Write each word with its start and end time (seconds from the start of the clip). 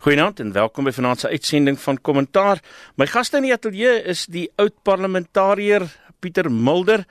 Goeienaand 0.00 0.38
en 0.40 0.52
welkom 0.56 0.86
by 0.88 0.94
vanaand 0.96 1.20
se 1.20 1.28
uitsending 1.28 1.76
van 1.76 1.98
Kommentaar. 2.00 2.62
My 2.96 3.04
gaste 3.04 3.36
in 3.36 3.44
die 3.44 3.52
ateljee 3.52 3.98
is 4.08 4.22
die 4.32 4.46
oud 4.56 4.72
parlementariër 4.88 5.82
Pieter 6.24 6.48
Mulder. 6.48 7.02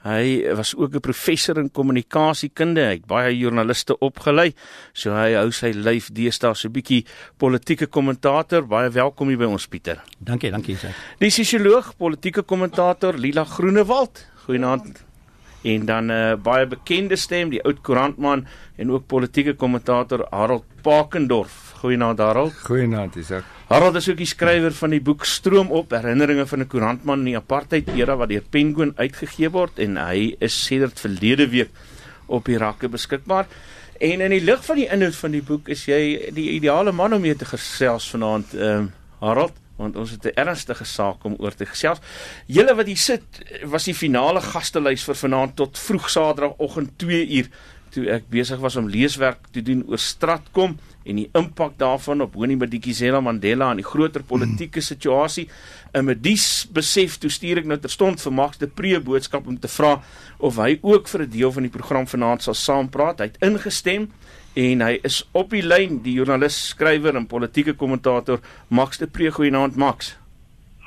Hy 0.00 0.54
was 0.56 0.72
ook 0.72 0.94
'n 0.96 1.00
professor 1.04 1.58
in 1.58 1.68
kommunikasiekunde. 1.70 2.80
Hy 2.80 2.94
het 2.96 3.06
baie 3.06 3.36
joernaliste 3.36 3.98
opgelei. 3.98 4.54
So 4.94 5.12
hy 5.12 5.34
hou 5.34 5.50
sy 5.50 5.72
lyf 5.74 6.08
deesdae 6.08 6.54
so 6.54 6.68
'n 6.68 6.72
bietjie 6.72 7.04
politieke 7.36 7.86
kommentator. 7.86 8.66
Baie 8.66 8.88
welkom 8.90 9.28
hier 9.28 9.38
by 9.38 9.44
ons 9.44 9.66
Pieter. 9.66 10.00
Dankie, 10.18 10.50
dankie 10.50 10.76
sê. 10.76 10.88
Die 11.18 11.30
sosioloog, 11.30 11.96
politieke 11.98 12.42
kommentator 12.42 13.12
Lila 13.12 13.44
Groenewald. 13.44 14.26
Goeienaand. 14.46 15.07
En 15.62 15.86
dan 15.86 16.06
'n 16.06 16.10
uh, 16.10 16.34
baie 16.42 16.66
bekende 16.66 17.16
stem, 17.16 17.50
die 17.50 17.62
oud 17.62 17.80
koerantman 17.80 18.46
en 18.76 18.90
ook 18.90 19.06
politieke 19.06 19.54
kommentator 19.54 20.26
Harold 20.30 20.64
Pakendorf. 20.82 21.72
Goeienaand 21.78 22.18
Harold. 22.18 22.52
Goeienaand 22.52 23.16
Isak. 23.16 23.44
Harold 23.68 23.94
is 23.94 24.08
ook 24.08 24.16
die 24.16 24.26
skrywer 24.26 24.72
van 24.72 24.90
die 24.90 25.00
boek 25.00 25.24
Stroom 25.24 25.70
op 25.70 25.90
herinneringe 25.90 26.46
van 26.46 26.60
'n 26.60 26.66
koerantman 26.66 27.18
in 27.18 27.24
die 27.24 27.36
apartheid 27.36 27.88
era 27.88 28.16
wat 28.16 28.28
deur 28.28 28.42
Penguin 28.50 28.92
uitgegee 28.96 29.50
word 29.50 29.78
en 29.78 29.96
hy 29.96 30.36
is 30.38 30.64
sedert 30.64 31.00
verlede 31.00 31.48
week 31.48 31.70
op 32.26 32.44
die 32.44 32.58
rakke 32.58 32.88
beskikbaar. 32.88 33.46
En 33.98 34.20
in 34.20 34.30
die 34.30 34.44
lig 34.44 34.64
van 34.64 34.76
die 34.76 34.88
inhoud 34.88 35.16
van 35.16 35.30
die 35.30 35.42
boek 35.42 35.68
is 35.68 35.84
jy 35.84 36.30
die 36.34 36.50
ideale 36.50 36.92
man 36.92 37.12
om 37.12 37.20
mee 37.20 37.36
te 37.36 37.44
gesels 37.44 38.10
vanaand, 38.10 38.54
ehm 38.54 38.78
um, 38.78 38.92
Harold 39.18 39.52
want 39.78 39.96
ons 39.96 40.10
het 40.10 40.26
'n 40.26 40.36
ernstige 40.36 40.84
saak 40.84 41.24
om 41.24 41.36
oor 41.38 41.54
te 41.54 41.66
gesels. 41.66 42.00
Julle 42.46 42.74
wat 42.74 42.86
hier 42.86 42.96
sit, 42.96 43.24
was 43.64 43.84
die 43.84 43.94
finale 43.94 44.40
gastelys 44.40 45.04
vir 45.04 45.14
vanaand 45.14 45.56
tot 45.56 45.78
vroeg 45.78 46.10
Saterdagoggend 46.10 46.98
2 46.98 47.28
uur 47.28 47.48
toe 47.90 48.08
ek 48.12 48.28
besig 48.28 48.60
was 48.60 48.76
om 48.76 48.88
leeswerk 48.88 49.48
te 49.54 49.62
doen 49.64 49.82
oor 49.88 49.98
Stratkom 49.98 50.76
en 51.08 51.16
die 51.16 51.28
impak 51.38 51.78
daarvan 51.80 52.20
op 52.20 52.36
Winnie 52.36 52.58
Madikizela 52.60 53.20
Mandela 53.24 53.70
en 53.70 53.80
die 53.80 53.86
groter 53.86 54.22
politieke 54.22 54.82
situasie. 54.84 55.48
En 55.96 56.04
met 56.04 56.22
dies 56.22 56.66
besef 56.74 57.16
toe 57.18 57.30
stuur 57.32 57.62
ek 57.62 57.68
nou 57.70 57.78
terstond 57.80 58.20
vir 58.20 58.32
Max 58.32 58.60
de 58.60 58.68
Pre 58.68 59.00
boodskap 59.00 59.46
om 59.48 59.56
te 59.58 59.70
vra 59.72 59.94
of 60.38 60.60
hy 60.60 60.78
ook 60.82 61.08
vir 61.08 61.22
'n 61.22 61.30
deel 61.30 61.52
van 61.52 61.62
die 61.62 61.72
program 61.72 62.06
vanaand 62.06 62.42
sal 62.42 62.54
saampraat. 62.54 63.18
Hy 63.18 63.24
het 63.24 63.42
ingestem 63.42 64.10
en 64.58 64.82
hy 64.82 64.96
is 65.06 65.20
op 65.38 65.52
die 65.54 65.62
lyn, 65.62 66.00
die 66.02 66.16
joernalis, 66.18 66.56
skrywer 66.72 67.18
en 67.18 67.28
politieke 67.30 67.76
kommentator 67.78 68.42
Max 68.74 68.98
de 68.98 69.06
Pre. 69.06 69.30
Goeienaand 69.34 69.78
Max. 69.78 70.16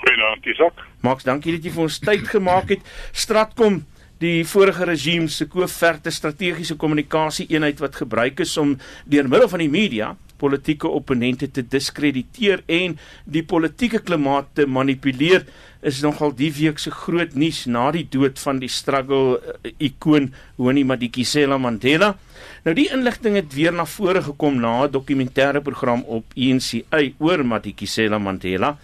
Goeienaand 0.02 0.50
Isak. 0.52 0.84
Max, 1.06 1.24
dankie 1.28 1.56
dat 1.56 1.66
jy 1.66 1.74
vir 1.76 1.86
ons 1.86 2.00
tyd 2.04 2.28
gemaak 2.28 2.74
het. 2.76 2.84
Stratkom 3.16 3.84
die 4.22 4.42
vorige 4.46 4.86
regime 4.86 5.30
se 5.34 5.48
koopverte 5.50 6.12
strategiese 6.14 6.76
kommunikasie 6.78 7.48
eenheid 7.50 7.80
wat 7.82 7.96
gebruik 8.04 8.44
is 8.44 8.54
om 8.62 8.76
deur 9.10 9.30
middel 9.30 9.50
van 9.50 9.64
die 9.64 9.72
media 9.72 10.12
politieke 10.42 10.90
opponente 10.90 11.50
te 11.54 11.64
diskrediteer 11.66 12.64
en 12.70 12.98
die 13.26 13.44
politieke 13.46 14.02
klimaat 14.06 14.52
te 14.58 14.68
manipuleer 14.70 15.46
is 15.86 16.02
nogal 16.06 16.34
die 16.38 16.52
week 16.54 16.82
se 16.82 16.94
groot 16.94 17.34
nuus 17.38 17.64
na 17.70 17.88
die 17.94 18.06
dood 18.14 18.42
van 18.42 18.62
die 18.62 18.70
struggle 18.70 19.38
uh, 19.38 19.74
ikoon 19.82 20.30
Winnie 20.62 20.86
Madikizela 20.86 21.58
Mandela. 21.62 22.14
Nou 22.62 22.76
die 22.78 22.92
inligting 22.94 23.40
het 23.40 23.54
weer 23.58 23.74
na 23.74 23.88
vore 23.90 24.22
gekom 24.22 24.60
na 24.62 24.86
'n 24.86 24.92
dokumentêre 24.92 25.62
program 25.62 26.04
op 26.06 26.26
ENCA 26.36 27.00
oor 27.18 27.46
Madikizela 27.46 28.18
Mandela. 28.20 28.78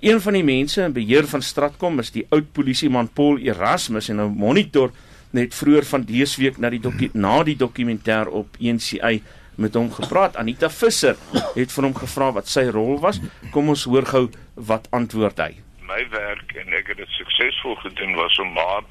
Een 0.00 0.20
van 0.20 0.32
die 0.32 0.42
mense 0.44 0.82
in 0.82 0.92
beheer 0.92 1.26
van 1.26 1.42
Stratkom 1.42 1.98
is 1.98 2.10
die 2.10 2.26
oud 2.28 2.52
polisieman 2.52 3.08
Paul 3.08 3.38
Erasmus 3.38 4.08
en 4.08 4.20
'n 4.20 4.34
monitor 4.36 4.90
net 5.30 5.54
vroeër 5.54 5.84
van 5.84 6.02
dese 6.02 6.40
week 6.40 6.58
na 6.58 6.70
die 6.70 7.10
na 7.12 7.42
die 7.42 7.56
dokumentêr 7.56 8.26
op 8.28 8.56
ENCA 8.60 9.18
met 9.54 9.74
hom 9.74 9.92
gepraat. 9.92 10.36
Anita 10.36 10.68
Visser 10.68 11.16
het 11.54 11.72
vir 11.72 11.84
hom 11.84 11.94
gevra 11.94 12.32
wat 12.32 12.48
sy 12.48 12.64
rol 12.64 12.98
was. 13.00 13.20
Kom 13.50 13.68
ons 13.68 13.84
hoor 13.84 14.06
gou 14.06 14.28
wat 14.54 14.88
antwoord 14.90 15.38
hy. 15.38 15.69
My 15.90 16.08
werk 16.08 16.52
en 16.54 16.74
ek 16.78 16.92
het 16.92 17.00
dit 17.00 17.14
suksesvol 17.16 17.74
gedoen 17.82 18.12
was 18.14 18.36
om 18.38 18.52
maar 18.54 18.82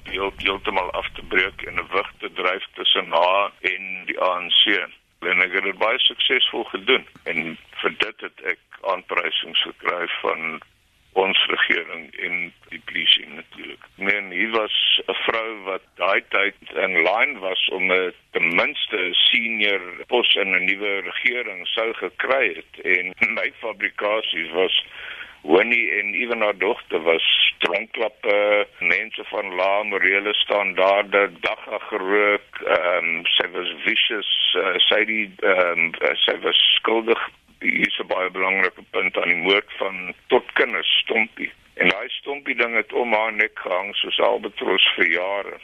heeltemal 0.44 0.90
af 1.00 1.08
te 1.16 1.24
breek 1.32 1.62
en 1.70 1.80
'n 1.80 1.88
wig 1.94 2.10
te 2.20 2.30
dryf 2.40 2.66
tussen 2.74 3.08
haar 3.12 3.52
en 3.72 3.84
die 4.06 4.20
ANC. 4.20 4.64
En 5.32 5.42
ek 5.46 5.54
het 5.54 5.64
dit 5.64 5.78
baie 5.78 6.00
suksesvol 6.00 6.64
gedoen 6.64 7.06
en 7.24 7.58
vir 7.82 7.94
dit 8.04 8.26
het 8.26 8.42
ek 8.54 8.60
aanprysings 8.92 9.62
gekry 9.62 10.08
van 10.22 10.60
ons 11.14 11.46
regering 11.54 12.04
en 12.26 12.54
die 12.70 12.82
polisie 12.86 13.28
natuurlik. 13.28 13.84
Nee, 13.96 14.22
hy 14.22 14.50
was 14.58 14.76
'n 15.08 15.14
vrou 15.14 15.52
wat 15.70 15.86
daai 15.96 16.22
tyd 16.36 16.56
in 16.86 17.04
lyn 17.04 17.40
was 17.40 17.68
om 17.68 17.92
'n 17.92 18.14
ten 18.32 18.56
minste 18.56 19.00
senior 19.12 19.82
pos 20.08 20.36
in 20.36 20.52
'n 20.56 20.66
nuwe 20.66 21.00
regering 21.12 21.68
sou 21.68 21.94
gekry 21.94 22.46
het 22.60 22.74
en 22.84 23.14
my 23.40 23.52
fabrikasie 23.60 24.52
was 24.52 24.84
Winnie 25.42 25.92
en 25.92 26.14
ewen 26.14 26.42
haar 26.42 26.58
dogter 26.58 27.02
was 27.02 27.54
dronkklappe, 27.58 28.68
mense 28.80 29.24
van 29.32 29.56
lae 29.56 29.84
morele 29.84 30.34
standaarde, 30.34 31.32
dagga 31.40 31.80
gerook, 31.90 32.62
ehm 32.66 33.06
um, 33.06 33.26
sy 33.26 33.48
was 33.56 33.72
vicious, 33.86 34.32
uh, 34.60 34.76
sy 34.90 35.04
die 35.06 35.28
ehm 35.40 35.90
um, 35.90 36.16
sy 36.26 36.36
was 36.44 36.60
skuldig 36.76 37.22
hier 37.60 37.88
is 37.88 38.00
'n 38.00 38.08
baie 38.08 38.30
belangrike 38.30 38.84
punt 38.92 39.18
aan 39.18 39.28
die 39.28 39.44
moord 39.48 39.72
van 39.78 40.14
tot 40.28 40.52
kinders 40.54 40.92
stompie. 41.04 41.52
En 41.74 41.90
daai 41.90 42.10
stompie 42.10 42.56
ding 42.56 42.76
het 42.76 42.94
om 42.94 43.14
haar 43.14 43.34
nek 43.34 43.60
gehang 43.60 43.96
soos 43.96 44.20
albatros 44.20 44.88
vir 44.96 45.08
jare. 45.08 45.58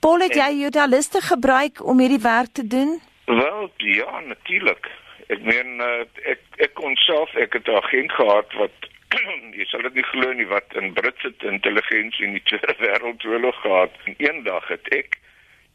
Paul 0.00 0.20
het 0.20 0.34
jy 0.34 0.50
journaliste 0.60 1.20
gebruik 1.20 1.84
om 1.84 1.98
hierdie 1.98 2.22
werk 2.22 2.52
te 2.52 2.66
doen? 2.66 3.00
Wel, 3.26 3.70
ja, 3.76 4.20
natuurlik. 4.20 4.90
Ek 5.26 5.40
meen 5.40 5.80
uh, 5.80 6.04
ek 6.24 6.40
ek 6.56 6.74
kon 6.74 6.96
self 6.96 7.34
ek 7.34 7.52
het 7.52 7.68
'n 7.68 7.76
agent 7.82 8.12
gehad 8.12 8.52
wat 8.52 8.76
jy 9.58 9.66
sal 9.68 9.84
dit 9.86 9.98
nie 9.98 10.06
glo 10.10 10.32
nie 10.36 10.46
wat 10.50 10.74
in 10.78 10.92
Britse 10.96 11.32
intelligensie 11.50 12.26
in 12.26 12.36
die 12.36 12.44
Tweede 12.50 12.74
Wêreldoorlog 12.82 13.60
gehad. 13.62 13.96
En 14.04 14.18
eendag 14.18 14.68
het 14.72 14.90
ek 14.94 15.18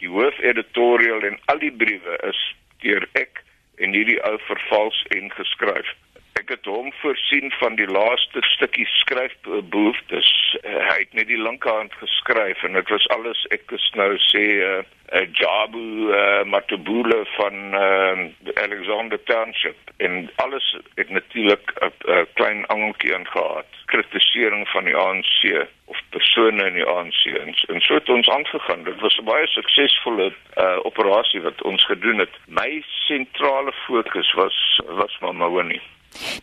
die 0.03 0.11
hoofeditoriaal 0.11 1.27
en 1.29 1.39
al 1.51 1.61
die 1.63 1.71
briewe 1.71 2.17
is 2.29 2.41
deur 2.83 3.05
ek 3.19 3.43
en 3.83 3.95
hierdie 3.95 4.19
ou 4.27 4.35
vervals 4.47 4.99
en 5.17 5.31
geskryf. 5.33 5.93
Ek 6.33 6.49
het 6.49 6.65
hom 6.65 6.89
voorsien 7.01 7.51
van 7.59 7.75
die 7.77 7.87
laaste 7.87 8.41
stukkie 8.41 8.87
skryfbehoeftes. 8.89 10.29
Uh, 10.63 10.79
hy 10.89 10.97
het 11.03 11.13
net 11.13 11.27
die 11.29 11.37
linkerhand 11.37 11.93
geskryf 12.01 12.63
en 12.63 12.73
dit 12.73 12.89
was 12.89 13.05
alles 13.13 13.45
ek 13.53 13.71
is 13.77 13.85
nou 13.99 14.09
sê 14.31 14.41
'n 14.41 14.63
uh, 14.65 14.81
uh, 15.13 15.27
Jabu 15.37 16.09
uh, 16.09 16.43
Matubule 16.49 17.25
van 17.37 17.53
uh, 17.73 18.17
Alexander 18.65 19.23
Township 19.23 19.77
en 19.97 20.29
alles 20.35 20.77
het 20.95 21.09
natuurlik 21.09 21.73
'n 21.79 21.93
uh, 22.09 22.25
klein 22.33 22.65
angeltjie 22.65 23.13
ingehaat. 23.13 23.69
Kritisering 23.85 24.67
van 24.69 24.83
die 24.83 24.95
ANC 24.95 25.67
of 25.85 26.01
persone 26.09 26.65
in 26.65 26.73
die 26.73 26.85
ANC 26.85 27.25
en, 27.25 27.55
en 27.67 27.81
so 27.81 27.93
het 27.93 28.09
ons 28.09 28.29
aangegaan. 28.29 28.83
Dit 28.83 28.99
was 28.99 29.17
'n 29.17 29.25
baie 29.25 29.47
suksesvolle 29.47 30.33
uh, 30.57 30.77
operasie 30.83 31.41
wat 31.41 31.61
ons 31.61 31.85
gedoen 31.85 32.17
het. 32.17 32.33
My 32.47 32.83
sentrale 33.05 33.73
fokus 33.85 34.33
was 34.33 34.81
was 34.87 35.17
Mama 35.19 35.49
Winnie. 35.51 35.92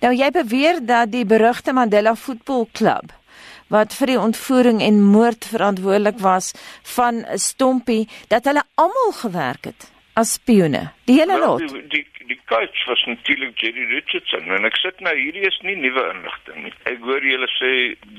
Nou 0.01 0.13
jy 0.15 0.31
beweer 0.31 0.81
dat 0.87 1.13
die 1.13 1.25
berugte 1.25 1.73
Mandela 1.73 2.15
voetbalklub 2.15 3.15
wat 3.71 3.95
vir 3.95 4.11
die 4.11 4.19
ontvoering 4.19 4.81
en 4.83 5.03
moord 5.03 5.47
verantwoordelik 5.53 6.19
was 6.19 6.51
van 6.97 7.23
stompie 7.39 8.09
dat 8.29 8.45
hulle 8.51 8.67
almal 8.75 9.13
gewerk 9.23 9.71
het 9.71 9.91
as 10.21 10.37
spione. 10.39 10.91
Die 11.09 11.19
hele 11.19 11.39
well, 11.39 11.59
lot. 11.59 11.69
Die, 11.75 11.83
die 11.95 12.07
die 12.31 12.39
coach 12.47 12.87
was 12.87 13.03
natuurlik 13.07 13.59
Jerry 13.59 13.85
Richardson 13.91 14.53
en 14.55 14.67
ek 14.69 14.77
sit 14.79 15.01
nou 15.03 15.15
hierdie 15.19 15.43
is 15.49 15.57
nie 15.67 15.75
nuwe 15.81 16.05
inligting 16.13 16.61
nie. 16.67 16.75
Ek 16.87 17.01
hoor 17.03 17.25
julle 17.27 17.49
sê 17.57 17.71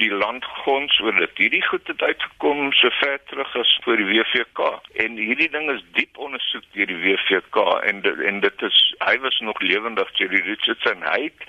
die 0.02 0.12
land 0.12 0.48
gons 0.66 0.98
oor 1.06 1.16
dit. 1.16 1.40
Hierdie 1.46 1.64
goed 1.70 1.88
het 1.88 2.04
uitgekom 2.04 2.74
so 2.76 2.92
ver 3.00 3.22
terug 3.32 3.56
as 3.62 3.72
voor 3.86 4.02
die 4.02 4.10
WVK 4.10 4.68
en 5.06 5.16
hierdie 5.22 5.48
ding 5.56 5.72
is 5.72 5.86
diep 5.96 6.20
ondersoek 6.28 6.68
deur 6.76 6.92
die 6.92 7.00
WVK 7.06 7.66
en 7.92 8.04
en 8.32 8.44
dit 8.44 8.68
is 8.68 8.84
hy 9.06 9.16
was 9.24 9.40
nog 9.48 9.64
lewendig 9.64 10.12
Jerry 10.20 10.44
Richardson. 10.50 11.08
Hy 11.08 11.30
het 11.30 11.48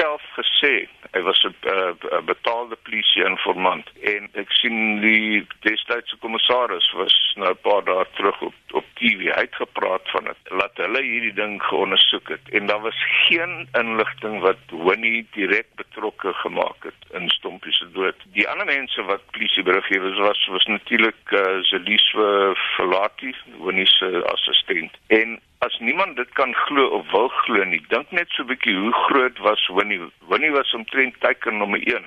self 0.00 0.22
gesê 0.38 0.88
hy 1.14 1.20
was 1.26 1.40
'n 1.44 1.54
uh, 1.74 2.20
betaalde 2.32 2.76
polisie 2.86 3.24
informant 3.24 3.86
en 4.14 4.28
ek 4.42 4.52
sien 4.60 5.00
die 5.02 5.46
destydse 5.66 6.16
kommissaris 6.22 6.88
was 7.00 7.16
nou 7.36 7.50
'n 7.50 7.62
paar 7.66 7.84
dae 7.84 8.04
terug 8.16 8.38
op 8.48 8.54
op 8.78 8.86
TV 9.00 9.32
uitgepraat 9.42 10.10
van 10.14 10.24
dit 10.30 10.40
laat 10.60 10.76
hulle 10.84 11.02
hierdie 11.02 11.34
ding 11.42 11.62
geondersoek 11.62 12.28
het 12.28 12.44
en 12.56 12.66
daar 12.66 12.82
was 12.88 13.00
geen 13.26 13.68
inligting 13.82 14.40
wat 14.46 14.62
Winnie 14.86 15.26
direk 15.34 15.68
betrokke 15.82 16.32
gemaak 16.44 16.80
het 16.88 17.00
in 17.18 17.28
Stompie 17.28 17.72
se 17.72 17.90
dood. 17.92 18.18
Die 18.32 18.48
ander 18.48 18.66
mense 18.66 19.02
wat 19.02 19.30
polisie 19.34 19.62
beriggewers 19.62 20.18
was 20.18 20.46
was 20.46 20.66
natuurlik 20.66 21.22
uh, 21.30 21.58
Zeliswe 21.72 22.54
Verlati 22.76 23.34
Winnie 23.58 23.86
se 23.86 24.22
assistent 24.32 24.92
en 25.06 25.40
as 25.60 25.78
niemand 25.78 26.16
dit 26.16 26.30
kan 26.32 26.54
glo 26.54 26.86
of 26.98 27.10
wil 27.12 27.28
glo 27.28 27.64
nie, 27.64 27.82
dink 27.88 28.10
net 28.16 28.28
so 28.32 28.42
'n 28.42 28.48
bietjie 28.48 28.76
hoe 28.76 28.92
groot 28.92 29.38
was 29.38 29.68
Winnie. 29.68 30.00
Winnie 30.28 30.52
was 30.52 30.72
omtrent 30.72 31.20
teiken 31.20 31.58
nommer 31.58 31.80
1 31.84 32.04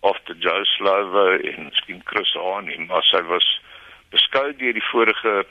of 0.00 0.18
die 0.24 0.38
Joe 0.38 0.64
Slawe 0.64 1.38
en 1.50 1.70
skien 1.72 2.02
Chris 2.04 2.32
Hani, 2.34 2.78
maar 2.86 3.02
sy 3.02 3.22
was 3.26 3.48
beskou 4.10 4.52
deur 4.52 4.72
die 4.72 4.88
vorige 4.92 5.46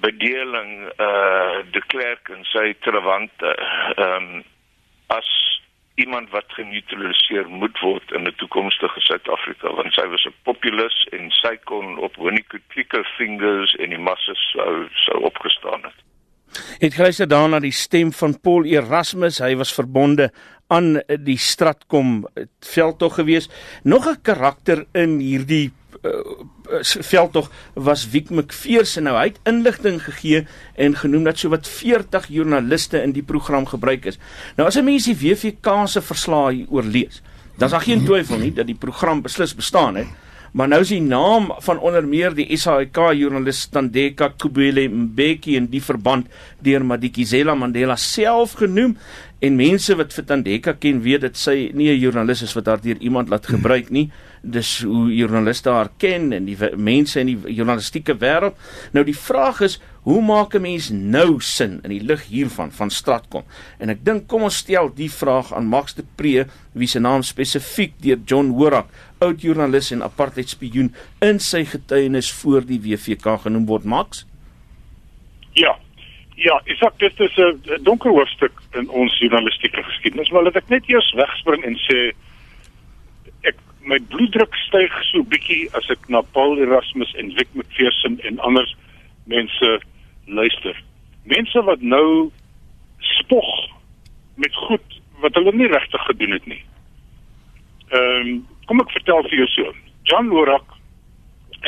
bedeling 0.00 0.88
uh 0.98 1.60
de 1.72 1.82
klerk 1.86 2.28
en 2.28 2.44
sy 2.44 2.74
trawante 2.80 3.54
ehm 3.96 4.34
um, 4.34 4.44
as 5.06 5.28
iemand 5.94 6.30
wat 6.30 6.44
geneutraliseer 6.56 7.48
moet 7.48 7.78
word 7.80 8.12
in 8.12 8.26
'n 8.26 8.34
toekomstige 8.36 9.00
Suid-Afrika 9.00 9.74
want 9.74 9.94
sy 9.94 10.06
was 10.08 10.26
'n 10.26 10.34
populis 10.42 10.96
en 11.12 11.30
sy 11.30 11.56
kon 11.64 11.98
op 11.98 12.16
Winnie-Clicquer 12.16 13.06
fingers 13.16 13.74
en 13.74 13.90
die 13.90 13.98
masse 13.98 14.34
sou 14.34 14.88
sou 15.06 15.18
opgestaan 15.22 15.82
het. 15.82 15.98
Het 16.78 16.94
geluister 16.94 17.28
daarna 17.28 17.60
die 17.60 17.72
stem 17.72 18.12
van 18.12 18.40
Paul 18.40 18.64
Erasmus, 18.64 19.38
hy 19.38 19.56
was 19.56 19.74
verbonde 19.74 20.30
aan 20.66 21.02
die 21.06 21.38
Stratkom 21.38 22.26
veldtog 22.60 23.14
gewees. 23.14 23.48
Nog 23.82 24.06
'n 24.06 24.22
karakter 24.22 24.86
in 24.92 25.18
hierdie 25.18 25.72
uh, 26.04 26.82
veldtog 26.82 27.50
was 27.74 28.06
Wiek 28.10 28.30
McPherson 28.30 29.08
nou 29.08 29.16
hy 29.16 29.28
het 29.32 29.40
inligting 29.48 30.00
gegee 30.04 30.44
en 30.76 30.96
genoem 30.96 31.24
dat 31.24 31.38
sowat 31.38 31.68
40 31.68 32.28
joernaliste 32.28 33.02
in 33.02 33.12
die 33.12 33.22
program 33.22 33.66
gebruik 33.66 34.06
is. 34.06 34.18
Nou 34.56 34.68
as 34.68 34.76
'n 34.76 34.84
mens 34.84 35.04
die 35.04 35.16
WVK 35.16 35.88
se 35.88 36.00
verslae 36.00 36.66
oorlees, 36.68 37.22
dan 37.56 37.66
is 37.66 37.72
daar 37.72 37.80
geen 37.80 38.04
twyfel 38.04 38.38
nie 38.38 38.52
dat 38.52 38.66
die 38.66 38.78
program 38.78 39.22
beslis 39.22 39.54
bestaan 39.54 39.96
het. 39.96 40.08
Maar 40.54 40.68
nou 40.70 40.80
is 40.84 40.92
die 40.92 41.02
naam 41.02 41.48
van 41.66 41.80
onder 41.82 42.04
meer 42.06 42.34
die 42.34 42.46
SAIK 42.56 42.94
joernalis 43.18 43.64
Tandeka 43.74 44.28
Kubele 44.38 44.84
Mbeki 44.88 45.56
in 45.58 45.66
die 45.66 45.82
verband 45.82 46.28
deur 46.62 46.84
Madikizela 46.86 47.56
Mandela 47.58 47.96
self 47.98 48.54
genoem 48.60 48.94
en 49.42 49.58
mense 49.58 49.96
wat 49.98 50.14
vir 50.14 50.24
Tandeka 50.28 50.76
ken 50.78 51.00
weet 51.02 51.26
dat 51.26 51.36
sy 51.36 51.72
nie 51.74 51.90
'n 51.90 51.98
joernalis 51.98 52.42
is 52.42 52.54
wat 52.54 52.66
haar 52.66 52.80
deur 52.80 53.02
iemand 53.02 53.28
laat 53.28 53.46
gebruik 53.46 53.90
nie 53.90 54.12
dis 54.44 54.70
hoe 54.84 55.08
joernaliste 55.14 55.72
haar 55.72 55.90
ken 55.98 56.32
en 56.36 56.46
die 56.48 56.56
mense 56.76 57.20
in 57.20 57.32
die 57.32 57.54
journalistieke 57.56 58.16
wêreld. 58.20 58.56
Nou 58.92 59.04
die 59.06 59.16
vraag 59.16 59.62
is, 59.64 59.78
hoe 60.04 60.20
maak 60.22 60.54
'n 60.54 60.62
mens 60.62 60.90
nou 60.90 61.40
sin 61.40 61.80
in 61.82 61.90
die 61.90 62.02
lig 62.02 62.26
hiervan 62.28 62.70
van 62.70 62.90
Stratkom? 62.90 63.44
En 63.78 63.88
ek 63.88 64.04
dink 64.04 64.28
kom 64.28 64.42
ons 64.42 64.56
stel 64.56 64.94
die 64.94 65.10
vraag 65.10 65.52
aan 65.54 65.66
Max 65.66 65.94
de 65.94 66.04
Pre, 66.16 66.46
wie 66.72 66.88
se 66.88 67.00
naam 67.00 67.22
spesifiek 67.22 67.92
deur 67.98 68.18
John 68.26 68.50
Horak, 68.50 68.86
oud 69.18 69.40
joernalis 69.40 69.90
en 69.90 70.02
apartheid 70.02 70.48
spioen 70.48 70.94
in 71.20 71.38
sy 71.38 71.64
getuienis 71.64 72.32
voor 72.32 72.66
die 72.66 72.80
WVK 72.80 73.40
genoem 73.40 73.66
word, 73.66 73.84
Max? 73.84 74.26
Ja. 75.54 75.78
Ja, 76.36 76.60
ek 76.66 76.76
sê 76.76 76.88
dit 76.98 77.20
is 77.20 77.36
'n 77.38 77.82
donker 77.84 78.10
hoofstuk 78.10 78.52
in 78.74 78.88
ons 78.88 79.18
journalistieke 79.18 79.82
geskiedenis, 79.82 80.30
maar 80.30 80.42
laat 80.42 80.56
ek 80.56 80.68
net 80.68 80.82
eers 80.88 81.12
wegspring 81.14 81.64
en 81.64 81.76
sê 81.76 82.12
my 83.84 83.98
bloeddruk 84.12 84.56
styg 84.64 84.92
so 85.10 85.22
bietjie 85.28 85.68
as 85.78 85.88
ek 85.92 86.08
na 86.12 86.22
Paul 86.36 86.58
Erasmus 86.62 87.12
en 87.20 87.32
Wick 87.36 87.50
McPherson 87.54 88.18
en 88.24 88.40
ander 88.48 88.66
mense 89.30 89.70
luister. 90.26 90.76
Mense 91.28 91.62
wat 91.68 91.80
nou 91.80 92.30
spog 93.16 93.50
met 94.40 94.54
goed 94.66 95.00
wat 95.22 95.36
hulle 95.38 95.52
nie 95.56 95.68
regtig 95.72 96.06
gedoen 96.08 96.36
het 96.36 96.46
nie. 96.50 96.62
Ehm 97.92 98.28
um, 98.28 98.42
kom 98.64 98.80
ek 98.80 98.94
vertel 98.96 99.20
vir 99.28 99.42
jou 99.42 99.48
so. 99.52 99.72
John 100.08 100.32
Lorak 100.32 100.70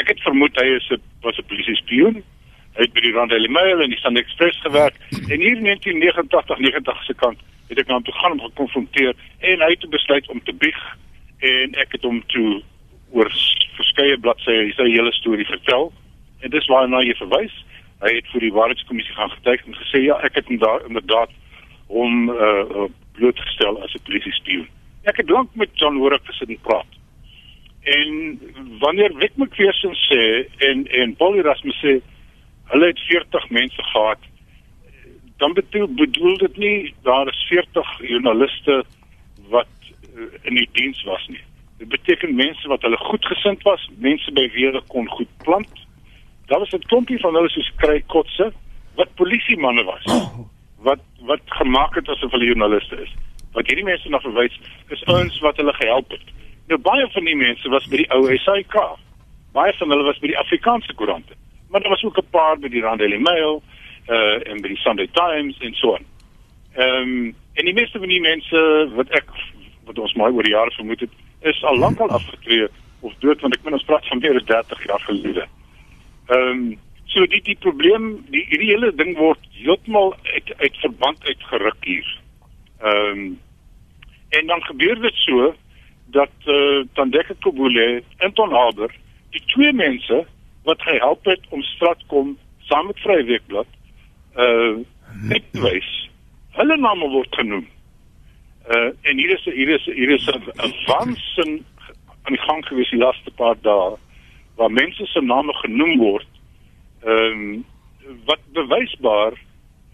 ek 0.00 0.08
het 0.12 0.22
vermoed 0.24 0.56
hy 0.60 0.68
is 0.76 0.88
'n 0.90 1.00
was 1.22 1.38
'n 1.38 1.48
polisie 1.48 1.76
spioen. 1.76 2.22
Hy 2.76 2.82
het 2.84 2.92
by 2.92 3.00
die 3.00 3.12
Randale 3.12 3.48
Mail 3.48 3.82
en 3.82 3.90
die 3.90 4.00
Sunday 4.00 4.22
Express 4.22 4.60
gewerk 4.60 4.96
en 5.10 5.40
hier 5.40 5.56
in 5.56 5.64
1989 5.64 6.58
90 6.58 7.04
se 7.04 7.14
kant 7.14 7.38
het 7.68 7.78
ek 7.78 7.88
hom 7.88 8.02
toe 8.02 8.14
gaan 8.14 8.32
om 8.32 8.40
gekonfronteer 8.40 9.14
en 9.40 9.60
hy 9.60 9.70
het 9.70 9.90
besluit 9.90 10.28
om 10.28 10.40
te 10.44 10.52
bieg 10.52 10.80
en 11.38 11.74
ek 11.74 11.92
het 11.92 12.02
hom 12.02 12.22
toe 12.32 12.62
oor 13.10 13.30
verskeie 13.76 14.18
bladsye 14.18 14.72
sy 14.76 14.90
hele 14.90 15.12
storie 15.12 15.46
vertel. 15.46 15.92
En 16.40 16.50
dis 16.50 16.66
waarna 16.66 17.02
jy 17.04 17.14
verwys. 17.14 17.54
Hy 18.04 18.12
het 18.18 18.26
vir 18.32 18.40
die 18.40 18.52
waarheidskommissie 18.52 19.14
gaan 19.14 19.30
getuig 19.30 19.66
en 19.66 19.74
gesê 19.82 20.04
ja 20.04 20.20
ek 20.24 20.34
het 20.34 20.48
hom 20.48 20.58
daar 20.58 20.84
inderdaad 20.86 21.30
om 21.86 22.30
uh, 22.30 22.88
blootgestel 23.16 23.82
as 23.82 23.94
'n 23.94 24.04
polisie 24.04 24.32
spioen 24.32 24.66
ek 25.06 25.22
het 25.22 25.30
lank 25.30 25.54
met 25.54 25.70
John 25.78 26.00
Horak 26.02 26.24
gesit 26.26 26.50
en 26.50 26.62
praat. 26.66 26.94
En 27.96 28.40
wanneer 28.82 29.14
Wick 29.20 29.36
McPherson 29.36 29.94
sê 29.94 30.22
en 30.68 30.86
en 31.02 31.14
Paul 31.20 31.38
Erasmus 31.38 31.78
sê 31.82 31.98
hulle 32.72 32.88
het 32.90 33.02
40 33.06 33.50
mense 33.54 33.82
gehad 33.92 34.24
dan 35.38 35.52
bedoel 35.54 35.86
bedoel 36.00 36.36
dit 36.42 36.56
nie 36.56 36.94
daar 37.06 37.28
is 37.30 37.44
40 37.48 37.92
joernaliste 38.08 38.80
wat 39.52 39.68
in 40.42 40.54
die 40.54 40.68
diens 40.72 41.02
was 41.04 41.26
nie. 41.28 41.42
Dit 41.78 41.88
beteken 41.88 42.34
mense 42.34 42.68
wat 42.68 42.82
hulle 42.82 42.96
goedgesind 42.96 43.62
was, 43.62 43.90
mense 43.98 44.32
by 44.32 44.46
wie 44.54 44.64
hulle 44.68 44.82
kon 44.92 45.08
goed 45.08 45.32
plant. 45.44 45.84
Daar 46.46 46.58
was 46.58 46.72
'n 46.72 46.88
klompie 46.88 47.20
van 47.20 47.34
hulle 47.34 47.48
soos 47.48 47.72
kry 47.76 48.02
kotse 48.06 48.52
wat 48.94 49.14
polisie 49.14 49.58
manne 49.58 49.84
was. 49.84 50.04
Wat 50.78 51.00
wat 51.20 51.40
gemaak 51.44 51.94
het 51.94 52.08
asof 52.08 52.30
hulle 52.30 52.44
joernaliste 52.44 53.02
is. 53.02 53.12
Wat 53.52 53.66
hierdie 53.66 53.84
mense 53.84 54.08
nog 54.08 54.22
verwys 54.22 54.60
is 54.88 55.04
ouens 55.04 55.38
wat 55.40 55.56
hulle 55.56 55.72
gehelp 55.72 56.10
het. 56.10 56.22
Nou 56.66 56.78
baie 56.80 57.08
van 57.10 57.24
die 57.24 57.36
mense 57.36 57.68
was 57.68 57.86
by 57.86 57.96
die 57.96 58.10
ou 58.10 58.36
SAK. 58.36 58.76
Baie 59.52 59.72
van 59.78 59.90
hulle 59.90 60.04
was 60.04 60.18
by 60.18 60.26
die 60.26 60.38
Afrikaanse 60.38 60.94
koerante. 60.94 61.34
Maar 61.70 61.80
daar 61.80 61.90
was 61.90 62.04
ook 62.04 62.18
'n 62.18 62.30
paar 62.30 62.58
by 62.58 62.68
die 62.68 62.82
Randale 62.82 63.18
Mail 63.18 63.62
uh 64.08 64.50
en 64.50 64.60
by 64.60 64.68
die 64.68 64.82
Sunday 64.84 65.08
Times 65.12 65.58
en 65.58 65.74
so 65.74 65.94
aan. 65.94 66.06
Ehm 66.74 67.02
um, 67.02 67.34
en 67.54 67.64
die 67.64 67.74
meeste 67.74 67.98
van 67.98 68.08
die 68.08 68.20
mense 68.20 68.90
wat 68.94 69.08
ek 69.08 69.28
wat 69.86 69.98
ons 69.98 70.14
maar 70.18 70.34
oor 70.34 70.48
jare 70.48 70.74
vermoed 70.76 71.00
het, 71.00 71.14
is 71.40 71.62
al 71.64 71.78
lank 71.78 72.00
al 72.00 72.14
afgetree 72.18 72.68
of 73.00 73.14
dood 73.22 73.40
want 73.40 73.54
ek 73.56 73.64
min 73.64 73.78
ons 73.78 73.86
praat 73.88 74.06
van 74.10 74.22
meer 74.22 74.38
as 74.40 74.48
30 74.50 74.84
jaar 74.90 75.06
gelede. 75.08 75.46
Ehm 76.26 76.50
um, 76.50 76.66
so 77.06 77.24
die 77.32 77.40
die 77.46 77.56
probleem, 77.62 78.06
die 78.34 78.42
hierdie 78.50 78.72
hele 78.72 78.90
ding 78.98 79.14
word 79.16 79.42
heeltemal 79.56 80.14
uit 80.34 80.50
uit 80.58 80.80
verband 80.82 81.28
uitgeruk 81.28 81.90
hier. 81.90 82.08
Ehm 82.82 83.12
um, 83.12 83.28
en 84.36 84.46
dan 84.50 84.62
gebeur 84.66 84.98
dit 85.00 85.20
so 85.24 85.54
dat 86.16 86.34
eh 86.44 86.54
uh, 86.54 86.82
Tandeka 86.94 87.34
Kobule 87.40 88.02
en 88.16 88.32
Ton 88.32 88.52
Haber, 88.52 88.90
die 89.30 89.42
twee 89.46 89.72
mense 89.72 90.24
wat 90.64 90.82
gehelp 90.82 91.24
het 91.24 91.46
om 91.48 91.62
Stratkom 91.62 92.36
saam 92.58 92.86
met 92.86 93.00
Vrye 93.00 93.24
Weekblad 93.24 93.66
eh 94.34 94.44
uh, 94.44 94.76
net 95.30 95.46
wys. 95.52 96.10
Hulle 96.58 96.76
name 96.76 97.08
word 97.08 97.34
genoem. 97.34 97.66
Uh 98.68 98.90
en 99.02 99.18
hier 99.18 99.30
is 99.30 99.44
hier 99.44 99.68
is 99.68 99.84
hier 99.84 100.10
is 100.10 100.26
'n 100.26 100.74
waansin 100.86 101.64
aan 102.22 102.34
die 102.34 102.42
gang 102.42 102.66
gewees 102.66 102.90
die 102.90 102.98
laaste 102.98 103.30
paar 103.30 103.56
dae 103.60 103.96
waar 104.56 104.70
mense 104.70 105.06
se 105.06 105.20
name 105.20 105.54
genoem 105.54 105.98
word. 105.98 106.28
Ehm 107.04 107.42
um, 107.42 107.64
wat 108.24 108.40
bewysbaar 108.52 109.32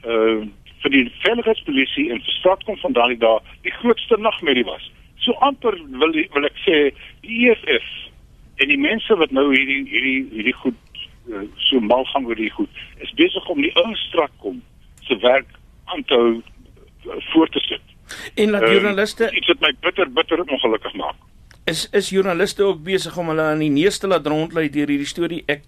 uh 0.04 0.46
vir 0.82 0.90
die 0.90 1.12
veiligheidspolisie 1.22 2.10
en 2.10 2.22
verstraat 2.22 2.64
kom 2.64 2.76
van 2.76 2.92
daardie 2.92 3.18
dae 3.18 3.38
die 3.62 3.74
grootste 3.80 4.16
nagmerrie 4.16 4.64
was. 4.64 4.90
So 5.16 5.32
amper 5.32 5.76
wil 6.00 6.16
wil 6.34 6.48
ek 6.48 6.58
sê 6.64 6.78
die 7.20 7.50
EFF 7.50 7.88
en 8.56 8.68
die 8.68 8.80
mense 8.80 9.16
wat 9.20 9.30
nou 9.30 9.50
hierdie 9.52 9.84
hierdie 9.92 10.26
hierdie 10.32 10.58
goed 10.64 11.04
uh, 11.30 11.44
so 11.68 11.80
mal 11.80 12.04
gaan 12.04 12.26
oor 12.26 12.40
die 12.40 12.50
goed 12.56 12.82
is 13.04 13.14
besig 13.20 13.48
om 13.48 13.62
die 13.62 13.74
ou 13.84 13.94
straat 14.08 14.34
kom 14.38 14.62
se 15.06 15.18
werk 15.22 15.58
aan 15.84 16.04
te 16.04 16.14
hou 16.14 16.34
uh, 16.40 17.20
voort 17.32 17.52
te 17.52 17.60
sit. 17.68 17.91
En 18.34 18.50
laat 18.50 18.62
ehm, 18.62 18.72
joernaliste 18.72 19.28
um, 19.28 19.36
iets 19.36 19.46
wat 19.46 19.60
my 19.60 19.72
bitter 19.80 20.12
bitter 20.12 20.42
ongelukkig 20.42 20.94
maak. 20.94 21.14
Is 21.64 21.88
is 21.90 22.10
joernaliste 22.10 22.64
ook 22.66 22.82
besig 22.82 23.16
om 23.18 23.28
hulle 23.28 23.42
aan 23.42 23.60
die 23.62 23.70
neus 23.70 23.98
te 23.98 24.08
laat 24.10 24.26
rondlei 24.26 24.68
deur 24.70 24.90
hierdie 24.90 25.06
storie? 25.06 25.42
Ek 25.46 25.62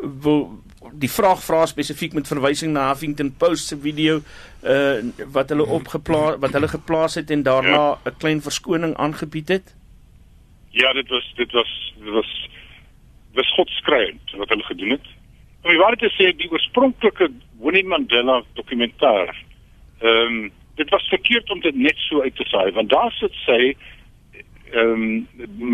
wil 0.00 0.40
die 0.98 1.10
vraag 1.10 1.42
vra 1.44 1.64
spesifiek 1.66 2.14
met 2.14 2.30
verwysing 2.30 2.72
na 2.74 2.88
Huffington 2.88 3.30
Post 3.38 3.70
se 3.70 3.78
video 3.78 4.18
uh 4.62 4.98
wat 5.34 5.54
hulle 5.54 5.66
opgeplaas 5.78 6.40
wat 6.42 6.56
hulle 6.58 6.70
geplaas 6.72 7.14
het 7.20 7.30
en 7.30 7.42
daarna 7.42 7.82
'n 7.92 7.98
ja. 8.04 8.16
klein 8.18 8.42
verskoning 8.42 8.96
aangebied 8.96 9.48
het. 9.48 9.74
Ja, 10.70 10.92
dit 10.92 11.08
was 11.08 11.32
dit 11.36 11.52
was 11.52 11.94
dit 11.98 12.12
was 12.12 12.48
was 13.34 13.54
godskreund 13.54 14.36
wat 14.36 14.48
hulle 14.48 14.64
gedoen 14.64 14.90
het. 14.90 15.06
Om 15.62 15.70
die 15.70 15.78
waarheid 15.78 15.98
te 15.98 16.10
sê, 16.14 16.36
die 16.36 16.50
oorspronklike 16.50 17.30
Winnie 17.62 17.84
Mandela 17.84 18.42
dokumentaar 18.54 19.36
ehm 20.00 20.34
um, 20.34 20.50
dit 20.78 20.90
was 20.94 21.10
verkeerd 21.10 21.50
om 21.50 21.60
dit 21.60 21.76
net 21.76 21.98
so 22.06 22.22
uit 22.22 22.36
te 22.36 22.46
saai 22.48 22.70
want 22.78 22.90
daar 22.94 23.12
sit 23.18 23.34
sy 23.44 23.60
ehm 24.72 24.94
um, 24.94 25.04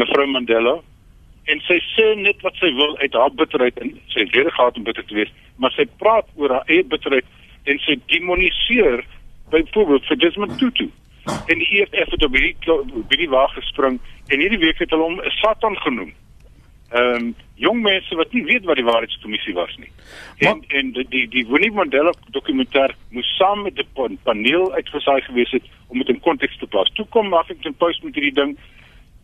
mevrou 0.00 0.26
Mandela 0.30 0.75
en 1.52 1.61
sy 1.68 1.76
sê 1.92 2.06
net 2.20 2.40
wat 2.46 2.56
sy 2.62 2.70
wil 2.78 2.96
uit 3.02 3.16
haar 3.20 3.32
bitterheid 3.40 3.80
en 3.84 3.92
sy 4.14 4.26
weer 4.32 4.50
gehad 4.50 4.76
om 4.80 4.87
bitter 4.88 5.06
te 5.08 5.18
wees 5.18 5.32
maar 5.61 5.75
sy 5.76 5.87
praat 6.02 6.28
oor 6.40 6.56
haar 6.56 6.73
eie 6.73 6.87
bitterheid 6.92 7.26
en 7.70 7.80
sy 7.87 7.99
demoniseer 8.12 9.04
byvoorbeeld 9.52 10.06
vir 10.11 10.20
Desmond 10.25 10.58
Tutu 10.61 10.88
en 11.32 11.61
die 11.61 11.70
EFF 11.80 12.14
het 12.16 12.26
op 12.26 12.37
hierdie 12.37 12.78
by 13.11 13.20
die 13.20 13.30
wa 13.32 13.46
gespring 13.56 14.00
en 14.28 14.40
hierdie 14.40 14.62
week 14.62 14.80
het 14.80 14.92
hulle 14.94 15.11
hom 15.11 15.20
satan 15.40 15.76
genoem 15.84 16.12
ehm 16.93 17.14
um, 17.17 17.35
jong 17.55 17.81
mense 17.83 18.17
wat 18.19 18.33
nie 18.33 18.45
weet 18.45 18.64
wat 18.69 18.76
die 18.76 18.85
waarheidskommissie 18.85 19.55
was 19.55 19.76
nie. 19.79 19.91
En 20.38 20.59
maar, 20.59 20.76
en 20.79 20.93
die 20.93 21.07
die, 21.09 21.29
die 21.29 21.47
Winnie 21.49 21.73
Mandela 21.73 22.12
dokumentêr 22.37 22.95
moes 23.11 23.31
saam 23.38 23.62
met 23.62 23.76
die 23.76 23.87
paneel 24.23 24.73
uitgesaai 24.75 25.21
gewees 25.21 25.50
het 25.50 25.62
om 25.88 25.99
dit 25.99 26.09
in 26.09 26.21
konteks 26.21 26.59
te 26.59 26.67
plaas. 26.67 26.91
Toe 26.95 27.07
kom 27.11 27.33
Huffington 27.33 27.75
Post 27.75 28.03
met 28.03 28.14
hierdie 28.14 28.35
ding 28.35 28.57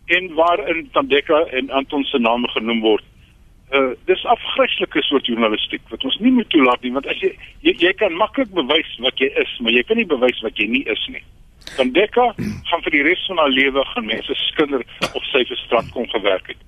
en 0.07 0.35
waarin 0.35 0.89
Tandeka 0.93 1.41
en 1.59 1.71
Anton 1.71 2.05
se 2.05 2.19
name 2.19 2.49
genoem 2.49 2.81
word. 2.81 3.05
Uh 3.75 3.93
dis 4.07 4.25
afgryslike 4.25 5.03
soort 5.03 5.27
journalistiek 5.27 5.83
wat 5.91 6.05
ons 6.05 6.19
nie 6.19 6.33
moet 6.33 6.49
toelaat 6.51 6.83
nie 6.83 6.95
want 6.97 7.07
as 7.07 7.21
jy 7.23 7.35
jy, 7.67 7.77
jy 7.85 7.93
kan 7.99 8.17
maklik 8.19 8.51
bewys 8.57 8.97
wat 9.05 9.21
jy 9.23 9.31
is, 9.43 9.53
maar 9.61 9.77
jy 9.77 9.85
kan 9.87 10.01
nie 10.01 10.09
bewys 10.15 10.41
wat 10.47 10.59
jy 10.59 10.67
nie 10.67 10.83
is 10.91 11.07
nie. 11.13 11.23
Tandeka 11.77 12.33
gaan 12.71 12.83
vir 12.89 12.97
die 12.97 13.05
res 13.07 13.23
van 13.29 13.39
haar 13.45 13.55
lewe 13.55 13.85
gaan 13.93 14.11
mense 14.11 14.35
skinder 14.49 14.83
of 15.13 15.23
sy 15.31 15.45
vir 15.47 15.63
straat 15.67 15.91
kon 15.95 16.09
gewerk 16.11 16.55
het. 16.55 16.67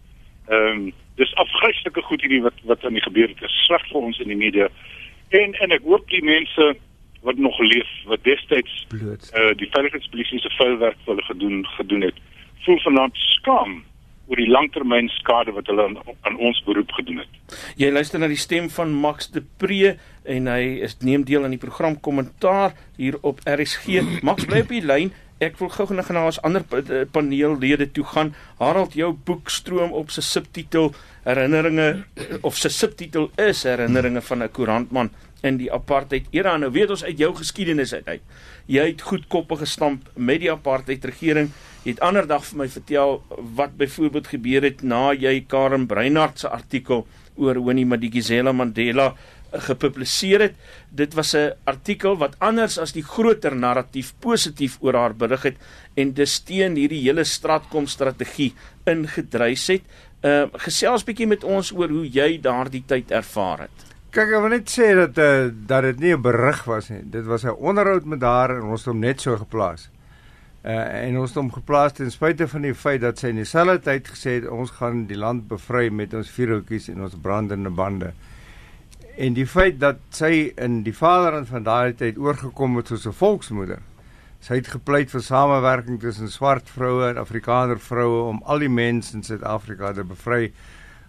Ehm 0.52 0.80
um, 0.86 0.92
dis 1.20 1.34
afgryslike 1.40 2.02
goed 2.02 2.20
hierdie 2.24 2.42
wat 2.44 2.56
wat 2.68 2.84
aan 2.84 2.96
die 2.96 3.04
gebeur 3.04 3.28
het. 3.28 3.38
Dit 3.40 3.48
is 3.50 3.64
sleg 3.66 3.84
vir 3.90 4.00
ons 4.00 4.18
in 4.24 4.32
die 4.32 4.40
media. 4.44 4.68
En 5.28 5.54
en 5.64 5.76
ek 5.76 5.84
hoop 5.88 6.08
die 6.12 6.24
mense 6.24 6.72
wat 7.22 7.38
nog 7.38 7.58
leef 7.58 7.90
wat 8.10 8.24
destyds 8.26 8.86
bloot. 8.90 9.30
uh, 9.34 9.52
die 9.56 9.70
veiligheidspolisie 9.70 10.40
se 10.42 10.50
vuilwerk 10.58 10.98
wat 11.04 11.14
hulle 11.14 11.26
gedoen 11.28 11.66
gedoen 11.76 12.06
het, 12.08 12.18
voel 12.66 12.80
vanaand 12.82 13.16
skaam 13.36 13.80
oor 14.30 14.40
die 14.40 14.50
langtermyn 14.50 15.08
skade 15.18 15.52
wat 15.56 15.66
hulle 15.70 15.84
aan, 15.88 15.96
aan 16.28 16.38
ons 16.38 16.62
beroep 16.66 16.92
gedoen 16.98 17.22
het. 17.22 17.56
Jy 17.80 17.90
luister 17.92 18.20
na 18.22 18.28
die 18.30 18.40
stem 18.40 18.68
van 18.72 18.92
Max 19.04 19.30
de 19.34 19.42
Pre 19.60 19.96
en 20.24 20.48
hy 20.50 20.62
is 20.86 20.98
neem 21.02 21.24
deel 21.28 21.44
aan 21.44 21.54
die 21.56 21.62
program 21.62 21.98
kommentaar 22.00 22.76
hier 22.96 23.18
op 23.22 23.42
RSG. 23.48 24.02
Max 24.26 24.46
bly 24.48 24.62
op 24.66 24.72
die 24.72 24.84
lyn. 24.84 25.12
Ek 25.38 25.58
wil 25.58 25.68
gou 25.68 25.88
nog 25.94 26.08
na 26.12 26.24
ons 26.26 26.40
ander 26.42 26.64
eh, 26.78 27.02
paneellede 27.10 27.90
toe 27.90 28.04
gaan. 28.04 28.34
Harald, 28.58 28.94
jou 28.94 29.12
boek 29.12 29.50
stroom 29.50 29.92
op 29.92 30.10
sy 30.10 30.20
subtitel 30.20 30.92
Herinneringe 31.24 32.04
of 32.42 32.56
sy 32.58 32.68
subtitel 32.68 33.30
is 33.38 33.62
Herinneringe 33.62 34.20
van 34.20 34.42
'n 34.42 34.50
koerantman 34.50 35.10
in 35.42 35.58
die 35.58 35.72
apartheid 35.72 36.26
era. 36.30 36.56
Nou 36.56 36.70
weet 36.70 36.90
ons 36.90 37.04
uit 37.04 37.18
jou 37.18 37.34
geskiedenis 37.34 37.94
uit. 37.94 38.06
uit. 38.06 38.22
Jy 38.66 38.86
het 38.86 39.02
goed 39.02 39.26
koppe 39.28 39.56
gestamp 39.56 40.08
met 40.14 40.40
die 40.40 40.50
apartheid 40.50 41.04
regering. 41.04 41.50
Jy 41.82 41.90
het 41.96 42.00
ander 42.00 42.26
dag 42.26 42.44
vir 42.44 42.58
my 42.58 42.68
vertel 42.68 43.22
wat 43.56 43.76
byvoorbeeld 43.76 44.26
gebeur 44.26 44.62
het 44.62 44.82
na 44.82 45.12
jy 45.12 45.44
Karen 45.48 45.86
Breinhardt 45.86 46.38
se 46.38 46.48
artikel 46.48 47.06
oor 47.36 47.64
Winnie 47.64 47.86
Madikizela 47.86 48.52
Mandela 48.52 49.06
eh, 49.10 49.41
gepubliseer 49.52 50.40
het. 50.40 50.54
Dit 50.90 51.14
was 51.14 51.34
'n 51.34 51.52
artikel 51.64 52.16
wat 52.16 52.36
anders 52.38 52.78
as 52.78 52.92
die 52.92 53.04
groter 53.04 53.56
narratief 53.56 54.14
positief 54.18 54.78
oor 54.80 54.94
haar 54.94 55.14
berig 55.14 55.42
het 55.42 55.56
en 55.94 56.12
dis 56.12 56.40
teen 56.40 56.76
hierdie 56.76 57.02
hele 57.02 57.24
straatkom 57.24 57.86
strategie 57.86 58.54
ingedrys 58.84 59.66
het. 59.66 59.82
Ehm 60.20 60.48
uh, 60.54 60.60
gesels 60.60 61.04
bietjie 61.04 61.26
met 61.26 61.44
ons 61.44 61.72
oor 61.72 61.88
hoe 61.88 62.08
jy 62.08 62.40
daardie 62.40 62.84
tyd 62.86 63.10
ervaar 63.10 63.58
het. 63.58 63.78
Kyk, 64.12 64.28
ek 64.28 64.40
wil 64.44 64.52
net 64.52 64.70
sê 64.70 64.94
dat 64.94 65.18
uh, 65.18 65.48
dat 65.66 65.82
dit 65.82 66.00
nie 66.00 66.12
'n 66.14 66.22
berig 66.22 66.64
was 66.64 66.88
nie. 66.88 67.02
Dit 67.10 67.24
was 67.24 67.44
'n 67.44 67.56
onderhoud 67.58 68.04
met 68.04 68.22
haar 68.22 68.50
en 68.56 68.62
ons 68.62 68.80
het 68.80 68.92
hom 68.92 68.98
net 68.98 69.20
so 69.20 69.36
geplaas. 69.36 69.88
Uh, 70.62 71.06
en 71.08 71.18
ons 71.18 71.30
het 71.30 71.38
hom 71.40 71.52
geplaas 71.52 71.92
ten 71.92 72.10
spyte 72.10 72.46
van 72.48 72.62
die 72.62 72.74
feit 72.74 73.00
dat 73.00 73.18
sy 73.18 73.32
in 73.32 73.40
dieselfde 73.40 73.80
tyd 73.82 74.08
gesê 74.08 74.36
het 74.38 74.44
ons 74.46 74.70
gaan 74.70 75.06
die 75.06 75.18
land 75.18 75.48
bevry 75.48 75.88
met 75.90 76.14
ons 76.14 76.30
vuurhoutjies 76.30 76.88
en 76.88 77.02
ons 77.02 77.16
brandende 77.22 77.70
bande. 77.70 78.12
En 79.16 79.34
die 79.36 79.44
feit 79.46 79.76
dat 79.80 79.98
sy 80.16 80.52
in 80.56 80.78
die 80.86 80.94
vaderland 80.96 81.50
van 81.50 81.66
daardie 81.66 81.96
tyd 82.00 82.18
oorgekom 82.20 82.78
het 82.78 82.88
soos 82.88 83.06
'n 83.06 83.12
volksmoeder. 83.12 83.82
Sy 84.40 84.54
het 84.54 84.68
gepleit 84.72 85.10
vir 85.10 85.20
samewerking 85.20 86.00
tussen 86.00 86.30
swart 86.30 86.70
vroue 86.70 87.08
en 87.08 87.18
Afrikaner 87.18 87.78
vroue 87.78 88.22
om 88.28 88.42
al 88.44 88.58
die 88.58 88.68
mense 88.68 89.14
in 89.14 89.22
Suid-Afrika 89.22 89.92
te 89.92 90.04
bevry. 90.04 90.52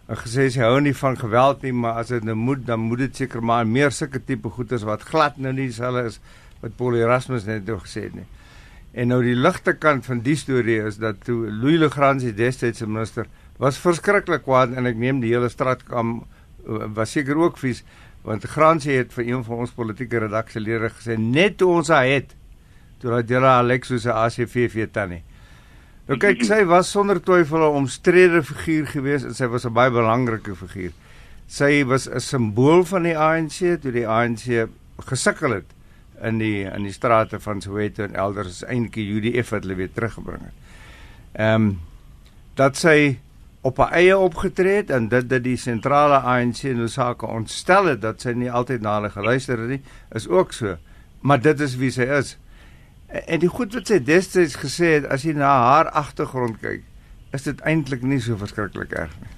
En 0.07 0.15
gesê 0.15 0.50
sy 0.51 0.60
hou 0.60 0.81
nie 0.81 0.93
van 0.93 1.17
geweld 1.17 1.62
nie, 1.62 1.72
maar 1.72 1.93
as 1.93 2.07
dit 2.07 2.24
nou 2.24 2.36
moet, 2.36 2.65
dan 2.65 2.79
moet 2.79 2.98
dit 2.98 3.15
seker 3.15 3.43
maar 3.43 3.67
meer 3.67 3.91
sulke 3.91 4.19
tipe 4.19 4.50
goeders 4.50 4.83
wat 4.83 5.01
glad 5.01 5.38
nou 5.38 5.53
nie 5.53 5.67
dieselfde 5.67 6.05
is 6.05 6.19
wat 6.62 6.75
Paul 6.75 6.95
Erasmus 6.95 7.45
net 7.45 7.65
nou 7.65 7.79
gesê 7.79 8.03
het 8.03 8.15
nie. 8.15 8.27
En 8.93 9.07
nou 9.07 9.24
die 9.24 9.36
ligte 9.36 9.74
kant 9.74 10.05
van 10.05 10.19
die 10.19 10.36
storie 10.36 10.81
is 10.83 10.98
dat 10.98 11.24
toe 11.24 11.50
Louis 11.50 11.79
Legrand 11.79 12.19
die 12.19 12.33
destydse 12.33 12.88
minister 12.88 13.25
was 13.57 13.77
verskriklik 13.77 14.43
kwaad 14.43 14.74
en 14.74 14.86
ek 14.86 14.95
neem 14.95 15.19
die 15.19 15.33
hele 15.33 15.50
straatkam 15.50 16.17
uh, 16.17 16.43
was 16.65 17.12
seker 17.12 17.38
ook 17.38 17.58
vies 17.58 17.84
want 18.24 18.46
Gransie 18.48 18.96
het 18.96 19.12
vir 19.13 19.27
een 19.27 19.43
van 19.43 19.65
ons 19.65 19.75
politieke 19.75 20.22
redaksielede 20.24 20.89
gesê 20.96 21.17
net 21.20 21.58
toe 21.60 21.70
ons 21.79 21.91
haar 21.91 22.08
het 22.08 22.36
toe 23.03 23.12
dat 23.12 23.29
julle 23.29 23.50
Alexo 23.51 23.98
se 24.00 24.12
ACVV 24.12 24.88
tannie. 24.96 25.24
Nou 26.08 26.17
kyk 26.20 26.46
sy 26.48 26.62
was 26.67 26.91
sonder 26.91 27.20
twyfel 27.20 27.63
'n 27.63 27.75
omstrede 27.84 28.43
figuur 28.43 28.88
geweest 28.88 29.25
en 29.25 29.34
sy 29.36 29.48
was 29.48 29.65
'n 29.65 29.74
baie 29.74 29.91
belangrike 29.91 30.55
figuur. 30.55 30.91
Sy 31.48 31.84
was 31.84 32.08
'n 32.08 32.20
simbool 32.20 32.84
van 32.84 33.03
die 33.03 33.17
ANC 33.17 33.82
toe 33.82 33.91
die 33.91 34.08
ANC 34.08 34.70
gesukkel 35.00 35.51
het 35.51 35.70
in 36.22 36.38
die 36.38 36.63
in 36.63 36.84
die 36.84 36.91
strate 36.91 37.39
van 37.39 37.62
Soweto 37.62 38.03
en 38.03 38.15
elders 38.15 38.48
is 38.48 38.63
eintlik 38.63 38.93
die 38.93 39.12
UDF 39.12 39.50
wat 39.50 39.63
hulle 39.63 39.75
weer 39.75 39.93
teruggebring 39.93 40.43
het. 40.43 40.58
Ehm 41.34 41.55
um, 41.55 41.79
dat 42.55 42.77
sy 42.77 43.20
op 43.63 43.77
haar 43.79 43.93
eie 43.96 44.15
opgetree 44.20 44.82
het 44.82 44.89
en 44.91 45.08
dit 45.12 45.27
dat 45.29 45.43
die 45.46 45.58
sentrale 45.58 46.20
ANC 46.20 46.65
nou 46.75 46.89
sake 46.91 47.27
ontstel 47.27 47.88
het 47.93 48.01
dat 48.03 48.22
sy 48.22 48.36
nie 48.36 48.51
altyd 48.51 48.84
na 48.84 48.98
hulle 48.98 49.12
geluister 49.13 49.60
het 49.60 49.70
nie, 49.77 49.82
is 50.12 50.27
ook 50.27 50.51
so. 50.53 50.75
Maar 51.24 51.41
dit 51.41 51.63
is 51.63 51.77
wie 51.79 51.91
sy 51.96 52.10
is. 52.20 52.36
En 53.08 53.39
die 53.39 53.51
goed 53.51 53.75
wat 53.77 53.88
sy 53.88 54.01
destyds 54.03 54.58
gesê 54.60 54.98
het, 54.98 55.08
as 55.08 55.24
jy 55.24 55.36
na 55.38 55.51
haar 55.70 55.91
agtergrond 55.96 56.60
kyk, 56.60 56.84
is 57.34 57.48
dit 57.48 57.62
eintlik 57.63 58.03
nie 58.03 58.20
so 58.22 58.36
verskriklik 58.38 58.91
erg 59.00 59.13
nie. 59.22 59.32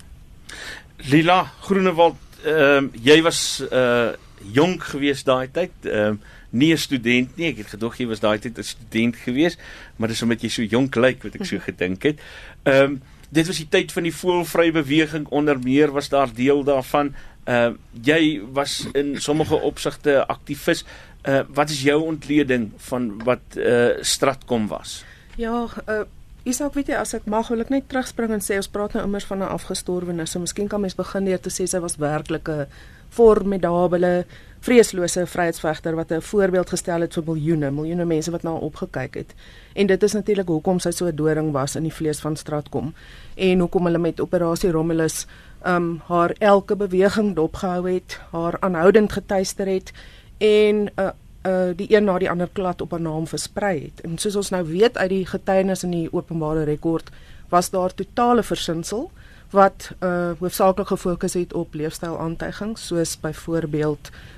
Lila 1.11 1.43
Groenewald, 1.67 2.17
ehm 2.45 2.89
uh, 2.89 3.03
jy 3.05 3.21
was 3.25 3.41
uh 3.69 4.13
jonk 4.45 4.83
geweest 4.91 5.25
daai 5.25 5.47
tyd. 5.53 5.73
Ehm 5.85 6.17
uh, 6.17 6.33
nie 6.55 6.73
'n 6.73 6.77
student 6.77 7.37
nie. 7.37 7.49
Ek 7.51 7.57
het 7.57 7.73
gedog 7.75 7.97
jy 7.97 8.07
was 8.07 8.19
daai 8.19 8.39
tyd 8.39 8.57
'n 8.57 8.63
student 8.63 9.15
geweest, 9.15 9.59
maar 9.97 10.09
dis 10.09 10.21
omdat 10.21 10.41
jy 10.41 10.49
so 10.49 10.61
jonk 10.63 10.95
lyk 10.95 11.23
wat 11.23 11.35
ek 11.35 11.45
so 11.45 11.59
gedink 11.69 12.03
het. 12.03 12.19
Ehm 12.63 12.83
um, 12.83 13.01
dit 13.35 13.47
was 13.47 13.59
die 13.59 13.69
tyd 13.69 13.91
van 13.91 14.07
die 14.07 14.15
voelvrye 14.15 14.71
beweging 14.75 15.27
onder 15.35 15.59
meer 15.59 15.91
was 15.91 16.09
daar 16.09 16.31
deel 16.33 16.63
daarvan. 16.63 17.13
Ehm 17.45 17.75
uh, 17.75 18.01
jy 18.01 18.41
was 18.53 18.87
in 18.93 19.15
sommige 19.21 19.55
opsigte 19.55 20.25
aktivis. 20.25 20.85
Uh 21.23 21.41
wat 21.53 21.69
is 21.69 21.81
jou 21.81 22.01
ontleding 22.03 22.71
van 22.89 23.23
wat 23.23 23.57
uh 23.57 23.97
Stratkom 24.01 24.67
was? 24.67 25.03
Ja, 25.35 25.67
uh 25.87 26.05
Isak, 26.45 26.75
weet 26.77 26.91
jy, 26.91 26.97
as 27.01 27.15
ek 27.17 27.23
mag, 27.25 27.47
wil 27.49 27.63
ek 27.63 27.71
net 27.73 27.87
terugspring 27.89 28.29
en 28.35 28.43
sê 28.45 28.59
ons 28.59 28.67
praat 28.69 28.93
nou 28.93 29.01
immers 29.07 29.25
van 29.25 29.39
'n 29.41 29.49
afgestorwenes. 29.49 30.31
So 30.31 30.39
miskien 30.39 30.67
kan 30.69 30.81
mens 30.81 30.95
begin 30.95 31.25
deur 31.25 31.41
te 31.41 31.49
sê 31.49 31.65
sy 31.65 31.79
was 31.79 31.97
werklik 31.97 32.49
'n 32.49 32.67
formidable, 33.09 34.25
vreeslose 34.65 35.25
vryheidsvegter 35.29 35.95
wat 35.95 36.11
'n 36.11 36.21
voorbeeld 36.21 36.69
gestel 36.69 37.01
het 37.01 37.13
vir 37.13 37.23
miljoene, 37.25 37.71
miljoene 37.71 38.05
mense 38.05 38.31
wat 38.31 38.43
na 38.43 38.51
haar 38.51 38.67
opgekyk 38.69 39.13
het. 39.13 39.33
En 39.73 39.87
dit 39.87 40.03
is 40.03 40.13
natuurlik 40.13 40.47
hoekom 40.47 40.79
sy 40.79 40.91
so 40.91 41.05
'n 41.05 41.15
doring 41.15 41.51
was 41.51 41.75
in 41.75 41.83
die 41.83 41.93
vlees 41.93 42.19
van 42.19 42.35
Stratkom 42.35 42.93
en 43.35 43.59
hoekom 43.59 43.85
hulle 43.85 43.97
met 43.97 44.19
operasie 44.19 44.71
Romulus 44.71 45.25
um 45.65 46.01
haar 46.07 46.33
elke 46.39 46.75
beweging 46.75 47.35
dopgehou 47.35 47.93
het, 47.93 48.19
haar 48.31 48.57
aanhoudend 48.59 49.11
getuister 49.11 49.67
het 49.67 49.91
en 50.37 50.75
'n 50.75 50.91
uh, 50.99 51.09
uh 51.45 51.75
die 51.75 51.95
een 51.95 52.03
na 52.03 52.17
die 52.17 52.29
ander 52.29 52.49
klad 52.53 52.81
op 52.81 52.91
haar 52.91 53.01
naam 53.01 53.27
versprei 53.27 53.83
het. 53.83 54.01
En 54.01 54.17
soos 54.17 54.35
ons 54.35 54.49
nou 54.49 54.65
weet 54.65 54.97
uit 54.97 55.09
die 55.09 55.25
getuienis 55.25 55.83
in 55.83 55.91
die 55.91 56.13
openbare 56.13 56.63
rekord, 56.63 57.09
was 57.49 57.69
daar 57.69 57.93
totale 57.93 58.43
versinsel 58.43 59.11
wat 59.49 59.91
uh 59.99 60.31
hoofsaaklik 60.39 60.87
gefokus 60.87 61.33
het 61.33 61.53
op 61.53 61.73
leefstylaantuigings 61.73 62.87
soos 62.87 63.19
byvoorbeeld 63.19 64.09
uh 64.11 64.34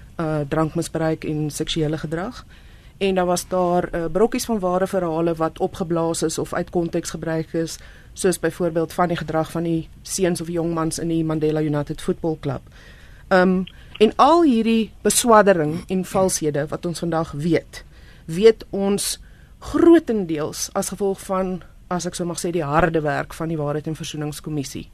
drankmisbruik 0.48 1.24
en 1.24 1.50
seksuele 1.52 1.98
gedrag. 1.98 2.46
En 2.98 3.16
dan 3.16 3.26
was 3.26 3.48
daar 3.48 3.96
uh, 3.96 4.06
brokkies 4.12 4.46
van 4.46 4.60
ware 4.60 4.88
verhale 4.88 5.36
wat 5.36 5.60
opgeblaas 5.60 6.22
is 6.22 6.38
of 6.38 6.54
uit 6.54 6.70
konteks 6.70 7.10
gebruik 7.10 7.54
is, 7.54 7.78
soos 8.14 8.40
byvoorbeeld 8.40 8.94
van 8.94 9.08
die 9.08 9.18
gedrag 9.18 9.52
van 9.52 9.64
die 9.64 9.90
seuns 10.02 10.42
of 10.42 10.48
jongmans 10.48 11.00
in 11.00 11.08
die 11.08 11.24
Mandela 11.24 11.62
United 11.62 12.02
Football 12.02 12.38
Club. 12.40 12.62
Um 13.28 13.66
en 13.98 14.14
al 14.16 14.44
hierdie 14.44 14.92
beswaddering 15.02 15.84
en 15.88 16.06
valshede 16.06 16.68
wat 16.68 16.86
ons 16.86 17.00
vandag 17.00 17.32
weet, 17.32 17.84
weet 18.26 18.66
ons 18.70 19.20
grootendeels 19.60 20.70
as 20.74 20.90
gevolg 20.90 21.22
van 21.22 21.62
as 21.88 22.06
ek 22.06 22.16
so 22.16 22.26
mag 22.26 22.38
sê 22.38 22.52
die 22.54 22.66
harde 22.66 23.02
werk 23.02 23.34
van 23.34 23.50
die 23.50 23.58
Waarheid 23.58 23.88
en 23.88 23.98
Versoeningskommissie. 23.98 24.90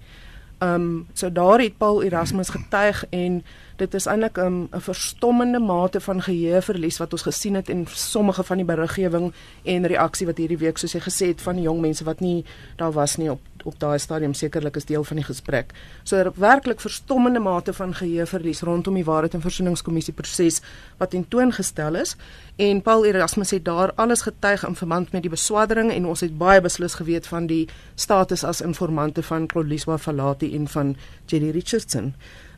Um 0.63 1.07
so 1.13 1.31
daar 1.31 1.59
het 1.59 1.77
Paul 1.77 2.03
Erasmus 2.03 2.49
getuig 2.49 3.05
en 3.09 3.43
dit 3.83 3.93
is 3.99 4.07
eintlik 4.07 4.37
'n 4.37 4.45
um, 4.45 4.81
verstommende 4.81 5.59
mate 5.59 5.99
van 5.99 6.21
geheueverlies 6.21 6.97
wat 6.97 7.13
ons 7.13 7.27
gesien 7.27 7.55
het 7.55 7.69
in 7.69 7.85
sommige 7.87 8.43
van 8.43 8.57
die 8.57 8.65
beriggewing 8.65 9.33
en 9.63 9.87
reaksie 9.87 10.27
wat 10.27 10.37
hierdie 10.37 10.57
week 10.57 10.77
soos 10.77 10.93
jy 10.93 11.01
gesê 11.03 11.27
het 11.27 11.41
van 11.41 11.61
jong 11.61 11.81
mense 11.81 12.03
wat 12.03 12.19
nie 12.19 12.45
daar 12.77 12.91
was 12.91 13.17
nie 13.17 13.31
op 13.31 13.41
op 13.63 13.79
daai 13.79 13.99
stadium 13.99 14.33
sekerlik 14.33 14.75
is 14.75 14.85
deel 14.85 15.03
van 15.03 15.15
die 15.15 15.25
gesprek. 15.25 15.71
So 16.03 16.17
'n 16.17 16.31
werklik 16.35 16.81
verstommende 16.81 17.39
mate 17.39 17.73
van 17.73 17.95
geheueverlies 17.95 18.61
rondom 18.61 18.93
die 18.93 19.05
Waarheid 19.05 19.33
en 19.33 19.41
Versoeningskommissie 19.41 20.13
proses 20.13 20.61
wat 20.97 21.09
tentoongestel 21.09 21.95
is 21.95 22.15
en 22.55 22.81
Paul 22.81 23.05
Erasmus 23.05 23.51
het 23.51 23.65
daar 23.65 23.93
alles 23.95 24.21
getuig 24.21 24.67
in 24.67 24.75
verband 24.75 25.11
met 25.11 25.21
die 25.21 25.31
beswaddering 25.31 25.91
en 25.91 26.05
ons 26.05 26.19
het 26.19 26.37
baie 26.37 26.61
beslis 26.61 26.93
geweet 26.93 27.27
van 27.27 27.47
die 27.47 27.67
status 27.95 28.43
as 28.43 28.61
informante 28.61 29.23
van 29.23 29.47
Koliswa 29.47 29.97
Falati 29.97 30.55
en 30.55 30.67
van 30.67 30.95
Jerry 31.25 31.49
Richardson. 31.49 32.13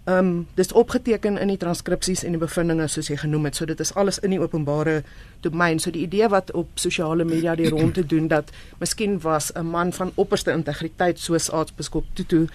Ehm 0.06 0.18
um, 0.18 0.48
dis 0.54 0.72
opgeteken 0.72 1.38
in 1.38 1.50
die 1.50 1.58
transkripsies 1.58 2.22
en 2.24 2.36
die 2.36 2.40
bevindinge 2.40 2.86
soos 2.94 3.08
jy 3.10 3.16
genoem 3.18 3.48
het. 3.50 3.56
So 3.58 3.66
dit 3.66 3.80
is 3.80 3.94
alles 3.98 4.20
in 4.20 4.36
die 4.36 4.40
openbare 4.40 5.00
domein. 5.42 5.80
So 5.80 5.90
die 5.92 6.04
idee 6.06 6.28
wat 6.30 6.52
op 6.52 6.68
sosiale 6.78 7.26
media 7.26 7.56
die 7.56 7.70
rond 7.70 7.94
te 7.98 8.06
doen 8.06 8.28
dat 8.28 8.52
miskien 8.80 9.20
was 9.22 9.52
'n 9.56 9.66
man 9.66 9.94
van 9.94 10.12
opperste 10.16 10.52
integriteit 10.52 11.20
soos 11.20 11.52
aartsbiskop 11.52 12.06
Tutu 12.14 12.48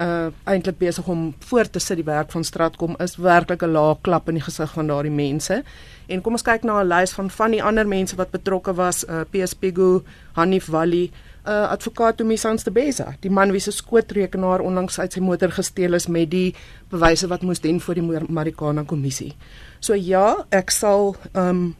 uh 0.00 0.26
eintlik 0.44 0.78
besig 0.78 1.08
om 1.08 1.34
voort 1.38 1.72
te 1.72 1.78
sit 1.78 1.96
die 1.96 2.04
werk 2.04 2.30
van 2.30 2.44
Stratkom 2.44 2.94
is 2.98 3.16
werklik 3.16 3.62
'n 3.62 3.72
lae 3.72 3.96
klap 4.00 4.28
in 4.28 4.34
die 4.34 4.44
gesig 4.44 4.72
van 4.72 4.86
daardie 4.86 5.10
mense. 5.10 5.62
En 6.06 6.20
kom 6.20 6.32
ons 6.32 6.42
kyk 6.42 6.62
na 6.62 6.82
'n 6.82 6.86
lys 6.86 7.12
van 7.12 7.30
van 7.30 7.50
die 7.50 7.62
ander 7.62 7.88
mense 7.88 8.16
wat 8.16 8.30
betrokke 8.30 8.74
was, 8.74 9.04
uh 9.04 9.20
PSP 9.30 9.64
Go, 9.74 10.02
Hanif 10.32 10.66
Wali, 10.66 11.04
uh 11.04 11.29
advokaat 11.48 12.16
Tomisans 12.16 12.64
de 12.64 12.70
Beza, 12.70 13.14
die 13.20 13.30
man 13.30 13.52
wie 13.52 13.60
se 13.60 13.72
skootrekenaar 13.72 14.60
onlangs 14.60 14.98
uit 14.98 15.12
sy 15.12 15.20
motor 15.20 15.50
gesteel 15.50 15.94
is 15.94 16.06
met 16.06 16.30
die 16.30 16.54
bewyse 16.90 17.28
wat 17.28 17.42
moes 17.42 17.60
dien 17.60 17.80
voor 17.80 17.94
die 17.94 18.04
Marikana 18.28 18.84
kommissie. 18.84 19.34
So 19.80 19.94
ja, 19.94 20.46
ek 20.50 20.70
sal 20.70 21.16
um 21.34 21.74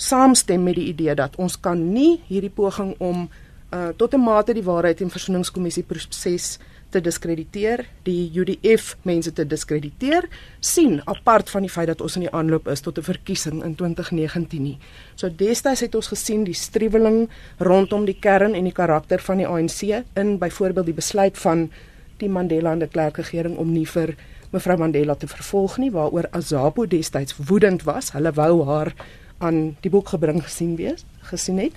saamstem 0.00 0.62
met 0.64 0.78
die 0.78 0.88
idee 0.88 1.14
dat 1.14 1.36
ons 1.36 1.58
kan 1.60 1.80
nie 1.92 2.20
hierdie 2.28 2.52
poging 2.54 2.94
om 2.98 3.28
uh 3.70 3.88
tot 3.96 4.14
'n 4.14 4.20
mate 4.20 4.54
die 4.54 4.64
waarheid 4.64 5.00
en 5.00 5.10
versoeningskommissie 5.10 5.82
proses 5.82 6.58
te 6.90 7.00
diskrediteer, 7.00 7.84
die 8.06 8.30
UDF 8.34 8.96
mense 9.08 9.32
te 9.32 9.46
diskrediteer, 9.46 10.26
sien 10.60 10.98
apart 11.10 11.50
van 11.50 11.64
die 11.66 11.70
feit 11.72 11.88
dat 11.90 12.02
ons 12.04 12.16
in 12.18 12.26
die 12.26 12.32
aanloop 12.34 12.68
is 12.68 12.82
tot 12.84 12.98
'n 12.98 13.06
verkiesing 13.06 13.62
in 13.64 13.74
2019 13.74 14.62
nie. 14.62 14.78
So 15.14 15.28
destyds 15.28 15.80
het 15.80 15.94
ons 15.94 16.08
gesien 16.08 16.44
die 16.44 16.54
striweling 16.54 17.28
rondom 17.58 18.04
die 18.04 18.18
kern 18.20 18.54
en 18.54 18.64
die 18.64 18.72
karakter 18.72 19.18
van 19.18 19.36
die 19.36 19.46
ANC 19.46 20.04
in 20.14 20.38
byvoorbeeld 20.38 20.86
die 20.86 20.94
besluit 20.94 21.38
van 21.38 21.70
die 22.18 22.28
Mandela 22.28 22.72
en 22.72 22.78
de 22.78 22.88
Klerk 22.88 23.16
regering 23.16 23.56
om 23.56 23.72
nie 23.72 23.86
vir 23.86 24.16
mevrou 24.52 24.76
Mandela 24.76 25.14
te 25.14 25.26
vervolg 25.26 25.78
nie 25.78 25.90
waaroor 25.90 26.26
Azapo 26.30 26.86
destyds 26.86 27.36
woedend 27.36 27.82
was. 27.82 28.12
Hulle 28.12 28.32
wou 28.32 28.64
haar 28.64 28.94
aan 29.38 29.76
die 29.80 29.90
boek 29.90 30.08
gebring 30.08 30.42
gesien 30.42 30.76
wees, 30.76 31.04
gesien 31.20 31.58
het 31.58 31.72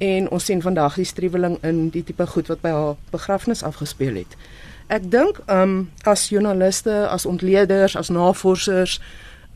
en 0.00 0.28
ons 0.32 0.44
sien 0.44 0.62
vandag 0.64 0.96
die 0.96 1.04
striweling 1.04 1.58
in 1.66 1.88
die 1.92 2.02
tipe 2.04 2.26
goed 2.26 2.48
wat 2.48 2.62
by 2.64 2.72
haar 2.72 2.94
begrafnis 3.12 3.62
afgespeel 3.62 4.22
het. 4.22 4.36
Ek 4.88 5.04
dink 5.12 5.42
um 5.52 5.90
as 6.08 6.30
joernaliste, 6.32 7.04
as 7.12 7.26
ontleeders, 7.28 7.96
as 7.96 8.08
navorsers, 8.08 8.96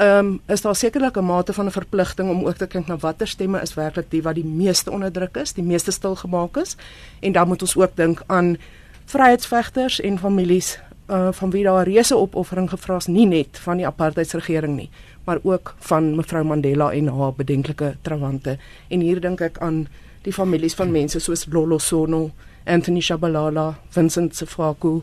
um 0.02 0.36
is 0.52 0.60
daar 0.60 0.76
sekerlik 0.76 1.16
'n 1.16 1.24
mate 1.24 1.52
van 1.52 1.66
'n 1.66 1.70
verpligting 1.70 2.30
om 2.30 2.44
ook 2.44 2.56
te 2.56 2.66
kyk 2.66 2.86
na 2.86 2.96
watter 2.96 3.26
stemme 3.26 3.62
is 3.62 3.74
werklik 3.74 4.10
die 4.10 4.22
wat 4.22 4.34
die 4.34 4.44
meeste 4.44 4.90
onderdruk 4.90 5.36
is, 5.36 5.52
die 5.52 5.64
meeste 5.64 5.90
stil 5.90 6.14
gemaak 6.14 6.56
is 6.56 6.76
en 7.20 7.32
dan 7.32 7.48
moet 7.48 7.62
ons 7.62 7.76
ook 7.76 7.96
dink 7.96 8.22
aan 8.26 8.56
vryheidsvegters 9.04 10.00
en 10.00 10.18
families 10.18 10.78
uh 11.08 11.28
van 11.32 11.50
wie 11.50 11.64
daar 11.64 11.86
'n 11.86 11.90
reuse 11.90 12.16
opoffering 12.16 12.70
gevra 12.70 12.96
is 12.96 13.06
nie 13.06 13.26
net 13.26 13.58
van 13.58 13.76
die 13.76 13.86
apartheidsregering 13.86 14.76
nie, 14.76 14.90
maar 15.24 15.38
ook 15.42 15.74
van 15.78 16.16
mevrou 16.16 16.44
Mandela 16.44 16.92
en 16.92 17.08
haar 17.08 17.32
bedenklike 17.32 17.96
trawante. 18.02 18.58
En 18.88 19.00
hier 19.00 19.20
dink 19.20 19.40
ek 19.40 19.58
aan 19.58 19.88
die 20.24 20.32
families 20.32 20.74
van 20.74 20.92
mense 20.92 21.20
soos 21.20 21.46
Lolo 21.52 21.78
Sono, 21.78 22.30
Anthony 22.64 23.00
Shabalala, 23.00 23.74
Vincent 23.94 24.34
Sefaku, 24.36 25.02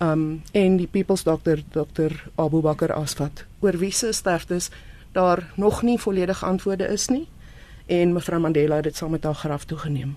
um 0.00 0.42
en 0.52 0.76
die 0.76 0.88
People's 0.88 1.24
Doctor 1.24 1.60
Dr. 1.72 2.12
Abu 2.36 2.62
Bakr 2.64 2.92
Asfat. 2.92 3.44
Oor 3.60 3.76
wie 3.80 3.92
se 3.92 4.12
sterftes 4.12 4.70
daar 5.12 5.52
nog 5.56 5.82
nie 5.82 5.98
volledige 5.98 6.46
antwoorde 6.46 6.88
is 6.88 7.08
nie 7.08 7.26
en 7.86 8.12
mevrou 8.12 8.40
Mandela 8.40 8.78
het 8.80 8.84
dit 8.84 8.96
saam 8.96 9.10
met 9.10 9.24
haar 9.24 9.34
graf 9.34 9.64
toegeneem. 9.64 10.16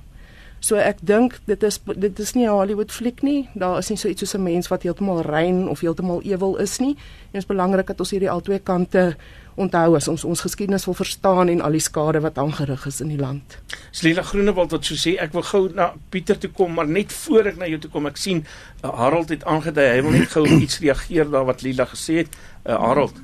So 0.64 0.80
ek 0.80 1.02
dink 1.04 1.40
dit 1.50 1.64
is 1.64 1.80
dit 2.00 2.20
is 2.20 2.34
nie 2.34 2.46
'n 2.46 2.56
Hollywood 2.56 2.92
fliek 2.92 3.22
nie. 3.22 3.50
Daar 3.54 3.78
is 3.78 3.90
nie 3.90 3.98
so 3.98 4.08
iets 4.08 4.20
soos 4.20 4.36
'n 4.36 4.44
mens 4.44 4.68
wat 4.68 4.84
heeltemal 4.84 5.22
rein 5.22 5.68
of 5.68 5.80
heeltemal 5.80 6.22
ewel 6.22 6.58
is 6.58 6.80
nie. 6.80 6.96
En 6.96 7.32
dit 7.32 7.42
is 7.42 7.46
belangrik 7.46 7.88
dat 7.88 8.00
ons 8.00 8.12
hierdie 8.12 8.30
albei 8.30 8.60
kante 8.64 9.16
onthou 9.56 9.96
as 9.98 10.08
ons 10.08 10.24
ons 10.26 10.42
geskiedenis 10.46 10.86
wil 10.90 10.98
verstaan 10.98 11.52
en 11.54 11.62
al 11.62 11.78
die 11.78 11.84
skade 11.84 12.22
wat 12.24 12.38
aangerig 12.42 12.86
is 12.90 13.02
in 13.02 13.12
die 13.14 13.20
land. 13.20 13.58
Slila 13.92 14.24
Groenewald 14.26 14.74
wat 14.74 14.90
so 14.90 14.98
sê 15.00 15.16
ek 15.22 15.36
wil 15.36 15.46
gou 15.50 15.64
na 15.76 15.92
Pieter 16.10 16.40
toe 16.40 16.50
kom 16.50 16.74
maar 16.78 16.90
net 16.90 17.14
voor 17.24 17.52
ek 17.54 17.62
na 17.62 17.70
jou 17.70 17.80
toe 17.84 17.92
kom 17.94 18.10
ek 18.10 18.18
sien 18.22 18.44
uh, 18.46 18.90
Harold 18.90 19.30
het 19.34 19.46
aangedui. 19.46 19.88
Hy 19.94 20.02
wil 20.02 20.18
net 20.18 20.34
gou 20.34 20.46
iets 20.66 20.82
reageer 20.84 21.30
daar 21.30 21.48
wat 21.50 21.64
Lila 21.66 21.88
gesê 21.92 22.24
het. 22.24 22.36
Uh, 22.66 22.78
Harold. 22.80 23.18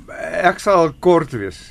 Ek 0.44 0.62
sal 0.64 0.94
kort 1.00 1.34
wees. 1.34 1.62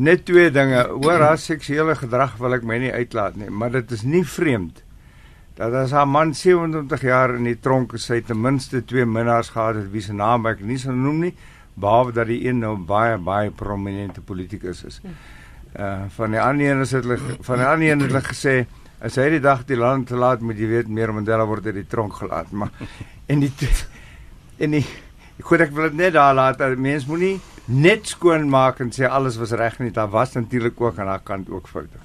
Net 0.00 0.24
twee 0.26 0.50
dinge. 0.54 0.86
Oor 0.96 1.22
haar 1.22 1.40
seksuele 1.40 1.96
gedrag 1.98 2.38
wil 2.40 2.56
ek 2.56 2.66
my 2.66 2.78
nie 2.82 2.94
uitlaat 2.94 3.36
nie 3.38 3.50
maar 3.50 3.74
dit 3.74 3.92
is 3.92 4.06
nie 4.06 4.24
vreemd 4.26 4.82
dat 5.60 5.74
as 5.76 5.92
haar 5.92 6.08
man 6.08 6.32
27 6.34 7.02
jaar 7.04 7.34
in 7.36 7.44
die 7.44 7.58
tronk 7.60 7.92
is 7.98 8.06
hy 8.08 8.22
ten 8.24 8.38
minste 8.40 8.80
twee 8.88 9.04
minnaars 9.04 9.50
gehad 9.52 9.76
het 9.76 9.90
wie 9.92 10.00
se 10.00 10.14
naam 10.16 10.46
ek 10.48 10.62
nie 10.64 10.78
sal 10.80 10.96
noem 10.96 11.18
nie 11.26 11.32
behalwe 11.80 12.12
dat 12.12 12.26
die 12.30 12.42
een 12.46 12.60
nou 12.62 12.76
baie 12.76 13.18
baie 13.18 13.50
prominente 13.50 14.20
politikus 14.20 14.84
is. 14.84 15.00
Uh 15.78 16.08
van 16.16 16.30
die 16.30 16.40
ander 16.40 16.70
een 16.70 16.80
is 16.80 16.90
dit 16.90 17.06
van 17.40 17.56
die 17.62 17.66
ander 17.66 17.88
een 17.88 18.00
het 18.00 18.10
hulle 18.10 18.24
gesê 18.26 18.54
as 19.00 19.16
hy 19.16 19.28
die 19.36 19.40
dag 19.40 19.64
die 19.68 19.78
land 19.78 20.08
te 20.08 20.18
laat 20.18 20.40
moet 20.44 20.58
jy 20.58 20.68
weet 20.68 20.88
meer 20.88 21.12
Mandela 21.14 21.46
word 21.48 21.70
uit 21.70 21.78
die 21.78 21.86
tronk 21.88 22.18
gelaat 22.20 22.50
maar 22.52 22.72
en 23.26 23.40
die 23.40 23.52
en 24.58 24.76
die 24.76 24.84
ek 25.38 25.46
goed 25.48 25.62
ek 25.64 25.72
wil 25.72 25.88
dit 25.88 26.00
net 26.02 26.16
daar 26.18 26.34
laat 26.36 26.58
dat 26.60 26.76
mense 26.76 27.08
moenie 27.08 27.38
net 27.70 28.10
skoon 28.10 28.48
maak 28.50 28.80
en 28.82 28.90
sê 28.92 29.08
alles 29.08 29.38
was 29.40 29.54
reg 29.56 29.78
nie 29.80 29.92
daar 29.94 30.10
was 30.10 30.34
natuurlik 30.34 30.80
ook 30.80 30.98
aan 30.98 31.06
haar 31.06 31.22
kant 31.24 31.50
ook 31.50 31.68
foute. 31.68 32.02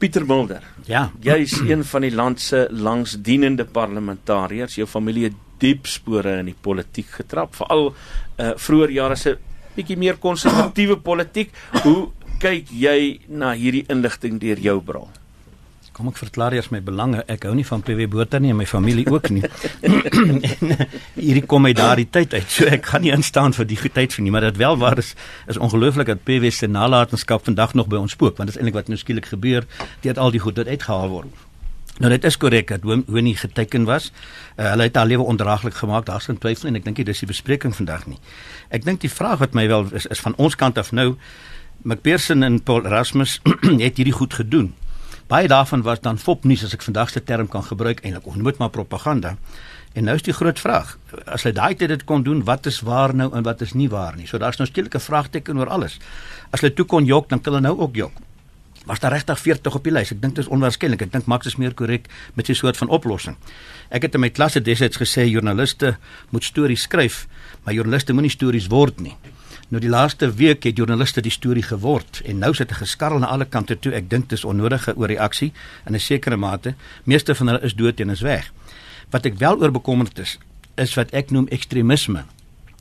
Pieter 0.00 0.24
Mulder. 0.24 0.62
Ja, 0.88 1.10
jy 1.20 1.42
is 1.44 1.58
een 1.60 1.82
van 1.84 2.06
die 2.06 2.14
land 2.14 2.40
se 2.40 2.62
langsdienende 2.70 3.66
parlementariërs. 3.68 4.78
Jou 4.78 4.86
familie 4.88 5.26
het 5.28 5.36
diep 5.60 5.86
spore 5.90 6.38
in 6.40 6.50
die 6.50 6.56
politiek 6.56 7.08
getrap, 7.20 7.54
veral 7.58 7.92
uh 8.40 8.54
vroeër 8.56 8.96
jare 8.96 9.16
se 9.20 9.36
bietjie 9.76 9.98
meer 10.00 10.18
konservatiewe 10.20 10.98
politiek. 11.04 11.54
Hoe 11.84 12.10
kyk 12.40 12.70
jy 12.72 13.00
na 13.28 13.54
hierdie 13.56 13.86
inligting 13.92 14.40
deur 14.42 14.60
jou 14.60 14.78
bril? 14.84 15.10
Kom 16.00 16.08
ek 16.08 16.16
verklaar 16.16 16.54
eers 16.56 16.70
my 16.72 16.78
belange. 16.80 17.20
Ek 17.28 17.42
hou 17.44 17.52
nie 17.52 17.66
van 17.68 17.82
PW 17.84 18.06
Botha 18.08 18.38
nie 18.40 18.54
en 18.54 18.56
my 18.56 18.64
familie 18.64 19.04
ook 19.10 19.28
nie. 19.34 19.42
en 19.84 20.38
eh, 20.72 20.86
hierdie 21.18 21.44
kom 21.44 21.68
uit 21.68 21.76
daardie 21.76 22.06
tyd 22.08 22.38
uit. 22.38 22.46
So 22.48 22.64
ek 22.72 22.88
gaan 22.88 23.04
nie 23.04 23.12
instaan 23.12 23.52
vir 23.52 23.68
die 23.68 23.76
tyd 23.76 24.16
vir 24.16 24.24
nie, 24.24 24.32
maar 24.32 24.46
dit 24.48 24.62
wel 24.62 24.80
waar 24.80 25.02
is 25.02 25.12
is 25.50 25.60
ongelooflik 25.60 26.08
dat 26.08 26.24
PW 26.24 26.54
se 26.56 26.70
nalatenskap 26.70 27.44
vandag 27.44 27.76
nog 27.76 27.90
by 27.92 28.00
ons 28.00 28.16
spook, 28.16 28.38
want 28.38 28.48
dit 28.48 28.56
is 28.56 28.62
eintlik 28.62 28.80
wat 28.80 28.88
nou 28.88 28.96
skielik 29.00 29.28
gebeur, 29.28 29.68
dit 30.00 30.18
al 30.18 30.32
die 30.32 30.40
goed 30.40 30.62
uitgehaal 30.64 31.12
word. 31.12 31.49
Nou 32.00 32.08
dit 32.08 32.24
is 32.24 32.36
korrek 32.40 32.70
dat 32.72 33.04
Winnie 33.06 33.36
geteken 33.36 33.84
was. 33.84 34.08
Uh, 34.56 34.70
hulle 34.70 34.86
het 34.88 34.96
haar 34.96 35.06
lewe 35.06 35.22
ondraaglik 35.22 35.74
gemaak. 35.74 36.06
Daar's 36.06 36.24
geen 36.24 36.38
twyfel 36.38 36.70
en 36.70 36.78
ek 36.78 36.84
dink 36.86 37.02
dis 37.04 37.18
die 37.20 37.28
bespreking 37.28 37.74
vandag 37.76 38.06
nie. 38.08 38.16
Ek 38.72 38.86
dink 38.86 39.02
die 39.04 39.10
vraag 39.12 39.42
wat 39.42 39.52
my 39.52 39.66
wel 39.68 39.90
is 39.92 40.06
is 40.08 40.22
van 40.24 40.36
ons 40.40 40.56
kant 40.56 40.80
af 40.80 40.94
nou 40.96 41.18
McPherson 41.84 42.42
en 42.42 42.62
Paul 42.62 42.88
Erasmus 42.88 43.40
het 43.84 44.00
hierdie 44.00 44.16
goed 44.16 44.34
gedoen. 44.34 44.72
Baie 45.28 45.48
daarvan 45.48 45.84
was 45.84 46.00
dan 46.00 46.18
fopnuus 46.18 46.64
as 46.64 46.72
ek 46.74 46.88
vandag 46.88 47.12
se 47.12 47.20
term 47.20 47.48
kan 47.52 47.68
gebruik 47.68 48.00
eintlik 48.00 48.44
dit 48.48 48.58
maar 48.58 48.72
propaganda. 48.72 49.36
En 49.92 50.04
nou 50.04 50.16
is 50.16 50.24
die 50.24 50.32
groot 50.32 50.58
vraag, 50.58 50.96
as 51.26 51.42
hulle 51.42 51.54
daai 51.54 51.74
tyd 51.74 51.90
dit 51.90 52.04
kon 52.06 52.22
doen, 52.22 52.44
wat 52.44 52.66
is 52.66 52.80
waar 52.80 53.14
nou 53.14 53.28
en 53.34 53.42
wat 53.42 53.60
is 53.60 53.74
nie 53.74 53.88
waar 53.90 54.16
nie. 54.16 54.26
So 54.26 54.38
daar's 54.38 54.56
nou 54.56 54.68
skielik 54.68 54.94
'n 54.94 55.04
vraagteken 55.04 55.58
oor 55.58 55.68
alles. 55.68 55.98
As 56.50 56.60
hulle 56.60 56.72
toe 56.72 56.86
kon 56.86 57.04
jok, 57.04 57.28
dan 57.28 57.40
kan 57.40 57.52
hulle 57.52 57.66
nou 57.68 57.78
ook 57.78 57.94
jok 57.96 58.12
was 58.86 59.00
daar 59.00 59.12
regtig 59.12 59.40
40 59.40 59.74
op 59.74 59.84
die 59.84 59.92
lys. 59.92 60.10
Ek 60.10 60.20
dink 60.22 60.34
dit 60.34 60.44
is 60.44 60.50
onwaarskynlik. 60.50 61.02
Ek 61.02 61.12
dink 61.12 61.26
Max 61.26 61.46
is 61.46 61.56
meer 61.56 61.74
korrek 61.74 62.08
met 62.34 62.46
sy 62.46 62.54
soort 62.56 62.76
van 62.80 62.88
oplossing. 62.88 63.36
Ek 63.90 64.06
het 64.06 64.14
in 64.14 64.20
my 64.20 64.30
klasse 64.30 64.60
destyds 64.60 65.00
gesê 65.00 65.26
joernaliste 65.28 65.96
moet 66.30 66.44
stories 66.44 66.86
skryf, 66.88 67.26
maar 67.64 67.74
joernaliste 67.74 68.16
moenie 68.16 68.32
stories 68.32 68.70
word 68.72 69.00
nie. 69.00 69.16
Nou 69.70 69.78
die 69.82 69.90
laaste 69.90 70.30
week 70.34 70.64
het 70.66 70.80
joernaliste 70.80 71.22
die 71.22 71.30
storie 71.30 71.62
geword 71.62 72.22
en 72.24 72.38
nou 72.38 72.54
sit 72.54 72.70
'n 72.70 72.82
geskarrel 72.82 73.18
na 73.18 73.26
alle 73.26 73.44
kante 73.44 73.78
toe. 73.78 73.92
Ek 73.92 74.10
dink 74.10 74.28
dit 74.28 74.38
is 74.38 74.44
onnodige 74.44 74.96
oorreaksie 74.96 75.52
in 75.86 75.94
'n 75.94 76.00
sekere 76.00 76.36
mate. 76.36 76.74
Meeste 77.04 77.34
van 77.34 77.46
hulle 77.46 77.62
is 77.62 77.74
dood 77.74 78.00
en 78.00 78.10
is 78.10 78.20
weg. 78.20 78.52
Wat 79.10 79.26
ek 79.26 79.38
wel 79.38 79.60
oor 79.60 79.70
bekommerd 79.70 80.18
is, 80.18 80.38
is 80.76 80.94
wat 80.94 81.10
ek 81.10 81.30
noem 81.30 81.46
ekstremisme. 81.48 82.24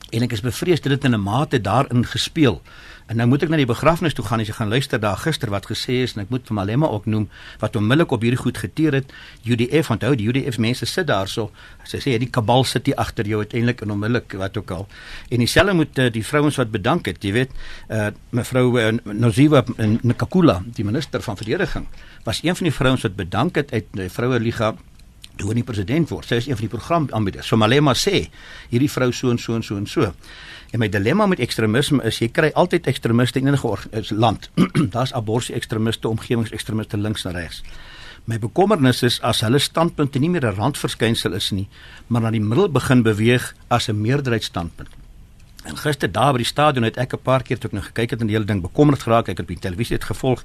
En 0.09 0.21
ek 0.21 0.31
is 0.31 0.41
bevrees 0.41 0.81
dit 0.81 1.03
in 1.03 1.13
'n 1.13 1.21
mate 1.21 1.61
daarin 1.61 2.05
gespeel 2.05 2.61
En 3.09 3.17
nou 3.17 3.25
moet 3.25 3.41
ek 3.41 3.49
na 3.49 3.57
die 3.57 3.65
begrafnis 3.65 4.13
toe 4.13 4.23
gaan 4.27 4.43
as 4.43 4.49
jy 4.51 4.53
gaan 4.53 4.69
luister 4.69 4.99
daar 5.01 5.17
gister 5.17 5.49
wat 5.49 5.65
gesê 5.65 6.03
is 6.05 6.11
en 6.13 6.21
ek 6.21 6.29
moet 6.29 6.45
vir 6.45 6.55
Malema 6.59 6.89
ook 6.93 7.07
noem 7.09 7.23
wat 7.61 7.77
onmiddellik 7.79 8.11
op 8.13 8.21
hierdie 8.21 8.37
goed 8.37 8.59
geteer 8.61 8.99
het. 8.99 9.13
UDF 9.49 9.89
onthou 9.95 10.11
die 10.19 10.27
UDF 10.29 10.59
mense 10.61 10.85
sit 10.85 11.07
daarso. 11.09 11.47
Sy 11.89 11.97
sê 12.03 12.13
die 12.21 12.29
kabal 12.29 12.67
sit 12.69 12.85
hier 12.85 12.99
agter 13.01 13.25
jou 13.25 13.41
uiteindelik 13.41 13.81
en 13.81 13.95
onmiddellik 13.95 14.35
wat 14.37 14.59
ook 14.61 14.75
al. 14.75 14.85
En 15.33 15.41
dieselfde 15.41 15.73
moet 15.79 16.03
uh, 16.03 16.11
die 16.13 16.25
vrouens 16.25 16.61
wat 16.61 16.69
bedank 16.75 17.09
het, 17.09 17.17
jy 17.25 17.33
weet, 17.33 17.57
uh, 17.89 18.11
mevrou 18.29 18.67
uh, 18.77 18.91
Noziwa 19.09 19.63
Nkakula, 19.79 20.59
die 20.77 20.85
minister 20.85 21.25
van 21.25 21.39
verdediging, 21.39 21.89
was 22.29 22.43
een 22.45 22.53
van 22.61 22.69
die 22.69 22.75
vrouens 22.75 23.07
wat 23.09 23.17
bedank 23.17 23.57
het 23.57 23.73
uit 23.73 23.89
die 23.97 24.09
vroue 24.13 24.37
liga 24.37 24.75
toe 25.39 25.53
hy 25.55 25.63
president 25.65 26.11
word. 26.11 26.27
Sy 26.27 26.39
is 26.43 26.49
een 26.49 26.59
van 26.59 26.67
die 26.67 26.73
programaanbieders. 26.73 27.47
So 27.47 27.57
Malema 27.59 27.95
sê 27.97 28.25
hierdie 28.69 28.91
vrou 28.91 29.09
so 29.15 29.31
en 29.33 29.39
so 29.41 29.55
en 29.57 29.65
so 29.65 29.79
en 29.79 29.87
so. 29.89 30.11
En 30.71 30.79
my 30.79 30.89
dilemma 30.89 31.25
met 31.25 31.39
ekstremisme 31.41 32.03
is 32.05 32.19
jy 32.21 32.27
kry 32.29 32.51
altyd 32.53 32.87
ekstremiste 32.87 33.39
in 33.39 33.49
'n 33.49 34.03
land. 34.11 34.49
Daar's 34.93 35.13
abortus 35.13 35.49
ekstremiste, 35.49 36.07
omgewingsekstremiste 36.07 36.97
links 36.97 37.25
en 37.25 37.31
regs. 37.31 37.63
My 38.25 38.37
bekommernis 38.39 39.03
is 39.03 39.21
as 39.21 39.41
hulle 39.41 39.59
standpunte 39.59 40.19
nie 40.19 40.29
meer 40.29 40.45
'n 40.45 40.55
randverskynsel 40.55 41.33
is 41.33 41.51
nie, 41.51 41.67
maar 42.07 42.21
na 42.21 42.31
die 42.31 42.41
middel 42.41 42.69
begin 42.69 43.01
beweeg 43.01 43.55
as 43.67 43.89
'n 43.89 44.01
meerderheidsstandpunt. 44.01 44.89
En 45.63 45.77
gister 45.77 46.11
daar 46.11 46.31
by 46.31 46.37
die 46.37 46.45
stadion 46.45 46.83
het 46.83 46.97
ek 46.97 47.13
'n 47.13 47.21
paar 47.23 47.43
keer 47.43 47.57
toe 47.57 47.69
ek 47.69 47.73
nou 47.73 47.83
gekyk 47.83 48.09
het 48.09 48.21
en 48.21 48.27
die 48.27 48.35
hele 48.35 48.45
ding 48.45 48.61
bekommerd 48.61 49.01
geraak. 49.01 49.27
Ek 49.27 49.37
het 49.37 49.39
op 49.39 49.47
die 49.47 49.59
televisie 49.59 49.97
dit 49.97 50.05
gevolg 50.05 50.43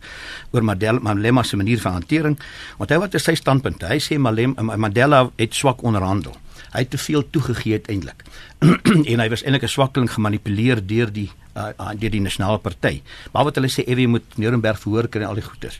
oor 0.50 0.64
Mandela 0.64 0.98
Malema 0.98 1.42
se 1.42 1.56
manier 1.56 1.80
van 1.80 1.92
hantering. 1.92 2.38
Hy 2.78 2.98
wat 2.98 3.14
is 3.14 3.22
sy 3.24 3.34
standpunt? 3.34 3.82
Hy 3.82 3.98
sê 3.98 4.18
Malema 4.18 4.76
Mandela 4.76 5.30
het 5.36 5.54
swak 5.54 5.82
onderhandel. 5.82 6.36
Hy 6.72 6.78
het 6.84 6.90
te 6.90 6.98
veel 6.98 7.24
toegegee 7.30 7.72
uiteindelik. 7.72 8.24
en 9.12 9.20
hy 9.20 9.28
was 9.28 9.42
eintlik 9.42 9.62
'n 9.62 9.68
swakkeling 9.68 10.10
gemanipuleer 10.10 10.86
deur 10.86 11.12
die 11.12 11.30
uh, 11.56 11.90
deur 11.98 12.10
die 12.10 12.20
nasionale 12.20 12.58
party. 12.58 13.02
Maar 13.32 13.44
wat 13.44 13.54
hulle 13.54 13.70
sê 13.70 13.84
Ewie 13.86 14.08
moet 14.08 14.36
Nuremberg 14.36 14.80
verhoor 14.80 15.08
kry 15.08 15.22
en 15.22 15.28
al 15.28 15.40
die 15.40 15.46
goeters. 15.46 15.78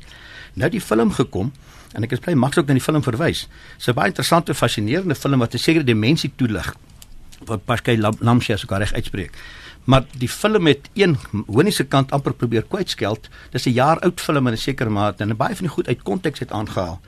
Nou 0.54 0.70
die 0.70 0.80
film 0.80 1.12
gekom 1.12 1.52
en 1.94 2.02
ek 2.02 2.12
is 2.12 2.22
bly 2.22 2.34
Max 2.34 2.58
ook 2.58 2.66
na 2.66 2.74
die 2.78 2.82
film 2.82 3.02
verwys. 3.02 3.48
Dis 3.78 3.88
'n 3.88 3.94
baie 3.94 4.08
interessante, 4.08 4.54
fascinerende 4.54 5.14
film 5.14 5.38
wat 5.38 5.54
'n 5.54 5.58
sekere 5.58 5.84
dimensie 5.84 6.32
toelig 6.36 6.74
wat 7.46 7.64
Pascal 7.64 7.98
Lamscher 8.20 8.58
sogar 8.58 8.78
reg 8.78 8.92
uitspreek. 8.92 9.32
Maar 9.84 10.04
die 10.16 10.28
film 10.28 10.66
het 10.66 10.88
een 10.94 11.18
honie 11.46 11.72
se 11.72 11.84
kant 11.84 12.10
amper 12.10 12.32
probeer 12.32 12.62
kwytskeld. 12.62 13.28
Dis 13.50 13.66
'n 13.66 13.72
jaar 13.72 13.98
oud 14.00 14.20
film 14.20 14.46
in 14.46 14.52
'n 14.52 14.56
sekere 14.56 14.90
mate 14.90 15.22
en 15.22 15.36
baie 15.36 15.56
van 15.56 15.66
die 15.66 15.74
goed 15.74 15.88
uit 15.88 16.02
konteks 16.02 16.38
het 16.38 16.52
aangehaal. 16.52 17.00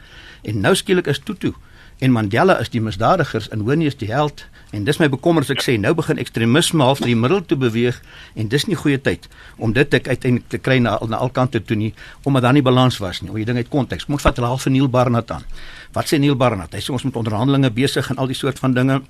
En 0.42 0.60
nou 0.60 0.74
skielik 0.74 1.06
is 1.06 1.18
Tutu 1.18 1.54
en 1.98 2.12
Mandela 2.12 2.58
is 2.60 2.68
die 2.68 2.80
misdadigers 2.80 3.48
en 3.48 3.64
Winnie 3.64 3.88
is 3.88 3.96
die 3.96 4.12
held 4.12 4.44
en 4.74 4.84
dis 4.84 4.98
my 4.98 5.08
bekommer 5.08 5.44
as 5.46 5.50
ek 5.54 5.62
sê 5.64 5.76
nou 5.80 5.94
begin 5.96 6.18
ekstremisme 6.18 6.84
half 6.84 7.00
na 7.00 7.06
die 7.06 7.16
middel 7.16 7.44
toe 7.46 7.56
beweeg 7.56 8.00
en 8.34 8.48
dis 8.52 8.66
nie 8.68 8.76
goeie 8.76 8.98
tyd 9.00 9.28
om 9.56 9.72
dit 9.72 9.94
ek 9.94 10.08
uiteindelik 10.08 10.48
te 10.52 10.58
kry 10.58 10.78
na 10.82 10.98
na 11.08 11.20
al 11.22 11.30
kante 11.30 11.62
toe 11.62 11.78
nie 11.78 11.92
omdat 12.28 12.42
daar 12.42 12.56
nie 12.56 12.64
balans 12.66 12.98
was 12.98 13.22
nie. 13.22 13.30
Om 13.30 13.38
die 13.40 13.46
ding 13.48 13.60
uit 13.60 13.70
konteks. 13.72 14.06
Kom 14.06 14.18
ons 14.18 14.26
vat 14.26 14.36
hulle 14.36 14.50
half 14.50 14.66
van 14.66 14.74
Neil 14.74 14.88
Barnard 14.90 15.30
aan. 15.30 15.46
Wat 15.94 16.10
sê 16.10 16.18
Neil 16.20 16.36
Barnard? 16.36 16.74
Hy 16.74 16.82
sê 16.82 16.92
ons 16.92 17.06
moet 17.06 17.16
onderhandelinge 17.22 17.70
besig 17.74 18.10
en 18.10 18.20
al 18.20 18.30
die 18.30 18.38
soort 18.38 18.60
van 18.62 18.74
dinge. 18.76 19.00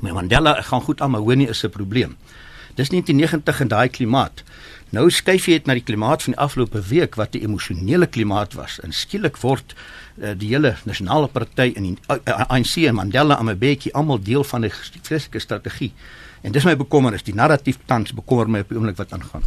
Met 0.00 0.12
Mandela 0.12 0.56
gaan 0.66 0.82
goed 0.82 1.00
aan, 1.00 1.12
maar 1.14 1.24
Winnie 1.24 1.48
is 1.48 1.62
'n 1.64 1.70
probleem. 1.70 2.16
Dis 2.74 2.90
1990 2.90 3.60
in 3.60 3.68
daai 3.68 3.88
klimaat. 3.88 4.42
Nou 4.94 5.08
skuif 5.10 5.48
jy 5.48 5.58
dit 5.58 5.66
na 5.66 5.74
die 5.74 5.82
klimaat 5.82 6.22
van 6.22 6.36
die 6.36 6.40
afgelope 6.40 6.80
week 6.88 7.16
wat 7.18 7.34
'n 7.34 7.42
emosionele 7.42 8.06
klimaat 8.06 8.54
was. 8.54 8.78
En 8.80 8.92
skielik 8.92 9.36
word 9.36 9.74
uh, 9.74 10.30
die 10.36 10.48
hele 10.48 10.76
nasionale 10.84 11.26
party 11.26 11.72
in 11.74 11.82
die 11.82 11.98
ANC 12.48 12.76
en 12.86 12.94
Mandela 12.94 13.38
en 13.38 13.50
Mbeki 13.50 13.90
almal 13.92 14.22
deel 14.22 14.44
van 14.44 14.64
'n 14.64 14.70
vreeslike 15.02 15.38
strategie. 15.38 15.92
En 16.42 16.52
dis 16.52 16.64
my 16.64 16.76
bekommernis, 16.76 17.22
die 17.22 17.34
narratief 17.34 17.78
tans 17.86 18.12
bekommer 18.12 18.50
my 18.50 18.60
op 18.60 18.68
die 18.68 18.78
oomblik 18.78 18.96
wat 18.96 19.12
aangaan. 19.12 19.42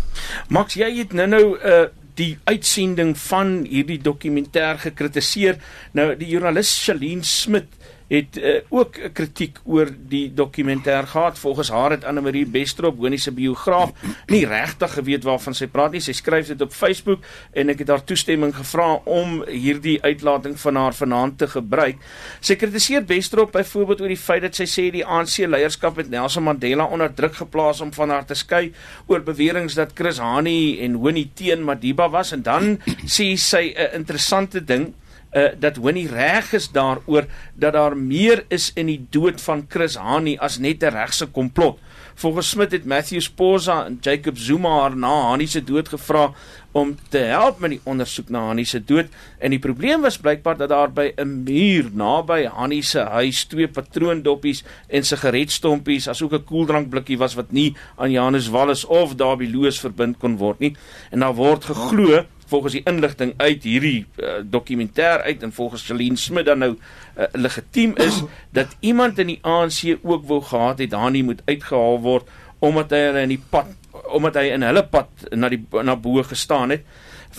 Max, 0.49 0.73
jy 0.73 0.97
het 0.97 1.13
nou-nou 1.13 1.58
uh 1.63 1.88
die 2.19 2.38
uitsending 2.43 3.13
van 3.17 3.63
hierdie 3.63 4.02
dokumentêr 4.04 4.75
gekritiseer. 4.78 5.56
Nou 5.95 6.15
die 6.19 6.28
joernalis 6.28 6.84
Shalien 6.84 7.23
Smit 7.23 7.78
het 8.10 8.38
uh, 8.38 8.62
ook 8.69 8.98
'n 8.98 9.12
kritiek 9.13 9.58
oor 9.63 9.88
die 10.08 10.34
dokumentêr 10.34 11.08
gehad. 11.08 11.39
Volgens 11.39 11.69
haar 11.69 11.91
het 11.91 12.04
Anne 12.04 12.22
Marie 12.22 12.45
Bestrop, 12.45 12.98
Bonie 12.98 13.19
se 13.19 13.32
biograaf, 13.32 13.91
nie 14.28 14.45
regtig 14.45 14.93
geweet 14.93 15.24
waarvan 15.24 15.54
sy 15.54 15.67
praat 15.67 15.91
nie. 15.91 16.02
Sy 16.02 16.12
skryf 16.12 16.48
dit 16.48 16.62
op 16.62 16.74
Facebook 16.74 17.24
en 17.54 17.69
ek 17.69 17.80
het 17.80 17.88
haar 17.88 18.04
toestemming 18.04 18.56
gevra 18.56 18.93
om 19.06 19.43
hierdie 19.48 20.02
uitlating 20.02 20.60
van 20.60 20.76
haar 20.76 20.93
vanaand 20.93 21.38
te 21.38 21.48
gebruik. 21.48 21.98
Sy 22.39 22.56
kritiseer 22.56 23.06
Bestrop 23.06 23.52
byvoorbeeld 23.52 24.02
oor 24.02 24.08
die 24.08 24.17
feit 24.17 24.41
dat 24.41 24.56
sy 24.56 24.65
sê 24.65 24.91
die 24.91 25.06
ANC 25.06 25.38
leierskap 25.38 25.95
het 25.95 26.10
Nelson 26.10 26.43
Mandela 26.43 26.86
onder 26.86 27.13
druk 27.13 27.36
geplaas 27.36 27.82
om 27.82 27.93
van 27.93 28.10
haar 28.10 28.26
te 28.26 28.34
skei 28.34 28.74
oor 29.08 29.22
beweringe 29.22 29.74
dat 29.76 29.91
Chris 29.93 30.17
Hani 30.17 30.80
en 30.82 31.02
Winnie 31.02 31.30
teen 31.34 31.63
Madiba 31.63 32.10
was 32.10 32.32
en 32.32 32.41
dan 32.41 32.80
sê 33.06 33.36
sy 33.38 33.74
'n 33.76 33.93
interessante 33.93 34.65
ding 34.65 34.93
uh, 35.31 35.49
dat 35.59 35.77
Winnie 35.77 36.07
reg 36.07 36.53
is 36.53 36.69
daaroor 36.71 37.25
dat 37.53 37.73
daar 37.73 37.97
meer 37.97 38.43
is 38.47 38.71
in 38.73 38.85
die 38.85 39.05
dood 39.09 39.41
van 39.41 39.65
Chris 39.67 39.95
Hani 39.95 40.37
as 40.37 40.57
net 40.57 40.83
'n 40.83 40.93
regse 40.93 41.25
komplot. 41.25 41.79
Volgens 42.19 42.49
Smit 42.49 42.71
het 42.71 42.85
Matthew 42.85 43.21
Sposa 43.21 43.85
en 43.85 43.97
Jacob 44.01 44.37
Zuma 44.37 44.69
haar 44.79 44.95
na 44.95 45.29
Hani 45.29 45.47
se 45.47 45.63
dood 45.63 45.87
gevra 45.87 46.33
om 46.71 46.97
te 47.09 47.17
help 47.17 47.59
met 47.59 47.69
die 47.69 47.81
ondersoek 47.83 48.29
na 48.29 48.41
Hani 48.47 48.65
se 48.65 48.83
dood 48.83 49.07
en 49.39 49.49
die 49.49 49.59
probleem 49.59 50.01
was 50.01 50.17
blykbaar 50.17 50.57
dat 50.57 50.69
daar 50.69 50.91
by 50.91 51.13
'n 51.15 51.43
muur 51.43 51.89
naby 51.93 52.43
Hani 52.45 52.81
se 52.81 52.99
huis 52.99 53.43
twee 53.45 53.67
patroondoppies 53.67 54.63
en 54.87 55.03
sigaretstompies 55.03 56.07
asook 56.07 56.33
'n 56.33 56.43
koeldrankblikkie 56.43 57.17
was 57.17 57.35
wat 57.35 57.51
nie 57.51 57.75
aan 57.95 58.11
Janus 58.11 58.49
Wallis 58.49 58.85
of 58.85 59.15
Dawie 59.15 59.51
Loos 59.51 59.79
verbind 59.79 60.17
kon 60.17 60.37
word 60.37 60.59
nie 60.59 60.75
en 61.11 61.19
daar 61.19 61.35
word 61.35 61.65
geglo 61.65 62.25
volgens 62.49 62.73
die 62.73 62.83
inligting 62.89 63.33
uit 63.38 63.63
hierdie 63.63 64.05
uh, 64.17 64.39
dokumentêr 64.43 65.23
uit 65.25 65.43
en 65.45 65.53
volgens 65.53 65.85
Celine 65.85 66.17
Smit 66.17 66.47
dan 66.49 66.63
nou 66.63 66.71
uh, 66.73 67.29
legitiem 67.38 67.95
is 68.01 68.23
dat 68.57 68.75
iemand 68.79 69.19
in 69.21 69.35
die 69.35 69.39
ANC 69.41 69.99
ook 70.01 70.25
wou 70.29 70.41
gehad 70.41 70.81
het 70.81 70.95
Hani 70.97 71.23
moet 71.23 71.45
uitgehaal 71.45 72.01
word 72.05 72.29
omdat 72.59 72.91
hy 72.91 73.03
in 73.23 73.35
die 73.35 73.43
pad 73.49 73.75
omdat 74.09 74.39
hy 74.39 74.49
in 74.53 74.65
hulle 74.65 74.83
pad 74.89 75.29
na 75.38 75.49
die 75.51 75.62
na 75.85 75.95
bo 75.97 76.21
gestaan 76.25 76.73
het. 76.73 76.83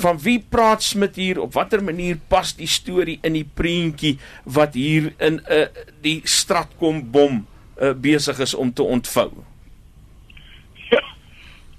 Van 0.01 0.19
wie 0.23 0.39
praat 0.39 0.83
Smit 0.87 1.17
hier 1.19 1.41
op 1.43 1.55
watter 1.55 1.83
manier 1.83 2.19
pas 2.31 2.53
die 2.59 2.69
storie 2.71 3.19
in 3.27 3.35
die 3.39 3.47
prentjie 3.47 4.17
wat 4.45 4.75
hier 4.79 5.13
in 5.19 5.41
'n 5.41 5.45
uh, 5.51 5.67
die 6.03 6.21
Stratkom 6.25 7.11
bom 7.11 7.47
uh, 7.81 7.93
besig 7.95 8.39
is 8.39 8.55
om 8.55 8.73
te 8.73 8.83
ontvou 8.83 9.31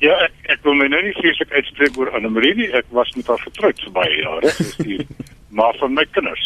Ja, 0.01 0.15
ek, 0.25 0.37
ek 0.49 0.63
wil 0.65 0.79
my 0.79 0.87
nou 0.89 0.99
nie 1.05 1.13
vreeslik 1.13 1.51
uitspreek 1.53 1.97
oor 1.99 2.09
Annelie 2.17 2.55
nie. 2.57 2.69
Ek 2.73 2.87
was 2.95 3.11
met 3.13 3.27
haar 3.29 3.41
getroud 3.43 3.81
vir 3.85 3.93
baie 3.93 4.15
jare. 4.17 4.53
Dis 4.57 4.73
die 4.81 4.97
maar 5.57 5.77
van 5.77 5.93
my 5.93 6.05
kinders. 6.15 6.45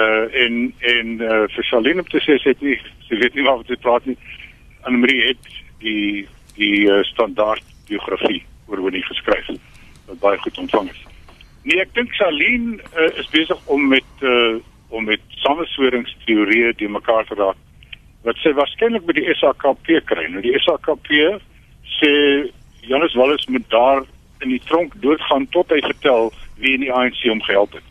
Uh 0.00 0.30
en 0.44 0.60
en 0.88 1.10
uh 1.20 1.42
vir 1.52 1.66
Shaline 1.68 2.00
om 2.00 2.08
te 2.08 2.22
sê 2.24 2.38
sy 2.40 2.54
het 2.54 2.62
nie 2.64 2.78
sy 3.08 3.18
weet 3.20 3.34
nie 3.36 3.44
wat 3.44 3.68
sy 3.68 3.76
praat 3.84 4.06
nie. 4.08 4.16
Annelie 4.88 5.26
het 5.26 5.50
die 5.84 6.24
die 6.56 6.86
uh, 6.88 7.02
standaard 7.10 7.64
biografie 7.88 8.40
oor 8.70 8.80
hy 8.94 9.02
geskryf 9.04 9.50
wat 10.08 10.20
baie 10.22 10.38
goed 10.40 10.60
ontvang 10.62 10.88
is. 10.92 11.02
Nee, 11.68 11.82
ek 11.82 11.92
dink 11.98 12.14
Shaline 12.16 12.78
uh, 12.94 13.10
is 13.20 13.28
besig 13.34 13.60
om 13.66 13.90
met 13.92 14.24
uh 14.24 14.56
om 14.90 15.04
met 15.06 15.22
samesweringsteorieë 15.44 16.72
die 16.80 16.88
mekaar 16.90 17.28
te 17.28 17.36
raak 17.38 17.60
wat 18.24 18.40
sy 18.42 18.50
waarskynlik 18.56 19.04
by 19.06 19.14
die 19.20 19.28
SAKP 19.36 19.92
kry. 20.08 20.24
Nou 20.32 20.40
die 20.42 20.56
SAKP 20.64 21.12
sê 21.98 22.14
Janus 22.80 23.14
Wallis 23.14 23.46
moet 23.46 23.70
daar 23.70 24.02
in 24.40 24.48
die 24.48 24.62
tronk 24.64 24.94
doodgaan 25.02 25.48
tot 25.48 25.70
hy 25.70 25.80
vertel 25.84 26.32
wie 26.60 26.74
in 26.76 26.84
die 26.84 26.92
ANC 26.92 27.22
hom 27.28 27.42
gehelp 27.44 27.76
het. 27.76 27.86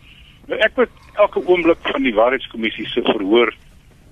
Nou 0.49 0.59
ek 0.65 0.79
het 0.81 0.95
elke 1.21 1.43
oomblik 1.45 1.81
van 1.91 2.05
die 2.05 2.15
waarheidskommissie 2.15 2.87
se 2.89 3.03
verhoor 3.05 3.53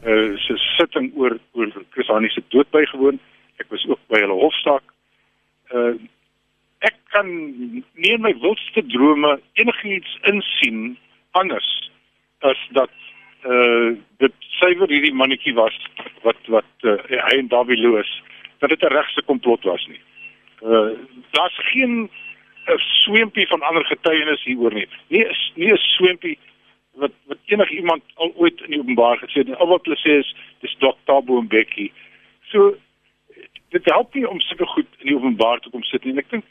uh 0.06 0.38
se 0.38 0.58
sitting 0.78 1.10
oor 1.18 1.40
oor 1.58 1.72
Chris 1.96 2.12
Hani 2.14 2.30
se 2.30 2.44
dood 2.54 2.70
bygewoon. 2.72 3.20
Ek 3.58 3.70
was 3.74 3.86
ook 3.90 4.00
by 4.14 4.22
hulle 4.22 4.38
hofsaak. 4.44 4.86
Uh 5.74 5.98
ek 6.86 6.98
kan 7.10 7.28
nie 7.98 8.14
in 8.14 8.22
my 8.22 8.36
wildste 8.44 8.84
drome 8.94 9.40
enigiets 9.58 10.18
insien 10.30 10.98
anders 11.32 11.70
as 12.46 12.60
dat 12.78 12.94
uh 13.50 13.96
dit 14.22 14.34
suiwer 14.60 14.90
hierdie 14.94 15.14
mannetjie 15.14 15.56
was 15.58 15.76
wat 16.26 16.52
wat 16.54 16.86
uh, 16.86 16.98
hy 17.10 17.40
en 17.40 17.50
Dawie 17.50 17.80
Loos 17.82 18.12
dat 18.60 18.70
dit 18.70 18.82
'n 18.82 18.94
regse 18.94 19.22
komplot 19.26 19.64
was 19.64 19.86
nie. 19.88 20.02
Uh 20.62 20.98
daar's 21.32 21.60
geen 21.72 21.94
'n 22.00 22.10
uh, 22.72 22.78
swempie 22.78 23.48
van 23.48 23.62
ander 23.62 23.86
getuienis 23.86 24.44
hieroor 24.44 24.74
nie. 24.74 24.88
Nie 25.08 25.26
is 25.26 25.52
nie 25.56 25.72
'n 25.72 25.78
swempie 25.78 26.38
wat 26.94 27.12
wat 27.26 27.38
enige 27.46 27.76
iemand 27.76 28.04
al 28.14 28.34
ooit 28.36 28.62
in 28.62 28.72
die 28.72 28.80
openbaar 28.80 29.18
gesê 29.18 29.34
het. 29.34 29.56
Al 29.56 29.68
wat 29.68 29.86
hulle 29.86 29.98
sê 29.98 30.18
is 30.20 30.36
dis 30.60 30.76
Dr. 30.80 30.96
Tabo 31.04 31.40
en 31.40 31.48
Becky. 31.48 31.92
So 32.42 32.76
dit 33.70 33.86
help 33.86 34.14
nie 34.14 34.28
om 34.30 34.40
sulke 34.40 34.66
goed 34.66 34.88
in 35.00 35.08
die 35.12 35.16
openbaar 35.16 35.60
te 35.60 35.70
kom 35.70 35.84
sit 35.84 36.04
nie. 36.04 36.14
En 36.14 36.24
ek 36.24 36.30
dink 36.30 36.46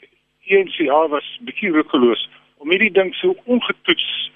ENCA 0.47 1.07
was 1.07 1.27
bietjie 1.41 1.71
roekeloos 1.75 2.29
om 2.57 2.71
hierdie 2.71 2.93
ding 2.93 3.13
so 3.15 3.35
ongetoets 3.45 4.31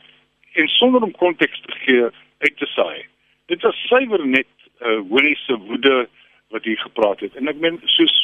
en 0.53 0.67
sonder 0.67 1.01
om 1.01 1.12
konteks 1.12 1.62
te 1.62 1.77
gee 1.86 2.10
uit 2.43 2.57
te 2.57 2.67
saai. 2.75 3.05
Dit 3.45 3.62
was 3.62 3.86
suiwer 3.88 4.25
net 4.27 4.49
uh 4.81 4.99
Willie 5.10 5.38
se 5.45 5.57
woede 5.57 6.07
wat 6.51 6.65
hy 6.65 6.75
gepraat 6.75 7.19
het. 7.19 7.36
En 7.36 7.47
ek 7.47 7.60
meen 7.63 7.79
soos 7.86 8.17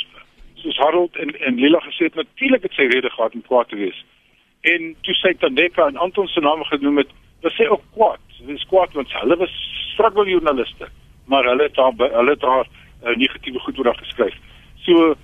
soos 0.68 0.80
Harold 0.84 1.16
en 1.16 1.32
en 1.40 1.56
Lila 1.56 1.80
gesê 1.80 2.10
het 2.10 2.16
natuurlik 2.16 2.64
het 2.68 2.76
sy 2.76 2.88
rede 2.92 3.10
gehad 3.10 3.34
om 3.34 3.46
kwaad 3.48 3.70
te 3.70 3.80
wees. 3.80 4.06
En 4.62 4.96
toe 5.02 5.16
sy 5.16 5.34
Tandeka 5.40 5.88
en 5.88 5.98
Anton 5.98 6.28
se 6.28 6.44
name 6.44 6.66
genoem 6.66 6.98
het, 7.04 7.14
was 7.42 7.56
sy 7.56 7.68
ook 7.72 7.84
kwaad. 7.96 8.20
Sy 8.38 8.48
was 8.52 8.68
kwaad 8.72 8.94
want 8.98 9.14
hulle 9.22 9.38
was 9.44 9.54
struggle 9.94 10.28
joernaliste, 10.30 10.90
maar 11.26 11.48
hulle 11.48 11.70
het 11.70 11.76
daar 11.80 11.94
hulle 12.20 12.36
het 12.36 12.44
daar 12.44 12.68
uh, 12.68 13.16
negatiewe 13.16 13.60
goed 13.60 13.80
oor 13.80 13.96
geskryf. 13.96 14.36
So 14.86 15.16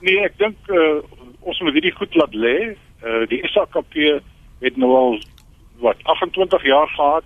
nee, 0.00 0.20
ek 0.24 0.38
dink 0.38 0.56
uh, 0.68 1.00
ons 1.40 1.60
moet 1.60 1.76
hierdie 1.78 1.96
goed 1.96 2.14
laat 2.14 2.34
lê. 2.34 2.56
Uh, 3.00 3.24
die 3.32 3.40
SAKP 3.48 3.96
het 4.60 4.76
nou 4.76 4.92
al 4.96 5.20
wat 5.80 6.00
28 6.12 6.64
jaar 6.68 6.88
gehad 6.96 7.24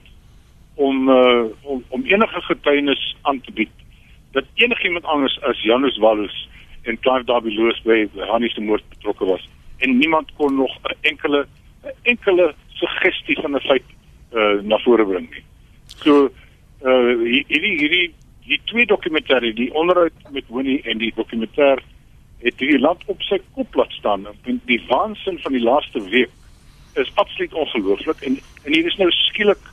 om 0.75 1.09
uh, 1.11 1.45
om 1.63 1.83
om 1.89 2.07
enige 2.07 2.41
getuienis 2.51 3.17
aan 3.23 3.41
te 3.41 3.53
bied 3.53 3.73
dat 4.35 4.45
enigiemand 4.55 5.05
anders 5.05 5.41
as 5.43 5.63
Janus 5.63 5.99
Wallus 6.03 6.35
en 6.85 7.01
Clive 7.01 7.25
Darby 7.25 7.51
Lewis 7.57 7.81
by 7.83 8.09
Hannie 8.29 8.51
se 8.51 8.61
moord 8.61 8.85
betrokke 8.89 9.25
was 9.25 9.49
en 9.79 9.99
niemand 9.99 10.31
kon 10.37 10.55
nog 10.55 10.79
'n 10.83 10.97
enkele 11.01 11.47
enkele 12.03 12.55
suggestie 12.69 13.39
van 13.41 13.57
'n 13.57 13.61
feit 13.61 13.89
uh, 14.33 14.61
na 14.63 14.79
vore 14.79 15.07
bring 15.07 15.31
nie. 15.31 15.45
So 15.87 16.31
uh 16.85 17.17
hierdie 17.49 17.77
hierdie 17.79 18.15
die 18.45 18.61
twee 18.65 18.87
dokumentêre, 18.87 19.55
die 19.55 19.73
onderhoud 19.75 20.13
met 20.31 20.45
Winnie 20.49 20.83
en 20.83 20.99
die 20.99 21.13
dokumentêr 21.17 21.81
het 22.45 22.59
die 22.59 22.79
land 22.79 23.05
op 23.07 23.23
sy 23.23 23.39
kop 23.57 23.75
laat 23.75 23.93
staan. 23.93 24.27
En 24.45 24.61
die 24.65 24.83
waansin 24.89 25.39
van 25.39 25.53
die 25.53 25.63
laaste 25.63 26.03
week 26.09 26.31
is 26.95 27.13
absoluut 27.15 27.55
ongelooflik 27.55 28.21
en 28.21 28.39
en 28.65 28.73
hier 28.73 28.87
is 28.87 28.97
nou 28.97 29.11
skielik 29.11 29.65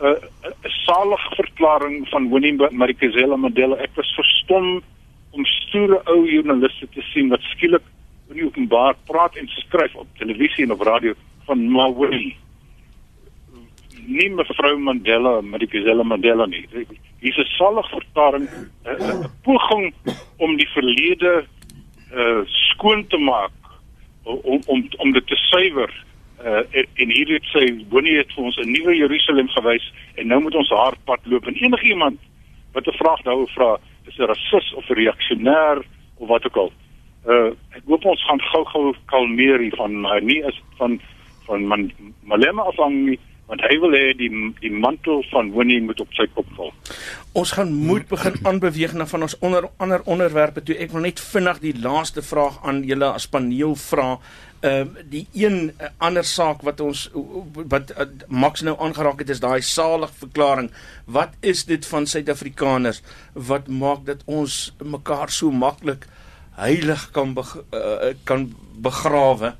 'n 0.00 0.04
uh, 0.06 0.18
'n 0.64 0.74
salige 0.86 1.34
verklaring 1.34 2.08
van 2.08 2.30
Winnie 2.30 2.70
Madikizela 2.70 3.36
Mandela. 3.36 3.76
Ek 3.76 3.94
was 3.94 4.14
verstom 4.14 4.82
om 5.30 5.44
stoere 5.44 6.00
ou 6.04 6.26
joernaliste 6.26 6.88
te 6.94 7.02
sien 7.12 7.28
wat 7.28 7.44
skielik 7.54 7.84
in 8.28 8.40
die 8.40 8.44
openbaar 8.44 8.96
praat 9.08 9.36
en 9.36 9.48
skryf 9.48 9.94
op 9.94 10.06
televisie 10.20 10.64
en 10.64 10.72
op 10.72 10.84
radio 10.88 11.14
van 11.48 11.64
Mawili. 11.72 12.36
Nie 14.08 14.30
mevrou 14.30 14.76
Mandela, 14.78 15.40
Madikizela 15.40 16.02
Mandela 16.02 16.46
nie. 16.46 16.66
Hier 17.20 17.32
is 17.32 17.36
'n 17.36 17.56
salige 17.56 17.88
verklaring, 17.88 18.48
'n 18.84 19.30
poging 19.42 19.94
om 20.36 20.56
die 20.56 20.68
verlede 20.68 21.44
uh 22.12 22.40
skoon 22.44 23.06
te 23.06 23.18
maak 23.18 23.52
om 24.22 24.60
om 24.66 24.88
om 24.96 25.12
dit 25.12 25.26
te 25.26 25.36
suiwer 25.36 25.92
uh 26.44 26.62
en 26.94 27.10
hier 27.10 27.28
het 27.28 27.44
sy 27.52 27.64
Winnie 27.90 28.16
het 28.16 28.32
vir 28.32 28.44
ons 28.44 28.56
'n 28.56 28.70
nuwe 28.70 28.96
Jerusalem 28.96 29.48
gewys 29.48 29.92
en 30.14 30.26
nou 30.26 30.40
moet 30.40 30.54
ons 30.54 30.70
haar 30.70 30.96
pad 31.04 31.20
loop 31.24 31.46
en 31.46 31.54
enigiemand 31.54 32.18
wat 32.72 32.86
'n 32.86 32.96
vraag 32.96 33.22
daaroor 33.22 33.50
vra 33.50 33.78
is 34.08 34.18
'n 34.18 34.28
rasis 34.32 34.74
of 34.74 34.84
'n 34.90 34.98
reaksionêr 35.02 35.84
of 36.18 36.28
wat 36.28 36.46
ook 36.46 36.56
al 36.56 36.72
uh 37.26 37.50
ek 37.76 37.84
hoop 37.86 38.04
ons 38.04 38.24
gaan 38.26 38.40
gou-gou 38.40 38.94
kalmeer 39.06 39.60
hier 39.60 39.76
van 39.76 40.04
uh, 40.06 40.20
nie 40.20 40.42
is 40.46 40.60
van 40.78 41.00
van 41.46 41.66
man, 41.66 41.90
Malema 42.22 42.62
afhang 42.62 42.94
nie 43.06 43.18
want 43.48 43.62
hy 43.64 43.78
wil 43.80 43.94
hê 43.96 44.12
die 44.16 44.30
die 44.60 44.72
mantel 44.72 45.22
van 45.32 45.48
Winnie 45.56 45.80
moet 45.80 46.00
op 46.04 46.12
sy 46.16 46.26
kop 46.36 46.48
val. 46.56 46.72
Ons 47.32 47.54
gaan 47.56 47.70
moet 47.72 48.04
begin 48.10 48.36
aanbeweeg 48.48 48.92
na 48.92 49.06
van 49.08 49.24
ons 49.24 49.38
onder 49.40 49.70
ander 49.80 50.04
onderwerpe 50.04 50.62
toe. 50.62 50.76
Ek 50.76 50.92
wil 50.92 51.06
net 51.06 51.20
vinnig 51.20 51.62
die 51.64 51.72
laaste 51.80 52.22
vraag 52.22 52.60
aan 52.68 52.82
julle 52.88 53.08
as 53.08 53.28
paneel 53.32 53.72
vra. 53.88 54.18
Ehm 54.60 54.88
uh, 54.96 55.02
die 55.06 55.26
een 55.32 55.70
uh, 55.70 55.86
ander 56.02 56.24
saak 56.24 56.64
wat 56.66 56.80
ons 56.82 57.04
wat 57.70 57.92
uh, 57.94 58.06
Max 58.26 58.64
nou 58.66 58.74
aangeraak 58.82 59.20
het 59.22 59.28
is 59.30 59.40
daai 59.40 59.62
salig 59.62 60.10
verklaring. 60.18 60.70
Wat 61.04 61.36
is 61.40 61.62
dit 61.64 61.86
van 61.86 62.06
Suid-Afrikaners 62.06 62.98
wat 63.32 63.68
maak 63.68 64.02
dat 64.06 64.24
ons 64.26 64.74
mekaar 64.82 65.30
so 65.30 65.54
maklik 65.54 66.08
heilig 66.58 67.10
kan 67.14 67.36
be, 67.38 67.44
uh, 67.70 68.10
kan 68.24 68.48
begrawe? 68.82 69.52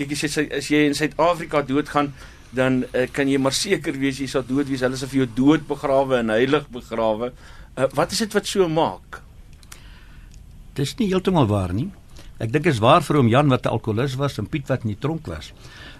Kyk 0.00 0.16
as 0.16 0.24
jy 0.24 0.46
as 0.48 0.72
jy 0.72 0.86
in 0.88 0.96
Suid-Afrika 0.96 1.60
doodgaan 1.60 2.14
dan 2.56 2.86
uh, 2.94 3.04
kan 3.12 3.28
jy 3.28 3.36
maar 3.36 3.52
seker 3.52 4.00
wees 4.00 4.22
jy 4.24 4.30
sal 4.30 4.46
dood 4.48 4.72
wees. 4.72 4.80
Hulle 4.80 4.96
sal 4.96 5.12
vir 5.12 5.26
jou 5.26 5.28
dood 5.36 5.68
begrawe 5.68 6.22
en 6.22 6.32
heilig 6.32 6.64
begrawe. 6.72 7.32
Uh, 7.76 7.92
wat 7.92 8.16
is 8.16 8.24
dit 8.24 8.40
wat 8.40 8.48
so 8.48 8.72
maak? 8.72 9.20
Dis 10.80 10.96
nie 10.96 11.12
heeltemal 11.12 11.48
waar 11.52 11.76
nie. 11.76 11.90
Ek 12.36 12.50
dink 12.52 12.66
is 12.68 12.82
waar 12.84 13.00
vir 13.00 13.16
hom 13.16 13.28
Jan 13.32 13.48
wat 13.48 13.64
'n 13.64 13.72
alkolikus 13.72 14.16
was 14.20 14.38
en 14.38 14.46
Piet 14.46 14.68
wat 14.68 14.82
in 14.84 14.92
die 14.92 15.00
tronk 15.00 15.26
was. 15.26 15.52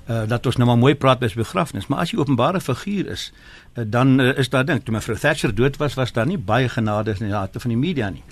Uh 0.08 0.26
dat 0.28 0.46
ons 0.46 0.56
nou 0.56 0.66
maar 0.68 0.78
mooi 0.78 0.94
praat 0.94 1.18
by 1.18 1.30
begrafnis, 1.34 1.86
maar 1.86 1.98
as 1.98 2.10
jy 2.10 2.18
openbare 2.18 2.60
figuur 2.60 3.06
is, 3.10 3.32
uh, 3.74 3.84
dan 3.86 4.20
uh, 4.20 4.38
is 4.38 4.48
daar 4.48 4.64
dink 4.64 4.84
toe 4.84 4.94
mevrou 4.94 5.16
Thatcher 5.18 5.54
dood 5.54 5.76
was, 5.76 5.94
was 5.94 6.12
daar 6.12 6.26
nie 6.26 6.38
baie 6.38 6.68
genade 6.68 7.16
in 7.18 7.26
die 7.26 7.34
harte 7.34 7.60
van 7.60 7.70
die 7.70 7.78
media 7.78 8.10
nie. 8.10 8.22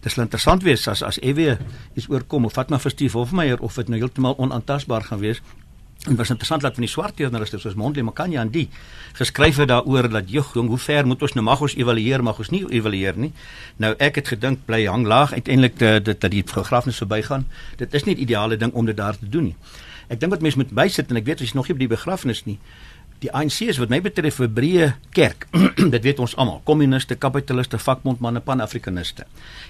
Dit 0.00 0.12
sal 0.12 0.22
interessant 0.24 0.62
wees 0.62 0.88
as 0.88 1.02
as 1.02 1.18
Ewe 1.18 1.58
iets 1.94 2.08
oorkom 2.08 2.44
of 2.44 2.52
vat 2.52 2.70
maar 2.70 2.80
vir 2.80 2.90
Steve 2.90 3.18
Hofmeyer 3.18 3.60
of 3.60 3.74
dit 3.74 3.88
nou 3.88 3.98
heeltemal 3.98 4.36
onaantastbaar 4.38 5.02
gaan 5.02 5.18
wees 5.18 5.40
En 6.04 6.16
was 6.16 6.28
interessant 6.28 6.60
dat 6.60 6.74
van 6.74 6.84
die 6.84 6.90
swart 6.92 7.18
joernaliste 7.18 7.58
soos 7.58 7.74
Mondle 7.74 8.02
Makanya 8.02 8.40
en 8.40 8.50
die 8.52 8.66
geskryf 9.16 9.56
het 9.56 9.70
daaroor 9.70 10.10
dat 10.12 10.28
jong, 10.28 10.50
jong 10.52 10.68
hoe 10.68 10.78
ver 10.78 11.06
moet 11.06 11.22
ons 11.22 11.32
nou 11.32 11.44
mag 11.46 11.62
ons 11.64 11.76
evalueer 11.78 12.22
mag 12.22 12.38
ons 12.38 12.50
nie 12.52 12.60
evalueer 12.68 13.16
nie. 13.16 13.30
Nou 13.80 13.94
ek 13.96 14.20
het 14.20 14.28
gedink 14.34 14.66
bly 14.68 14.82
hang 14.84 15.06
laag 15.08 15.32
uiteindelik 15.32 15.78
dat 15.80 16.20
dat 16.20 16.30
die 16.30 16.44
begrafnis 16.44 17.00
verbygaan. 17.00 17.46
Dit 17.80 17.94
is 17.94 18.04
nie 18.04 18.14
die 18.18 18.26
ideale 18.28 18.60
ding 18.60 18.72
om 18.72 18.84
dit 18.84 18.96
daar 18.96 19.16
te 19.16 19.28
doen 19.28 19.48
nie. 19.52 19.56
Ek 20.12 20.20
dink 20.20 20.34
wat 20.36 20.44
mense 20.44 20.60
moet 20.60 20.76
bysit 20.76 21.08
en 21.08 21.16
ek 21.22 21.24
weet 21.24 21.40
as 21.40 21.54
jy 21.54 21.56
nog 21.56 21.68
nie 21.68 21.78
by 21.78 21.86
die 21.86 21.94
begrafnis 21.96 22.44
nie 22.44 22.58
die 23.18 23.30
ANC 23.32 23.60
is 23.60 23.78
wat 23.78 23.88
my 23.88 24.00
betref 24.00 24.40
'n 24.40 24.52
breë 24.52 24.94
kerk. 25.12 25.46
dit 25.94 26.02
weet 26.02 26.18
ons 26.18 26.36
almal, 26.36 26.60
kommuniste, 26.64 27.14
kapitaliste, 27.14 27.78
vakbondmanne, 27.78 28.40
panafrikaniste. 28.40 29.24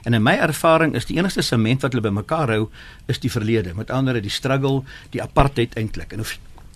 En 0.05 0.15
in 0.15 0.23
my 0.23 0.35
ervaring 0.41 0.95
is 0.95 1.05
die 1.05 1.17
enigste 1.17 1.43
sement 1.43 1.83
wat 1.83 1.93
hulle 1.93 2.09
bymekaar 2.09 2.49
hou, 2.49 2.69
is 3.07 3.19
die 3.19 3.31
verlede. 3.31 3.75
Met 3.75 3.91
ander 3.91 4.15
woorde, 4.15 4.29
die 4.29 4.31
struggle, 4.31 4.83
die 5.11 5.23
apartheid 5.23 5.75
eintlik. 5.75 6.13
En 6.13 6.19
hoe 6.19 6.27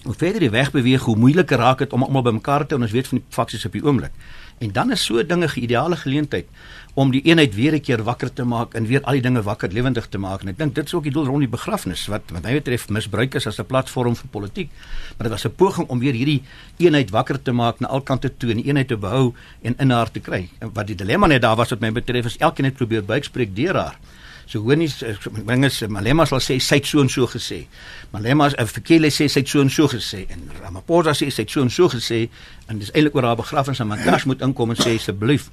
hoe 0.07 0.15
verder 0.15 0.41
die 0.41 0.51
weg 0.51 0.71
beweeg, 0.71 1.03
hoe 1.05 1.17
moeiliker 1.17 1.59
raak 1.59 1.79
dit 1.79 1.93
om 1.93 2.03
almal 2.03 2.23
bymekaar 2.23 2.67
te 2.67 2.75
hou. 2.75 2.83
Ons 2.83 2.95
weet 2.95 3.09
van 3.09 3.19
die 3.19 3.27
faksies 3.35 3.67
op 3.67 3.73
die 3.73 3.83
oomblik. 3.85 4.13
En 4.63 4.73
dan 4.73 4.93
is 4.95 5.05
so 5.05 5.23
dinge 5.27 5.47
'n 5.47 5.61
ideale 5.61 5.97
geleentheid 5.97 6.47
om 6.99 7.13
die 7.15 7.21
eenheid 7.31 7.55
weer 7.55 7.75
'n 7.75 7.81
keer 7.81 8.03
wakker 8.03 8.33
te 8.33 8.45
maak 8.45 8.75
en 8.75 8.87
weer 8.87 9.03
al 9.03 9.13
die 9.13 9.23
dinge 9.23 9.43
wakker 9.43 9.73
lewendig 9.73 10.07
te 10.09 10.19
maak. 10.19 10.41
En 10.43 10.49
ek 10.49 10.59
dink 10.59 10.75
dit 10.75 10.85
is 10.85 10.95
ook 10.95 11.03
die 11.03 11.13
doel 11.13 11.27
rond 11.27 11.39
die 11.39 11.49
begrafnis 11.49 12.07
wat 12.07 12.23
wat 12.33 12.43
my 12.43 12.53
betref 12.53 12.89
misbruik 12.89 13.35
is 13.35 13.47
as 13.47 13.59
'n 13.59 13.67
platform 13.67 14.17
vir 14.17 14.29
politiek. 14.31 14.71
Maar 15.17 15.29
dit 15.29 15.31
was 15.31 15.45
'n 15.45 15.55
poging 15.55 15.89
om 15.89 15.99
weer 15.99 16.13
hierdie 16.13 16.43
eenheid 16.77 17.11
wakker 17.11 17.43
te 17.43 17.53
maak 17.53 17.81
na 17.81 17.89
alkante 17.89 18.37
toe 18.37 18.51
en 18.51 18.57
die 18.57 18.67
eenheid 18.67 18.89
te 18.89 18.97
behou 18.97 19.35
en 19.63 19.75
in 19.79 19.91
haar 19.91 20.11
te 20.11 20.21
kry. 20.21 20.49
En 20.59 20.71
wat 20.73 20.87
die 20.87 20.97
dilemma 20.97 21.27
net 21.27 21.43
daar 21.43 21.57
was 21.57 21.71
wat 21.71 21.81
my 21.81 21.93
betref 21.93 22.25
is 22.25 22.37
elkeen 22.37 22.65
het 22.65 22.75
probeer 22.75 23.05
buikspreek 23.05 23.57
deur 23.57 23.75
haar. 23.75 23.97
So 24.47 24.59
hoor 24.61 24.77
nie 24.77 24.89
dinge 25.47 25.69
se 25.71 25.89
Malema 25.89 26.25
sal 26.25 26.41
sê 26.41 26.59
sy 26.59 26.77
het 26.77 26.87
so 26.87 27.01
en 27.01 27.09
so 27.09 27.27
gesê. 27.27 27.67
Malema 28.13 28.49
se 28.51 28.67
Fikile 28.67 29.11
sê 29.11 29.29
sy 29.29 29.41
het 29.41 29.49
so 29.49 29.61
en 29.61 29.71
so 29.71 29.89
gesê 29.89 30.27
en 30.31 30.51
Ramaphosa 30.63 31.13
sê 31.13 31.31
sy 31.31 31.43
het 31.43 31.51
so 31.51 31.61
en 31.61 31.71
so 31.71 31.89
gesê 31.89 32.29
en 32.69 32.79
dis 32.79 32.91
eintlik 32.95 33.15
oor 33.15 33.25
haar 33.25 33.37
begrafnis 33.37 33.81
en 33.81 33.87
Mantashe 33.87 34.27
moet 34.27 34.41
inkom 34.41 34.71
en 34.71 34.77
sê 34.77 34.97
asseblief 34.97 35.51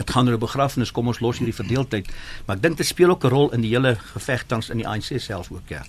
dit 0.00 0.10
gaan 0.10 0.28
oor 0.28 0.38
'n 0.38 0.46
begrafnis 0.48 0.92
kom 0.92 1.06
ons 1.06 1.20
los 1.20 1.38
hierdie 1.38 1.60
verdeeldheid. 1.62 2.06
Maar 2.46 2.56
ek 2.56 2.62
dink 2.62 2.76
dit 2.76 2.86
speel 2.86 3.10
ook 3.10 3.24
'n 3.24 3.28
rol 3.28 3.52
in 3.52 3.60
die 3.60 3.74
hele 3.76 3.96
geveg 4.14 4.46
tans 4.46 4.70
in 4.70 4.78
die 4.78 4.88
ANC 4.88 5.20
self 5.20 5.50
ook 5.50 5.68
ja. 5.68 5.82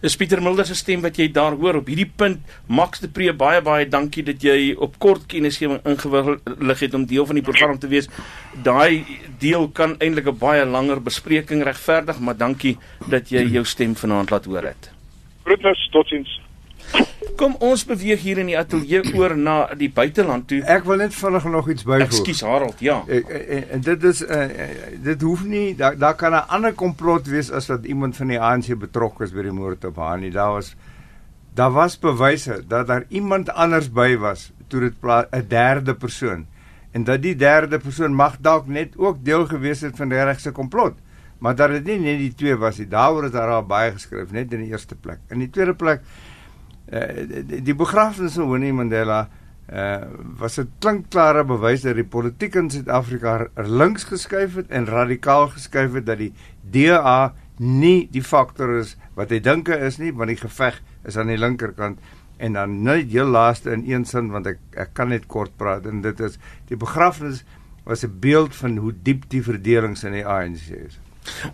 Dis 0.00 0.16
Pieter 0.16 0.42
Mulder 0.42 0.66
se 0.66 0.74
stem 0.74 1.00
wat 1.00 1.16
jy 1.16 1.28
daar 1.32 1.56
hoor 1.58 1.80
op 1.80 1.86
hierdie 1.86 2.10
punt. 2.16 2.40
Max 2.66 3.00
de 3.00 3.08
Pre 3.08 3.32
baie 3.32 3.62
baie 3.62 3.88
dankie 3.88 4.22
dat 4.22 4.42
jy 4.42 4.74
op 4.78 4.98
kort 4.98 5.26
kennisgewing 5.26 5.80
ingewillig 5.84 6.80
het 6.80 6.94
om 6.94 7.06
deel 7.06 7.26
van 7.26 7.34
die 7.34 7.44
program 7.44 7.78
te 7.78 7.88
wees. 7.88 8.08
Daai 8.62 9.04
deel 9.38 9.68
kan 9.68 9.96
eintlik 9.98 10.26
'n 10.26 10.38
baie 10.38 10.64
langer 10.64 11.02
bespreking 11.02 11.62
regverdig, 11.62 12.18
maar 12.20 12.36
dankie 12.36 12.78
dat 13.08 13.30
jy 13.30 13.42
jou 13.50 13.64
stem 13.64 13.96
vanaand 13.96 14.30
laat 14.30 14.44
hoor 14.44 14.62
het. 14.62 14.90
Groetnis, 15.44 15.88
totsiens. 15.90 16.40
Kom 17.36 17.56
ons 17.64 17.82
beweeg 17.88 18.20
hier 18.22 18.38
in 18.38 18.50
die 18.52 18.58
ateljee 18.58 19.14
oor 19.18 19.32
na 19.36 19.56
die 19.78 19.88
buiteland 19.90 20.46
toe. 20.50 20.60
Ek 20.70 20.84
wil 20.86 21.00
net 21.02 21.14
vinnig 21.16 21.46
nog 21.50 21.70
iets 21.72 21.86
byvoeg. 21.88 22.04
Ekskuus 22.06 22.42
Harold, 22.46 22.80
ja. 22.84 23.00
En, 23.08 23.28
en, 23.56 23.68
en 23.76 23.84
dit 23.88 24.04
is 24.10 24.22
uh, 24.22 24.44
dit 25.02 25.24
hoef 25.26 25.44
nie 25.48 25.74
daar 25.76 25.98
daar 25.98 26.14
kan 26.14 26.36
'n 26.36 26.46
ander 26.48 26.72
komplot 26.72 27.26
wees 27.26 27.50
as 27.50 27.66
dat 27.66 27.84
iemand 27.84 28.16
van 28.16 28.26
die 28.28 28.40
ANC 28.40 28.70
betrokke 28.78 29.24
is 29.24 29.32
by 29.32 29.42
die 29.42 29.52
moord 29.52 29.84
op 29.84 29.96
Hani. 29.96 30.30
Daar 30.30 30.52
was 30.52 30.74
daar 31.54 31.72
was 31.72 31.98
bewyse 31.98 32.62
dat 32.68 32.86
daar 32.86 33.04
iemand 33.08 33.50
anders 33.50 33.90
by 33.90 34.16
was 34.16 34.52
toe 34.68 34.80
dit 34.80 34.94
'n 35.02 35.48
derde 35.48 35.94
persoon 35.94 36.46
en 36.92 37.04
dat 37.04 37.22
die 37.22 37.36
derde 37.36 37.78
persoon 37.78 38.14
mag 38.14 38.36
dalk 38.40 38.66
net 38.66 38.96
ook 38.96 39.24
deel 39.24 39.46
gewees 39.46 39.80
het 39.80 39.96
van 39.96 40.08
die 40.08 40.24
regse 40.24 40.52
komplot. 40.52 40.94
Maar 41.38 41.56
dat 41.56 41.70
dit 41.70 41.84
nie 41.84 41.98
net 41.98 42.18
die 42.18 42.34
twee 42.34 42.56
was 42.56 42.78
nie. 42.78 42.86
Daaroor 42.88 43.22
het 43.26 43.32
daar 43.32 43.50
al 43.50 43.64
baie 43.66 43.92
geskryf 43.92 44.30
net 44.30 44.52
in 44.52 44.62
die 44.62 44.70
eerste 44.70 44.94
plek. 44.94 45.18
In 45.28 45.38
die 45.42 45.50
tweede 45.50 45.74
plek 45.74 46.04
uh, 46.90 47.62
die, 47.62 47.74
begrafnis 47.74 48.34
van 48.40 48.50
Winnie 48.50 48.72
Mandela 48.72 49.28
uh 49.72 50.02
was 50.38 50.58
'n 50.58 50.70
klinkklare 50.78 51.44
bewys 51.44 51.82
dat 51.82 51.94
die 51.94 52.04
politiek 52.04 52.54
in 52.54 52.70
Suid-Afrika 52.70 53.48
links 53.56 54.04
geskuif 54.04 54.54
het 54.54 54.70
en 54.70 54.86
radikaal 54.86 55.48
geskuif 55.48 55.92
het 55.92 56.06
dat 56.06 56.18
die 56.18 56.32
DA 56.60 57.32
nie 57.58 58.08
die 58.10 58.22
faktor 58.22 58.78
is 58.78 58.96
wat 59.14 59.30
hy 59.30 59.40
dink 59.40 59.68
is 59.68 59.98
nie 59.98 60.12
want 60.12 60.28
die 60.28 60.40
geveg 60.40 60.82
is 61.04 61.16
aan 61.16 61.30
die 61.30 61.38
linkerkant 61.38 61.98
en 62.42 62.52
dan 62.52 62.82
net 62.82 63.12
heel 63.12 63.30
laaste 63.30 63.70
in 63.70 63.84
een 63.86 64.04
sin 64.04 64.30
want 64.30 64.46
ek 64.46 64.58
ek 64.74 64.94
kan 64.98 65.08
net 65.08 65.26
kort 65.26 65.54
praat 65.56 65.86
en 65.86 66.02
dit 66.02 66.20
is 66.20 66.38
die 66.68 66.76
begrafnis 66.76 67.44
was 67.84 68.04
'n 68.04 68.18
beeld 68.20 68.54
van 68.54 68.76
hoe 68.76 68.92
diep 69.02 69.24
die 69.28 69.42
verdelings 69.42 70.04
in 70.04 70.12
die 70.12 70.26
ANC 70.26 70.70
is. 70.70 70.98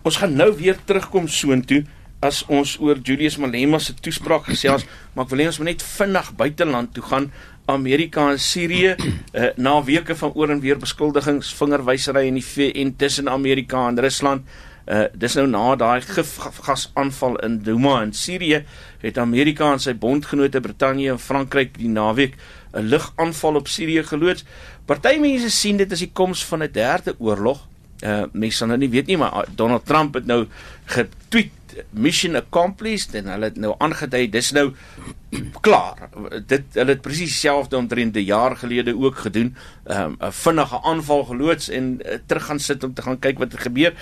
Ons 0.01 0.17
gaan 0.17 0.33
nou 0.33 0.55
weer 0.57 0.77
terugkom 0.85 1.27
soontoe 1.27 1.85
as 2.19 2.41
ons 2.51 2.75
oor 2.83 2.99
Julius 2.99 3.37
Malema 3.39 3.79
se 3.79 3.95
toespraak 3.95 4.49
gesels, 4.51 4.85
maar 5.13 5.25
ek 5.25 5.33
wil 5.33 5.43
hê 5.43 5.49
ons 5.51 5.59
moet 5.61 5.71
net 5.71 5.85
vinnig 5.85 6.31
buiteland 6.39 6.93
toe 6.95 7.03
gaan. 7.07 7.29
Amerika 7.69 8.25
en 8.31 8.39
Sirië 8.41 8.95
uh, 8.97 9.51
na 9.65 9.75
weke 9.85 10.15
van 10.17 10.33
oor 10.35 10.49
en 10.49 10.63
weer 10.63 10.79
beskuldigings, 10.81 11.53
vingerwysery 11.53 12.25
in 12.27 12.39
die 12.39 12.45
VN 12.45 12.95
tussen 12.97 13.29
Amerika 13.29 13.85
en 13.87 14.01
Rusland. 14.01 14.57
Uh 14.89 15.05
dis 15.13 15.35
nou 15.37 15.45
na 15.45 15.75
daai 15.77 16.01
gifgasaanval 16.01 17.35
in 17.45 17.59
Douma 17.61 17.99
in 18.01 18.13
Sirië 18.17 18.63
het 19.03 19.19
Amerika 19.21 19.67
en 19.75 19.81
sy 19.83 19.93
bondgenote 19.93 20.63
Brittanje 20.65 21.11
en 21.13 21.21
Frankryk 21.21 21.75
die 21.77 21.91
naweek 21.93 22.33
'n 22.73 22.89
lugaanval 22.89 23.61
op 23.61 23.67
Sirië 23.69 24.03
geloods. 24.03 24.45
Party 24.85 25.19
mense 25.21 25.49
sien 25.49 25.77
dit 25.77 25.91
as 25.91 25.99
die 25.99 26.09
koms 26.11 26.41
van 26.45 26.63
'n 26.63 26.71
derde 26.73 27.13
oorlog. 27.19 27.67
Uh 28.01 28.25
mense 28.33 28.57
sal 28.57 28.67
nou 28.67 28.77
nie 28.77 28.89
weet 28.89 29.07
nie, 29.07 29.17
maar 29.17 29.45
Donald 29.55 29.85
Trump 29.85 30.13
het 30.13 30.25
nou 30.25 30.47
getweet 30.85 31.58
mission 31.89 32.35
accomplished 32.35 33.15
en 33.15 33.27
hulle 33.33 33.49
het 33.49 33.57
nou 33.57 33.75
aangedui 33.77 34.29
dis 34.29 34.51
nou 34.51 34.71
klaar. 35.65 36.09
Dit 36.45 36.77
hulle 36.79 36.95
het 36.95 37.01
presies 37.05 37.35
dieselfde 37.35 37.77
omtrent 37.77 38.15
'n 38.15 38.25
jaar 38.25 38.55
gelede 38.57 38.95
ook 38.97 39.17
gedoen. 39.25 39.55
'n 39.85 39.91
um, 40.01 40.17
vinnige 40.19 40.81
aanval 40.83 41.23
geloods 41.23 41.69
en 41.69 41.99
uh, 41.99 42.17
terug 42.25 42.45
gaan 42.45 42.59
sit 42.59 42.83
om 42.83 42.93
te 42.93 43.01
gaan 43.01 43.19
kyk 43.19 43.37
wat 43.37 43.53
er 43.53 43.59
gebeur. 43.59 43.93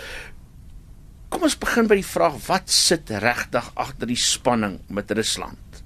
kom 1.29 1.43
ons 1.43 1.57
begin 1.57 1.87
by 1.87 1.95
die 1.99 2.07
vraag 2.07 2.37
wat 2.47 2.69
sit 2.71 3.09
regtig 3.09 3.71
agter 3.75 4.07
die 4.07 4.15
spanning 4.15 4.79
met 4.87 5.11
Rusland 5.11 5.83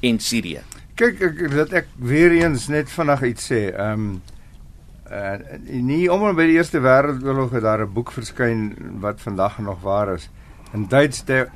en 0.00 0.18
Sirië? 0.18 0.62
Kyk 0.96 1.20
ek 1.20 1.42
dat 1.52 1.72
ek 1.72 1.90
weer 2.00 2.32
eens 2.32 2.68
net 2.72 2.88
vinnig 2.88 3.22
iets 3.22 3.52
sê. 3.52 3.68
Ehm 3.74 3.92
um, 3.92 4.22
uh, 5.10 5.36
nie 5.68 6.06
om 6.10 6.24
by 6.34 6.46
die 6.48 6.56
Eerste 6.56 6.80
Wêreldoorlog 6.82 7.52
het 7.54 7.62
daar 7.62 7.84
'n 7.84 7.92
boek 7.92 8.12
verskyn 8.12 8.74
wat 9.00 9.20
vandag 9.20 9.58
nog 9.58 9.80
waar 9.82 10.14
is. 10.14 10.28
In 10.76 10.88
Duits 10.88 11.24
der 11.24 11.48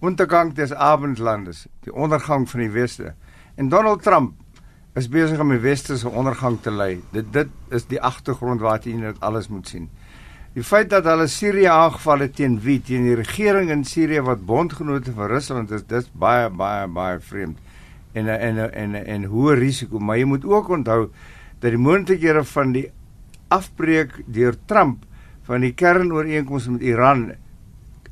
Untergang 0.00 0.54
des 0.54 0.72
Abendlandes, 0.72 1.68
die 1.84 1.92
ondergang 1.94 2.48
van 2.50 2.60
die 2.64 2.72
weste. 2.74 3.12
En 3.54 3.68
Donald 3.70 4.02
Trump 4.02 4.32
is 4.98 5.06
besig 5.06 5.38
om 5.38 5.52
die 5.54 5.60
weste 5.62 5.94
se 5.96 6.10
ondergang 6.10 6.56
te 6.64 6.72
lei. 6.74 6.96
Dit 7.14 7.28
dit 7.36 7.52
is 7.70 7.86
die 7.86 8.00
agtergrond 8.02 8.64
waartoe 8.64 8.96
jy 8.96 9.02
dit 9.04 9.20
alles 9.22 9.46
moet 9.48 9.70
sien. 9.70 9.84
Die 10.56 10.64
feit 10.66 10.90
dat 10.90 11.06
hulle 11.06 11.28
Sirië 11.30 11.68
aangeval 11.70 12.24
het 12.26 12.34
teen 12.40 12.56
wie 12.64 12.80
teen 12.82 13.06
die 13.06 13.14
regering 13.20 13.70
in 13.70 13.84
Sirië 13.86 14.24
wat 14.26 14.42
bondgenote 14.48 15.14
van 15.14 15.30
Rusland 15.30 15.70
is, 15.78 15.86
dis 15.86 16.10
baie 16.10 16.50
baie 16.50 16.90
baie 16.90 17.20
vreemd. 17.22 17.62
En 18.18 18.26
en 18.26 18.58
en 18.58 18.74
en, 18.82 18.98
en 19.04 19.28
hoë 19.36 19.54
risiko, 19.60 20.02
maar 20.02 20.18
jy 20.18 20.26
moet 20.32 20.48
ook 20.50 20.74
onthou 20.80 21.04
dat 21.60 21.70
die 21.70 21.78
moontlikhede 21.78 22.42
van 22.56 22.74
die 22.74 22.88
afbreek 23.54 24.18
deur 24.26 24.58
Trump 24.66 25.06
van 25.46 25.62
die 25.62 25.72
kernooreenkoms 25.78 26.68
met 26.74 26.82
Iran 26.90 27.28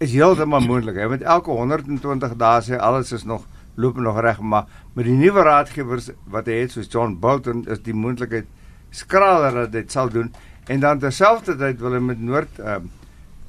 is 0.01 0.15
heeltemal 0.17 0.65
moontlik. 0.65 0.97
Hy 0.97 1.09
met 1.13 1.25
elke 1.29 1.53
120 1.53 2.37
dae 2.41 2.61
sê 2.65 2.79
alles 2.81 3.13
is 3.13 3.27
nog 3.29 3.45
loop 3.81 3.99
nog 4.01 4.21
reg, 4.25 4.41
maar 4.41 4.69
met 4.97 5.07
die 5.07 5.17
nuwe 5.17 5.45
raadgewers 5.45 6.11
wat 6.33 6.49
hy 6.49 6.63
het 6.63 6.73
soos 6.75 6.89
John 6.91 7.19
Bolton 7.21 7.67
is 7.71 7.83
die 7.85 7.95
moontlikheid 7.97 8.49
skraler 8.97 9.55
dat 9.63 9.75
dit 9.77 9.93
sal 9.93 10.11
doen 10.13 10.33
en 10.73 10.81
dan 10.81 11.01
terselfdertyd 11.03 11.79
wil 11.85 11.97
hy 11.97 12.03
met 12.05 12.21
Noord 12.21 12.59
uh, 12.65 12.81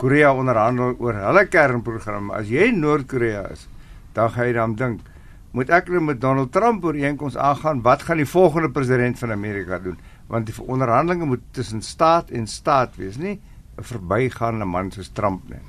Korea 0.02 0.32
onderhandel 0.36 0.96
oor 1.00 1.18
hulle 1.24 1.46
kernprogram. 1.48 2.32
As 2.36 2.50
jy 2.50 2.72
Noord-Korea 2.76 3.44
is, 3.54 3.68
dan 4.16 4.32
gaan 4.34 4.50
jy 4.50 4.56
dan 4.58 4.78
dink, 4.80 5.04
moet 5.56 5.72
ek 5.72 5.92
nou 5.94 6.02
met 6.04 6.22
Donald 6.22 6.52
Trump 6.56 6.84
ooreenkoms 6.88 7.38
aangaan? 7.38 7.84
Wat 7.86 8.08
gaan 8.08 8.20
die 8.20 8.30
volgende 8.30 8.72
president 8.74 9.20
van 9.20 9.36
Amerika 9.36 9.80
doen? 9.80 10.00
Want 10.32 10.50
die 10.50 10.56
onderhandelinge 10.64 11.30
moet 11.36 11.46
tussen 11.56 11.84
staat 11.86 12.32
en 12.32 12.48
staat 12.48 12.98
wees, 13.00 13.18
nie 13.18 13.40
'n 13.78 13.84
verbygaande 13.84 14.66
man 14.66 14.92
soos 14.92 15.12
Trump 15.14 15.48
nie 15.50 15.62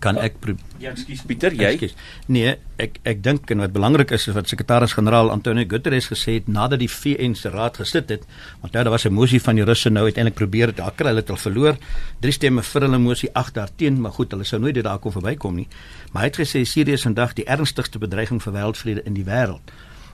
kan 0.00 0.18
ek 0.18 0.40
Ja, 0.80 0.94
ekskuus 0.94 1.22
Pieter, 1.28 1.52
jy? 1.52 1.74
Excuse. 1.74 1.94
Nee, 2.32 2.54
ek 2.80 2.98
ek 3.04 3.22
dink 3.22 3.50
en 3.52 3.60
wat 3.60 3.72
belangrik 3.72 4.14
is 4.16 4.26
is 4.28 4.34
wat 4.34 4.48
sekretaris-generaal 4.48 5.30
Antonio 5.30 5.66
Guterres 5.68 6.08
gesê 6.08 6.38
het 6.38 6.48
nadat 6.48 6.80
die 6.80 6.88
VN 6.88 7.34
se 7.36 7.52
raad 7.52 7.76
gesit 7.76 8.08
het, 8.08 8.24
want 8.62 8.72
nou 8.72 8.84
daar 8.84 8.94
was 8.96 9.04
'n 9.06 9.12
mosie 9.12 9.40
van 9.40 9.56
die 9.56 9.64
Russe 9.64 9.90
nou 9.90 10.04
uiteindelik 10.04 10.38
probeer 10.38 10.66
dit 10.66 10.76
daar 10.76 10.92
kry 10.96 11.08
hulle 11.08 11.20
het 11.20 11.30
al 11.30 11.36
verloor. 11.36 11.76
Drie 12.20 12.32
stemme 12.32 12.62
vir 12.62 12.82
hulle 12.82 12.98
mosie, 12.98 13.30
agt 13.34 13.54
daarteen, 13.54 14.00
maar 14.00 14.12
goed, 14.12 14.30
hulle 14.30 14.44
sou 14.44 14.60
nooit 14.60 14.74
dit 14.74 14.84
daar 14.84 14.98
kon 14.98 15.12
verbykom 15.12 15.54
nie. 15.54 15.68
Maar 16.12 16.22
hy 16.22 16.28
het 16.28 16.40
gesê 16.40 16.64
Sirië 16.64 16.92
is 16.92 17.02
vandag 17.02 17.34
die 17.34 17.44
ernstigste 17.44 17.98
bedreiging 17.98 18.42
vir 18.42 18.52
wêreldvrede 18.52 19.02
in 19.04 19.14
die 19.14 19.24
wêreld. 19.24 19.70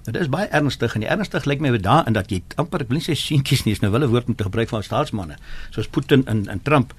Dit 0.07 0.21
is 0.23 0.29
baie 0.31 0.47
ernstig 0.55 0.95
en 0.95 1.03
die 1.03 1.11
ernstig 1.11 1.47
lyk 1.51 1.61
my 1.61 1.73
daarin 1.83 2.15
dat 2.15 2.31
jy 2.31 2.43
amper 2.57 2.85
ek 2.85 2.91
wil 2.93 3.01
nie 3.01 3.07
sê 3.07 3.17
seentjies 3.19 3.65
nie, 3.67 3.75
is 3.75 3.83
nou 3.83 3.91
wille 3.91 4.07
woord 4.07 4.29
om 4.31 4.37
te 4.39 4.47
gebruik 4.47 4.71
van 4.71 4.85
staatsmanne 4.87 5.39
soos 5.75 5.89
Putin 5.91 6.23
en 6.31 6.45
en 6.53 6.63
Trump 6.63 6.95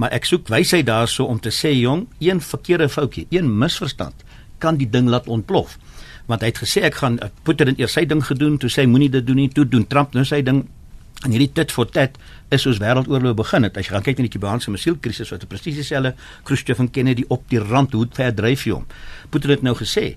maar 0.00 0.12
ek 0.16 0.24
soek 0.28 0.48
wysheid 0.48 0.86
daarso 0.88 1.26
om 1.28 1.40
te 1.40 1.52
sê 1.52 1.74
jong, 1.76 2.06
een 2.24 2.40
verkeerde 2.40 2.88
foutjie, 2.88 3.26
een 3.30 3.48
misverstand 3.58 4.24
kan 4.60 4.78
die 4.80 4.88
ding 4.88 5.08
laat 5.12 5.28
ontplof. 5.28 5.76
Want 6.28 6.44
hy 6.44 6.50
het 6.52 6.60
gesê 6.62 6.84
ek 6.88 7.00
gaan 7.02 7.18
Putin 7.44 7.74
eers 7.76 7.96
sy 7.96 8.06
ding 8.08 8.22
gedoen, 8.24 8.58
toe 8.60 8.70
sê 8.72 8.86
moenie 8.88 9.10
dit 9.12 9.26
doen 9.26 9.40
nie, 9.42 9.48
toe 9.52 9.66
doen 9.68 9.86
Trump 9.88 10.16
nou 10.16 10.24
sy 10.24 10.40
ding. 10.46 10.62
En 11.20 11.34
hierdie 11.34 11.50
tit 11.52 11.72
vir 11.74 11.88
tit 11.92 12.16
is 12.54 12.64
soos 12.64 12.80
wêreldoorlog 12.80 13.36
begin 13.42 13.66
het. 13.66 13.76
As 13.76 13.88
jy 13.88 13.92
gaan 13.92 14.04
kyk 14.06 14.20
na 14.20 14.28
die 14.28 14.32
Kubaanse 14.32 14.72
missielkrisis 14.72 15.32
wat 15.34 15.44
presies 15.50 15.76
dieselfde 15.82 16.14
Khrushchev 16.48 16.80
en 16.80 16.88
Kennedy 16.92 17.26
op 17.28 17.44
die 17.52 17.60
rand 17.60 17.92
hoe 17.96 18.06
ver 18.16 18.32
dryf 18.36 18.64
jy 18.64 18.78
hom. 18.78 18.86
Putin 19.32 19.52
het 19.52 19.66
nou 19.66 19.76
gesê 19.76 20.14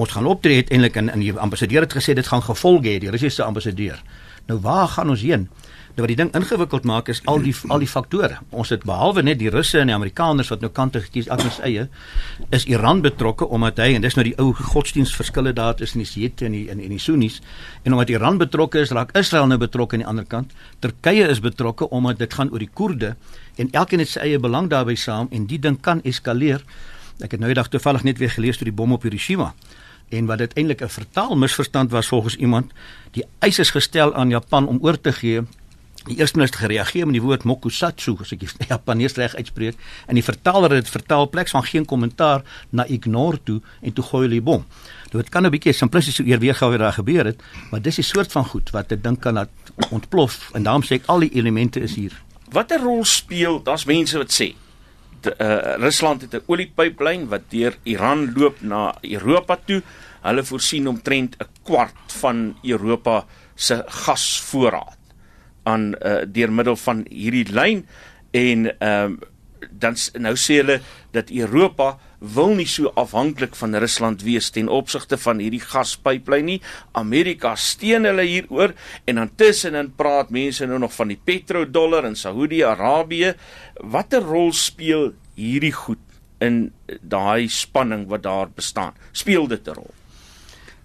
ons 0.00 0.16
gaan 0.16 0.28
optree 0.30 0.62
uiteindelik 0.62 0.96
en, 0.96 1.12
en 1.12 1.22
die 1.22 1.32
ambassadeur 1.32 1.86
het 1.86 1.96
gesê 1.96 2.16
dit 2.16 2.26
gaan 2.26 2.42
gevolge 2.42 2.88
hê, 2.88 2.98
die 3.02 3.12
Russiese 3.12 3.44
ambassadeur. 3.44 4.00
Nou 4.48 4.58
waar 4.64 4.88
gaan 4.88 5.12
ons 5.12 5.22
heen? 5.22 5.48
Nou 5.90 6.04
wat 6.04 6.10
die 6.12 6.16
ding 6.20 6.30
ingewikkeld 6.38 6.84
maak 6.86 7.08
is 7.10 7.18
al 7.28 7.42
die 7.42 7.52
al 7.68 7.82
die 7.82 7.88
faktore. 7.90 8.36
Ons 8.54 8.70
het 8.70 8.84
behalwe 8.86 9.24
net 9.26 9.40
die 9.40 9.50
Russe 9.50 9.80
en 9.80 9.90
die 9.90 9.94
Amerikaners 9.94 10.52
wat 10.52 10.62
nou 10.62 10.70
kante 10.70 11.02
gekies 11.02 11.28
anders 11.34 11.58
eie 11.66 11.88
is 12.54 12.66
Iran 12.70 13.02
betrokke 13.02 13.48
omdat 13.50 13.82
hy 13.82 13.96
en 13.96 14.06
dis 14.06 14.14
nou 14.14 14.24
die 14.28 14.36
ou 14.38 14.52
godsdienstverskille 14.54 15.52
daar 15.58 15.74
tussen 15.80 16.04
die 16.04 16.06
Shiite 16.06 16.46
en 16.46 16.54
die 16.54 16.62
en, 16.70 16.78
en 16.78 16.94
die 16.94 17.02
Sunnis 17.02 17.40
en 17.82 17.96
omdat 17.96 18.14
Iran 18.14 18.38
betrokke 18.38 18.84
is, 18.84 18.94
raak 18.94 19.10
Israel 19.18 19.50
nou 19.50 19.58
betrokke 19.58 19.98
aan 19.98 20.04
die 20.06 20.10
ander 20.12 20.28
kant. 20.30 20.54
Turkye 20.78 21.26
is 21.26 21.42
betrokke 21.42 21.90
omdat 21.90 22.22
dit 22.22 22.38
gaan 22.38 22.54
oor 22.54 22.62
die 22.62 22.70
Koerde 22.70 23.16
en 23.58 23.74
elkeen 23.74 24.04
het 24.04 24.14
sy 24.14 24.30
eie 24.30 24.38
belang 24.38 24.70
daarbey 24.70 24.94
saam 24.94 25.28
en 25.34 25.50
die 25.50 25.58
ding 25.58 25.80
kan 25.82 26.04
eskaleer. 26.06 26.62
Ek 27.20 27.34
het 27.34 27.42
nou 27.42 27.50
eendag 27.50 27.68
toevallig 27.68 28.06
net 28.06 28.22
weer 28.22 28.30
gelees 28.30 28.62
oor 28.62 28.70
die 28.70 28.78
bom 28.78 28.94
op 28.94 29.02
Hiroshima 29.04 29.52
en 30.10 30.26
wat 30.26 30.38
dit 30.38 30.52
eintlik 30.58 30.82
'n 30.82 30.88
vertaal 30.88 31.36
misverstand 31.36 31.90
was 31.90 32.06
volgens 32.06 32.36
iemand 32.36 32.72
die 33.10 33.24
eis 33.38 33.58
is 33.58 33.70
gestel 33.70 34.14
aan 34.14 34.30
Japan 34.30 34.68
om 34.68 34.78
oor 34.82 35.00
te 35.00 35.12
gee 35.12 35.42
Die 36.08 36.16
eerste 36.16 36.38
minister 36.38 36.62
gereageer 36.62 37.04
met 37.04 37.18
die 37.18 37.20
woord 37.20 37.42
mokusatsu 37.44 38.14
as 38.24 38.30
ek 38.32 38.40
die 38.40 38.48
Japanees 38.70 39.18
reg 39.20 39.34
uitspreek 39.36 39.76
en 40.08 40.16
die 40.16 40.24
vertaler 40.24 40.72
het 40.72 40.86
dit 40.86 40.92
vertaal 40.94 41.28
pleks 41.28 41.52
van 41.52 41.66
geen 41.66 41.84
kommentaar 41.84 42.40
na 42.72 42.86
ignore 42.88 43.40
toe 43.44 43.58
en 43.84 43.92
toe 43.92 44.04
gooi 44.08 44.22
hulle 44.24 44.40
bom. 44.40 44.64
Nou, 45.12 45.20
dit 45.20 45.28
kan 45.28 45.44
'n 45.44 45.52
bietjie 45.52 45.76
simplisties 45.76 46.16
so 46.16 46.24
eerweergawe 46.24 46.78
daar 46.78 46.96
gebeur 46.96 47.26
het, 47.26 47.42
maar 47.70 47.82
dis 47.82 48.00
die 48.00 48.04
soort 48.04 48.32
van 48.32 48.44
goed 48.44 48.70
wat 48.70 48.92
ek 48.92 49.02
dink 49.02 49.20
kan 49.20 49.34
laat 49.34 49.52
ontplof 49.90 50.50
en 50.54 50.62
daarom 50.62 50.82
sê 50.82 50.96
ek 50.96 51.06
al 51.06 51.20
die 51.20 51.34
elemente 51.36 51.80
is 51.80 51.94
hier. 51.94 52.16
Watter 52.50 52.80
rol 52.80 53.04
speel 53.04 53.62
daar's 53.62 53.84
mense 53.84 54.16
wat 54.16 54.32
sê 54.32 54.54
uh, 55.26 55.76
Rusland 55.82 56.22
het 56.22 56.34
'n 56.34 56.42
oliepyplyn 56.46 57.28
wat 57.28 57.50
deur 57.50 57.76
Iran 57.82 58.32
loop 58.36 58.60
na 58.60 58.94
Europa 59.00 59.56
toe. 59.64 59.82
Hulle 60.22 60.44
voorsien 60.44 60.88
omtrent 60.88 61.36
'n 61.38 61.46
kwart 61.62 62.12
van 62.20 62.56
Europa 62.62 63.24
se 63.54 63.82
gasvoorraad 63.86 64.98
aan 65.62 65.94
uh, 66.02 66.24
deur 66.26 66.52
middel 66.52 66.76
van 66.76 67.04
hierdie 67.08 67.52
lyn 67.52 67.86
en 68.30 68.78
ehm 68.78 69.04
um, 69.04 69.18
dan 69.70 69.96
nou 70.18 70.32
sê 70.36 70.60
hulle 70.62 70.80
dat 71.12 71.30
Europa 71.30 71.98
wil 72.20 72.54
nie 72.54 72.68
so 72.68 72.92
afhanklik 73.00 73.56
van 73.56 73.74
Rusland 73.80 74.22
wees 74.22 74.50
ten 74.52 74.68
opsigte 74.68 75.16
van 75.20 75.40
hierdie 75.40 75.62
gaspyplyn 75.64 76.44
nie. 76.44 76.58
Amerika 76.92 77.54
steun 77.56 78.04
hulle 78.08 78.26
hieroor 78.28 78.74
en 79.08 79.22
dan 79.22 79.32
tussenin 79.40 79.92
praat 79.96 80.30
mense 80.30 80.66
nou 80.68 80.78
nog 80.78 80.94
van 80.94 81.08
die 81.12 81.18
petrodollar 81.18 82.04
in 82.08 82.16
Saudi-Arabië. 82.16 83.34
Watter 83.80 84.22
rol 84.22 84.52
speel 84.52 85.12
hierdie 85.34 85.74
goed 85.74 86.02
in 86.40 86.70
daai 87.00 87.48
spanning 87.48 88.06
wat 88.08 88.24
daar 88.24 88.52
bestaan? 88.52 88.94
Speel 89.12 89.48
dit 89.48 89.66
'n 89.68 89.74
rol? 89.74 89.94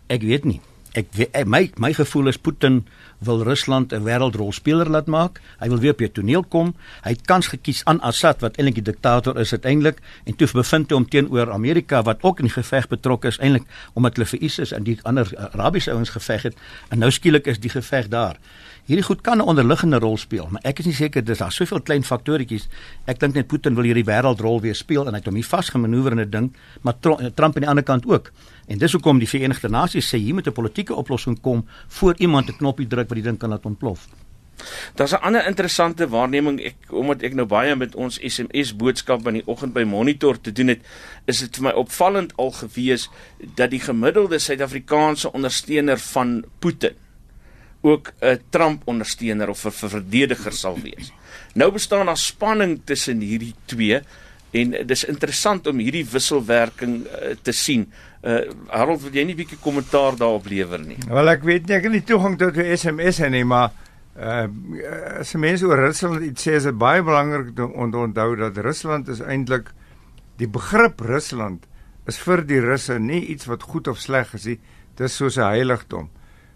Ek 0.07 0.21
weet 0.21 0.45
nie. 0.45 0.61
Ek 0.95 1.09
weet, 1.11 1.33
my 1.43 1.65
my 1.75 1.91
gevoel 1.91 2.31
is 2.31 2.37
Putin 2.39 2.85
wil 3.19 3.43
Rusland 3.43 3.91
'n 3.91 4.03
wêreldrolspeler 4.03 4.89
laat 4.89 5.07
maak. 5.11 5.41
Hy 5.59 5.67
wil 5.67 5.79
weer 5.79 5.91
op 5.91 5.97
die 5.97 6.11
toneel 6.11 6.43
kom. 6.43 6.75
Hy 7.03 7.09
het 7.09 7.25
kans 7.27 7.47
gekies 7.47 7.83
aan 7.83 7.99
Assad 7.99 8.39
wat 8.39 8.55
eintlik 8.55 8.75
die 8.75 8.91
diktator 8.91 9.39
is 9.39 9.51
uiteindelik 9.51 9.99
en 10.23 10.35
toe 10.35 10.47
bevind 10.53 10.91
hom 10.91 11.09
teenoor 11.09 11.51
Amerika 11.51 12.03
wat 12.03 12.23
ook 12.23 12.39
in 12.39 12.45
die 12.45 12.53
geveg 12.53 12.87
betrokke 12.87 13.27
is 13.27 13.39
eintlik 13.39 13.67
omdat 13.93 14.15
hulle 14.15 14.25
vir 14.25 14.39
ISIS 14.39 14.71
en 14.71 14.83
die 14.83 14.99
ander 15.03 15.27
Arabiese 15.51 15.91
ouens 15.91 16.09
geveg 16.09 16.43
het 16.43 16.55
en 16.89 16.99
nou 16.99 17.11
skielik 17.11 17.47
is 17.47 17.59
die 17.59 17.69
geveg 17.69 18.07
daar. 18.07 18.39
Hierdie 18.85 19.05
goed 19.05 19.21
kan 19.21 19.37
'n 19.37 19.49
onderliggende 19.49 19.97
rol 19.97 20.17
speel, 20.17 20.47
maar 20.51 20.61
ek 20.61 20.79
is 20.79 20.85
nie 20.85 20.93
seker 20.93 21.23
dis 21.23 21.37
daar 21.37 21.51
soveel 21.51 21.81
klein 21.81 22.03
faktoretjies. 22.03 22.67
Ek 23.05 23.19
dink 23.19 23.33
net 23.33 23.47
Putin 23.47 23.73
wil 23.75 23.83
hierdie 23.83 24.05
wêreldrol 24.05 24.61
weer 24.61 24.75
speel 24.75 25.07
en 25.07 25.13
hy 25.13 25.17
het 25.17 25.25
hom 25.25 25.35
hier 25.35 25.43
vasgemanoeuvreer 25.43 26.11
in 26.11 26.19
'n 26.19 26.29
ding, 26.29 26.55
maar 26.81 26.99
Trump 26.99 27.55
aan 27.55 27.61
die 27.61 27.67
ander 27.67 27.83
kant 27.83 28.05
ook. 28.05 28.31
En 28.67 28.77
dis 28.77 28.91
hoekom 28.91 29.17
die 29.17 29.27
Verenigde 29.27 29.69
Nasies 29.69 30.13
sê 30.13 30.17
hier 30.17 30.33
moet 30.33 30.47
'n 30.47 30.51
politieke 30.51 30.93
oplossing 30.93 31.41
kom 31.41 31.65
voor 31.87 32.13
iemand 32.17 32.49
'n 32.49 32.57
knoppie 32.57 32.87
druk 32.87 33.09
wat 33.09 33.15
die 33.15 33.23
ding 33.23 33.37
kan 33.39 33.49
laat 33.49 33.65
ontplof. 33.65 34.07
Daar's 34.93 35.13
'n 35.13 35.21
ander 35.21 35.47
interessante 35.47 36.07
waarneming 36.07 36.61
ek 36.61 36.75
omdat 36.89 37.21
ek 37.21 37.33
nou 37.33 37.47
baie 37.47 37.75
met 37.75 37.95
ons 37.95 38.19
SMS 38.21 38.75
boodskap 38.75 39.27
in 39.27 39.33
die 39.33 39.47
oggend 39.47 39.73
by 39.73 39.83
Monitor 39.83 40.41
te 40.41 40.51
doen 40.51 40.67
het, 40.67 40.81
is 41.25 41.39
dit 41.39 41.55
vir 41.55 41.63
my 41.63 41.71
opvallend 41.71 42.37
al 42.37 42.51
gewees 42.51 43.09
dat 43.55 43.69
die 43.69 43.79
gemiddelde 43.79 44.39
Suid-Afrikaanse 44.39 45.33
ondersteuner 45.33 45.97
van 45.97 46.45
Putin 46.59 46.93
ook 47.85 48.13
'n 48.21 48.39
Trump 48.49 48.81
ondersteuner 48.85 49.49
of 49.49 49.65
'n 49.65 49.71
verdediger 49.71 50.53
sal 50.53 50.77
wees. 50.81 51.13
Nou 51.53 51.71
bestaan 51.71 52.05
daar 52.05 52.17
spanning 52.17 52.81
tussen 52.83 53.19
hierdie 53.19 53.53
twee 53.65 54.01
en 54.51 54.87
dis 54.87 55.03
interessant 55.03 55.67
om 55.67 55.77
hierdie 55.77 56.05
wisselwerking 56.05 57.05
uh, 57.05 57.35
te 57.41 57.51
sien. 57.51 57.91
Uh 58.23 58.39
Harold, 58.67 59.01
wil 59.01 59.13
jy 59.13 59.23
nie 59.23 59.33
'n 59.33 59.37
bietjie 59.37 59.61
kommentaar 59.61 60.15
daarop 60.17 60.47
lewer 60.47 60.79
nie? 60.79 60.97
Wel 61.07 61.29
ek 61.29 61.43
weet 61.43 61.67
nie, 61.67 61.75
ek 61.75 61.83
het 61.83 61.91
nie 61.91 62.03
toegang 62.03 62.37
tot 62.37 62.53
die 62.53 62.77
SMS 62.77 63.19
nie, 63.29 63.43
maar 63.43 63.71
uh 64.17 64.47
as 65.19 65.33
mense 65.33 65.65
oor 65.65 65.77
Rusland 65.77 66.23
iets 66.23 66.47
sê, 66.47 66.55
is 66.55 66.63
dit 66.63 66.77
baie 66.77 67.03
belangrik 67.03 67.59
om 67.59 67.91
te 67.91 67.97
onthou 67.97 68.35
dat 68.35 68.57
Rusland 68.57 69.07
is 69.07 69.19
eintlik 69.19 69.73
die 70.37 70.47
begrip 70.47 71.01
Rusland 71.01 71.67
is 72.07 72.17
vir 72.17 72.43
die 72.45 72.59
Russe 72.59 72.99
nie 72.99 73.25
iets 73.27 73.45
wat 73.45 73.63
goed 73.63 73.87
of 73.87 73.99
sleg 73.99 74.33
is 74.33 74.45
nie. 74.45 74.59
Dis 74.95 75.15
soos 75.15 75.37
'n 75.37 75.51
heiligdom. 75.51 76.09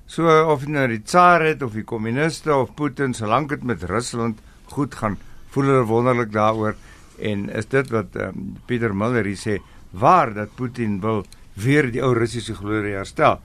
So 0.09 0.25
of 0.49 0.65
nou 0.65 0.87
die 0.89 1.03
tsar 1.05 1.45
het 1.45 1.61
of 1.61 1.75
die 1.77 1.85
kommuniste 1.85 2.53
of 2.55 2.73
Putin, 2.75 3.13
solank 3.13 3.49
dit 3.53 3.63
met 3.63 3.83
Rusland 3.83 4.39
goed 4.73 4.95
gaan, 4.97 5.19
voel 5.53 5.69
hulle 5.69 5.85
wonderlik 5.85 6.31
daaroor 6.33 6.75
En 7.21 7.49
is 7.55 7.67
dit 7.69 7.91
wat 7.91 8.15
um, 8.15 8.55
Pieter 8.67 8.95
Muller 8.95 9.27
hier 9.27 9.39
sê 9.39 9.59
waar 9.91 10.31
dat 10.33 10.55
Putin 10.55 10.99
wil 11.03 11.23
weer 11.59 11.89
die 11.91 12.01
ou 12.05 12.13
Russiese 12.15 12.55
glorie 12.55 12.95
herstel. 12.95 13.39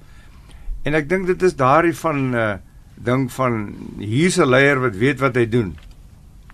En 0.85 0.95
ek 0.95 1.09
dink 1.09 1.27
dit 1.31 1.43
is 1.43 1.57
daardie 1.59 1.95
van 1.99 2.21
uh, 2.37 2.51
ding 2.95 3.27
van 3.33 3.57
hier's 3.99 4.39
'n 4.39 4.51
leier 4.51 4.81
wat 4.81 4.97
weet 5.01 5.21
wat 5.21 5.35
hy 5.41 5.47
doen. 5.49 5.75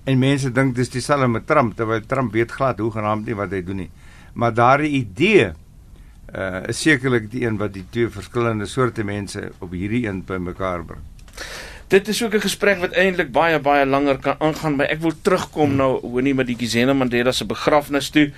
En 0.05 0.19
mense 0.19 0.53
dink 0.53 0.75
dis 0.75 0.89
dieselfde 0.89 1.29
met 1.29 1.47
Trump 1.47 1.77
terwyl 1.77 2.07
Trump 2.07 2.33
weet 2.33 2.51
glad 2.51 2.79
hoe 2.79 2.91
genaamd 2.91 3.27
nie 3.27 3.37
wat 3.37 3.51
hy 3.51 3.63
doen 3.63 3.77
nie. 3.77 3.91
Maar 4.35 4.55
daardie 4.55 4.91
idee 5.03 5.53
uh 6.35 6.69
is 6.69 6.81
sekerlik 6.81 7.31
die 7.31 7.45
een 7.45 7.57
wat 7.59 7.73
die 7.73 7.85
twee 7.91 8.09
verskillende 8.09 8.67
soorte 8.67 9.05
mense 9.05 9.51
op 9.59 9.73
hierdie 9.73 10.07
een 10.07 10.25
bymekaar 10.25 10.85
bring. 10.85 11.03
Dit 11.91 12.09
is 12.09 12.23
ook 12.23 12.35
'n 12.35 12.41
gesprek 12.41 12.79
wat 12.79 12.93
eintlik 12.93 13.33
baie 13.33 13.59
baie 13.59 13.87
langer 13.87 14.19
kan 14.19 14.37
aangaan, 14.39 14.77
maar 14.77 14.87
ek 14.87 15.01
wil 15.01 15.13
terugkom 15.23 15.69
hmm. 15.69 15.77
nou 15.77 16.01
hoonie 16.01 16.35
met 16.35 16.47
die 16.47 16.57
Gizena 16.57 16.93
Mandela 16.93 17.33
se 17.33 17.45
begrafnis 17.45 18.11
toe 18.11 18.31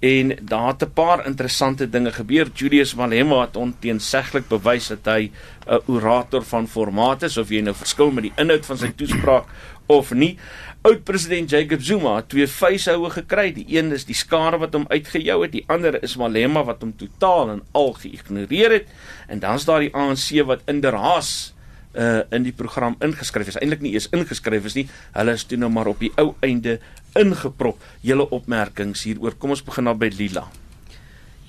en 0.00 0.38
daar 0.42 0.68
het 0.68 0.82
'n 0.82 0.92
paar 0.92 1.26
interessante 1.26 1.90
dinge 1.90 2.12
gebeur. 2.12 2.48
Julius 2.54 2.94
Malema 2.94 3.40
het 3.40 3.56
onteenseglik 3.56 4.48
bewys 4.48 4.86
dat 4.86 5.04
hy 5.04 5.30
'n 5.66 5.80
orator 5.86 6.42
van 6.44 6.68
formaat 6.68 7.22
is 7.22 7.36
of 7.36 7.48
jy 7.48 7.60
nou 7.60 7.74
verskil 7.74 8.10
met 8.10 8.22
die 8.22 8.32
inhoud 8.36 8.66
van 8.66 8.78
sy 8.78 8.92
toespraak 8.96 9.44
of 9.86 10.12
nie. 10.14 10.38
Oud 10.86 11.02
president 11.02 11.50
Jacob 11.50 11.82
Zuma 11.82 12.12
het 12.20 12.28
twee 12.30 12.46
vuishoue 12.46 13.10
gekry. 13.10 13.50
Die 13.52 13.66
een 13.74 13.90
is 13.92 14.04
die 14.06 14.14
skare 14.14 14.60
wat 14.62 14.76
hom 14.76 14.84
uitgejou 14.86 15.40
het, 15.42 15.52
die 15.56 15.64
ander 15.66 15.96
is 16.06 16.14
Malema 16.16 16.62
wat 16.64 16.84
hom 16.84 16.92
totaal 16.94 17.50
en 17.56 17.62
al 17.74 17.90
geïgnoreer 17.98 18.76
het. 18.76 18.92
En 19.26 19.42
dan's 19.42 19.66
daar 19.66 19.82
die 19.82 19.90
ANC 19.90 20.30
wat 20.46 20.62
inderhaas 20.70 21.52
uh 21.98 22.20
in 22.30 22.44
die 22.46 22.52
program 22.54 22.94
ingeskryf 23.02 23.48
is. 23.50 23.58
Eintlik 23.58 23.82
nie 23.82 23.96
eens 23.96 24.06
ingeskryf 24.14 24.68
is 24.70 24.76
nie. 24.78 24.86
Hulle 25.16 25.34
is 25.34 25.44
toe 25.50 25.58
nou 25.58 25.70
maar 25.72 25.90
op 25.90 25.98
die 25.98 26.12
ou 26.14 26.34
einde 26.46 26.78
ingeprop. 27.18 27.82
Julle 28.00 28.28
opmerkings 28.30 29.02
hieroor. 29.08 29.34
Kom 29.34 29.56
ons 29.56 29.64
begin 29.64 29.88
nou 29.88 29.96
by 29.98 30.12
Lila. 30.14 30.44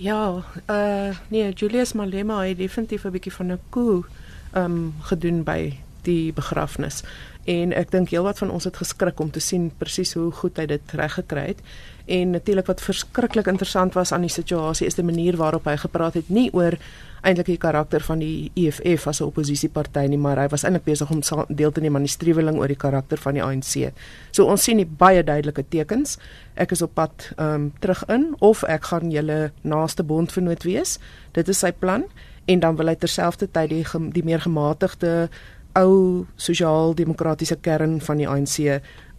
Ja, 0.01 0.41
uh 0.65 1.17
nee, 1.29 1.53
Julius 1.53 1.93
Malema 1.93 2.41
het 2.47 2.57
definitief 2.57 3.05
'n 3.05 3.11
bietjie 3.11 3.35
van 3.35 3.51
'n 3.51 3.61
koe 3.69 4.03
um 4.55 4.95
gedoen 5.01 5.43
by 5.43 5.77
die 6.01 6.33
begrafnis. 6.33 7.03
En 7.49 7.73
ek 7.73 7.89
dink 7.93 8.11
heelwat 8.13 8.37
van 8.43 8.51
ons 8.53 8.67
het 8.67 8.77
geskrik 8.77 9.19
om 9.19 9.31
te 9.33 9.41
sien 9.41 9.71
presies 9.81 10.13
hoe 10.13 10.29
goed 10.41 10.59
hy 10.61 10.67
dit 10.69 10.91
reg 10.99 11.15
gekry 11.17 11.45
het. 11.53 11.63
En 12.09 12.33
natuurlik 12.33 12.69
wat 12.69 12.81
verskriklik 12.81 13.49
interessant 13.49 13.93
was 13.97 14.11
aan 14.13 14.25
die 14.25 14.33
situasie 14.33 14.87
is 14.89 14.97
die 14.97 15.05
manier 15.05 15.37
waarop 15.37 15.65
hy 15.69 15.75
gepraat 15.81 16.17
het 16.17 16.29
nie 16.29 16.49
oor 16.53 16.77
eintlik 17.25 17.49
die 17.51 17.59
karakter 17.59 18.01
van 18.05 18.21
die 18.21 18.51
EFF 18.55 19.07
as 19.07 19.19
'n 19.21 19.27
oppositieparty 19.27 20.05
nie, 20.07 20.17
maar 20.17 20.37
hy 20.37 20.47
was 20.47 20.63
eintlik 20.63 20.85
besig 20.85 21.09
om 21.11 21.21
deel 21.49 21.71
te 21.71 21.81
neem 21.81 21.95
aan 21.95 22.07
die 22.07 22.17
streweling 22.17 22.57
oor 22.57 22.67
die 22.67 22.75
karakter 22.75 23.17
van 23.17 23.33
die 23.33 23.43
ANC. 23.43 23.91
So 24.31 24.45
ons 24.45 24.63
sien 24.63 24.77
die 24.77 24.85
baie 24.85 25.23
duidelike 25.23 25.65
tekens. 25.69 26.17
Ek 26.55 26.71
is 26.71 26.81
op 26.81 26.93
pad 26.93 27.33
ehm 27.37 27.53
um, 27.53 27.73
terug 27.79 28.03
in 28.07 28.35
of 28.39 28.63
ek 28.63 28.83
gaan 28.83 29.11
julle 29.11 29.51
naaste 29.61 30.03
bondvernoot 30.03 30.63
wees. 30.63 30.99
Dit 31.31 31.47
is 31.47 31.59
sy 31.59 31.71
plan 31.71 32.03
en 32.45 32.59
dan 32.59 32.75
wil 32.75 32.87
hy 32.87 32.95
terselfdertyd 32.95 33.69
die 33.69 33.85
die 34.11 34.23
meer 34.23 34.41
gematigde 34.41 35.29
ou 35.79 36.25
sosiaal-demokratiese 36.35 37.59
kern 37.63 37.99
van 38.03 38.17
die 38.21 38.27
ANC 38.27 38.57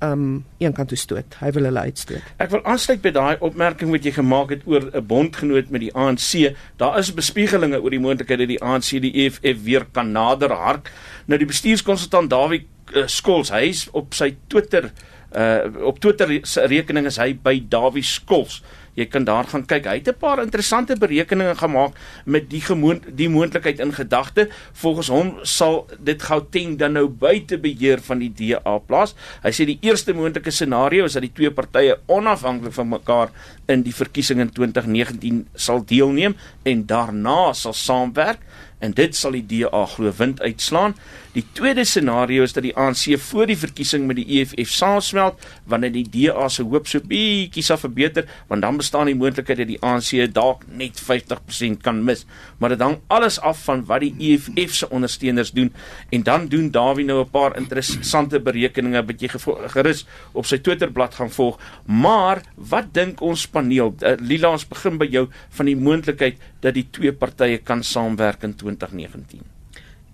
um 0.00 0.44
een 0.58 0.72
kant 0.72 0.88
toe 0.88 0.98
stoot. 0.98 1.36
Hy 1.40 1.50
wil 1.52 1.68
hulle 1.68 1.84
uitstoot. 1.90 2.24
Ek 2.40 2.52
wil 2.54 2.62
aansluit 2.64 3.02
by 3.04 3.12
daai 3.12 3.42
opmerking 3.44 3.92
wat 3.92 4.06
jy 4.06 4.14
gemaak 4.16 4.54
het 4.54 4.62
oor 4.64 4.88
'n 4.88 5.06
bondgenoot 5.06 5.70
met 5.70 5.80
die 5.80 5.92
ANC. 5.94 6.56
Daar 6.76 6.98
is 6.98 7.12
bespiegelinge 7.14 7.82
oor 7.82 7.90
die 7.90 8.00
moontlikheid 8.00 8.38
dat 8.38 8.48
die 8.48 8.62
ANC 8.62 9.00
die 9.00 9.12
EFF 9.26 9.62
weer 9.62 9.84
kan 9.92 10.12
nader 10.12 10.52
hark. 10.52 10.90
Nou 11.26 11.38
die 11.38 11.46
bestuurskonsultant 11.46 12.30
Dawie 12.30 12.66
uh, 12.94 13.06
Skols, 13.06 13.50
hy 13.50 13.68
is 13.68 13.88
op 13.92 14.14
sy 14.14 14.36
Twitter 14.46 14.90
uh 15.36 15.86
op 15.86 16.00
Twitter 16.00 16.40
se 16.42 16.66
rekening 16.66 17.06
is 17.06 17.16
hy 17.16 17.34
by 17.34 17.62
Dawie 17.68 18.02
Skols 18.02 18.62
jy 19.00 19.08
kan 19.08 19.24
daar 19.24 19.48
gaan 19.48 19.64
kyk. 19.66 19.88
Hy 19.88 19.98
het 19.98 20.08
'n 20.08 20.18
paar 20.20 20.42
interessante 20.42 20.96
berekeninge 20.96 21.54
gemaak 21.56 21.96
met 22.24 22.50
die 22.50 22.60
gemoon 22.60 23.00
die 23.08 23.28
moontlikheid 23.28 23.80
in 23.80 23.92
gedagte. 23.92 24.48
Volgens 24.72 25.08
hom 25.08 25.38
sal 25.42 25.86
dit 25.98 26.22
Gauteng 26.22 26.78
dan 26.78 26.92
nou 26.92 27.08
buite 27.08 27.58
beheer 27.58 28.00
van 28.00 28.18
die 28.18 28.32
DA 28.32 28.78
plaas. 28.78 29.14
Hy 29.42 29.50
sê 29.50 29.64
die 29.66 29.78
eerste 29.80 30.12
moontlike 30.12 30.50
scenario 30.50 31.04
is 31.04 31.12
dat 31.12 31.22
die 31.22 31.32
twee 31.32 31.50
partye 31.50 31.98
onafhanklik 32.06 32.72
van 32.72 32.88
mekaar 32.88 33.30
in 33.68 33.82
die 33.82 33.94
verkiesing 33.94 34.40
in 34.40 34.50
2019 34.50 35.48
sal 35.54 35.84
deelneem 35.84 36.36
en 36.62 36.86
daarna 36.86 37.52
sal 37.52 37.72
saamwerk 37.72 38.38
en 38.80 38.92
dit 38.96 39.16
sal 39.16 39.36
die 39.36 39.46
DA 39.46 39.84
glo 39.86 40.12
wind 40.16 40.40
uitslaan. 40.40 40.94
Die 41.30 41.44
tweede 41.54 41.84
scenario 41.86 42.42
is 42.42 42.50
dat 42.56 42.64
die 42.66 42.72
ANC 42.74 43.12
voor 43.22 43.46
die 43.46 43.58
verkiesing 43.58 44.02
met 44.08 44.16
die 44.18 44.40
EFF 44.40 44.72
saamsmelt 44.74 45.44
wanneer 45.70 45.92
die 45.94 46.08
DA 46.10 46.48
se 46.50 46.64
hoop 46.66 46.88
so 46.90 46.98
bietjie 47.06 47.62
sal 47.62 47.78
verbeter, 47.78 48.26
want 48.48 48.64
dan 48.66 48.80
bestaan 48.80 49.06
die 49.06 49.14
moontlikheid 49.14 49.60
dat 49.60 49.70
die 49.70 49.78
ANC 49.86 50.10
dalk 50.34 50.64
net 50.66 50.98
50% 50.98 51.84
kan 51.86 52.00
mis. 52.08 52.24
Maar 52.58 52.74
dit 52.74 52.82
hang 52.82 52.96
alles 53.14 53.38
af 53.46 53.62
van 53.68 53.84
wat 53.86 54.02
die 54.02 54.10
EFF 54.32 54.74
se 54.80 54.88
ondersteuners 54.90 55.54
doen 55.54 55.70
en 56.10 56.26
dan 56.26 56.48
doen 56.50 56.72
Dawie 56.74 57.06
nou 57.06 57.20
'n 57.22 57.30
paar 57.30 57.54
interessante 57.56 58.42
berekeninge 58.42 59.04
wat 59.06 59.22
jy 59.22 59.30
gerus 59.76 60.06
op 60.32 60.50
sy 60.50 60.58
Twitterblad 60.58 61.14
gaan 61.14 61.30
volg. 61.30 61.60
Maar 61.86 62.42
wat 62.56 62.90
dink 62.92 63.20
ons 63.20 63.46
paneel? 63.46 63.94
Uh, 64.02 64.18
Lila, 64.18 64.50
ons 64.50 64.66
begin 64.66 64.98
by 64.98 65.06
jou 65.06 65.28
van 65.50 65.66
die 65.66 65.76
moontlikheid 65.76 66.42
dat 66.60 66.74
die 66.74 66.88
twee 66.90 67.12
partye 67.12 67.58
kan 67.58 67.82
saamwerk 67.82 68.42
in 68.42 68.56
2019. 68.56 69.59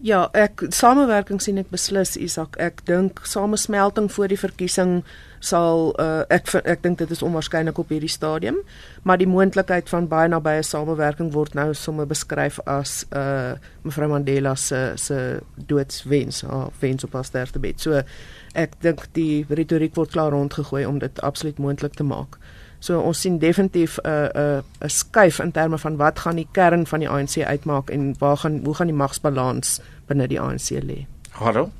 Ja, 0.04 0.26
ek 0.36 0.60
samewerking 0.76 1.40
sien 1.40 1.56
ek 1.56 1.70
beslis 1.72 2.18
Isak. 2.20 2.58
Ek 2.60 2.82
dink 2.84 3.22
samesmelting 3.24 4.10
voor 4.12 4.28
die 4.28 4.36
verkiesing 4.36 4.98
sal 5.40 5.94
uh, 6.02 6.26
ek 6.32 6.50
ek 6.68 6.82
dink 6.84 6.98
dit 7.00 7.12
is 7.14 7.22
onwaarskynlik 7.24 7.78
op 7.80 7.94
hierdie 7.94 8.10
stadium, 8.12 8.58
maar 9.08 9.16
die 9.20 9.28
moontlikheid 9.30 9.88
van 9.88 10.08
baie 10.10 10.28
nabye 10.28 10.64
samewerking 10.68 11.30
word 11.32 11.56
nou 11.56 11.70
sommer 11.72 12.08
beskryf 12.08 12.58
as 12.68 13.06
uh 13.16 13.56
mevrou 13.86 14.10
Mandela 14.12 14.52
se 14.60 14.82
se 15.00 15.40
doodswens, 15.56 16.42
haar 16.44 16.68
wens 16.80 17.08
op 17.08 17.16
haar 17.16 17.24
sterfbed. 17.24 17.80
So 17.80 18.02
ek 18.52 18.76
dink 18.84 19.08
die 19.16 19.46
retoriek 19.48 19.96
word 19.96 20.12
klaar 20.12 20.36
rondgegooi 20.36 20.84
om 20.84 21.00
dit 21.00 21.24
absoluut 21.24 21.58
moontlik 21.62 21.96
te 21.96 22.04
maak. 22.04 22.36
So 22.78 23.00
ons 23.00 23.20
sien 23.20 23.38
definitief 23.38 23.98
'n 23.98 24.08
uh, 24.08 24.28
'n 24.34 24.38
uh, 24.58 24.84
'n 24.84 24.88
skuif 24.88 25.38
in 25.38 25.52
terme 25.52 25.78
van 25.78 25.96
wat 25.96 26.18
gaan 26.18 26.36
die 26.36 26.48
kern 26.52 26.86
van 26.86 27.00
die 27.00 27.08
ANC 27.08 27.38
uitmaak 27.38 27.90
en 27.90 28.14
waar 28.18 28.36
gaan 28.36 28.60
hoe 28.64 28.74
gaan 28.74 28.86
die 28.86 28.96
magsbalans 28.96 29.80
binne 30.06 30.28
die 30.28 30.40
ANC 30.40 30.70
lê. 30.82 31.06
Hallo. 31.30 31.70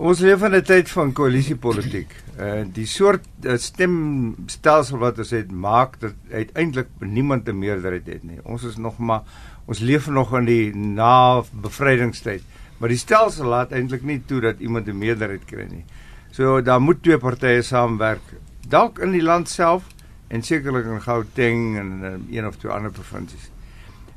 Ons 0.00 0.20
leef 0.20 0.42
in 0.42 0.54
'n 0.54 0.62
tyd 0.62 0.90
van 0.90 1.12
koalisiepolitiek. 1.12 2.10
Uh 2.40 2.64
die 2.72 2.86
soort 2.86 3.26
uh, 3.44 3.56
stemstelsel 3.56 4.98
wat 4.98 5.18
ons 5.18 5.30
het 5.30 5.50
maak 5.52 6.00
dat 6.00 6.14
uiteindelik 6.32 6.88
niemand 6.98 7.48
'n 7.48 7.58
meerderheid 7.58 8.06
het 8.06 8.22
nie. 8.22 8.38
Ons 8.42 8.64
is 8.64 8.76
nog 8.76 8.98
maar 8.98 9.22
ons 9.66 9.78
leef 9.78 10.08
nog 10.08 10.34
in 10.34 10.44
die 10.44 10.76
na 10.76 11.42
bevrydingstyd. 11.52 12.42
Maar 12.78 12.88
die 12.88 12.98
stelsel 12.98 13.46
laat 13.46 13.72
eintlik 13.72 14.02
nie 14.02 14.22
toe 14.26 14.40
dat 14.40 14.58
iemand 14.58 14.88
'n 14.88 14.98
meerderheid 14.98 15.44
kry 15.44 15.66
nie. 15.70 15.84
So 16.30 16.62
daar 16.62 16.80
moet 16.80 17.02
twee 17.02 17.18
partye 17.18 17.62
saamwerk 17.62 18.22
dalk 18.68 18.98
in 18.98 19.12
die 19.12 19.22
land 19.22 19.48
self 19.48 19.88
en 20.28 20.42
sekerlik 20.42 20.86
in 20.88 21.02
Gauteng 21.02 21.78
en 21.78 21.90
uh, 22.02 22.36
een 22.36 22.46
of 22.46 22.56
twee 22.56 22.72
ander 22.72 22.90
provinsies. 22.90 23.50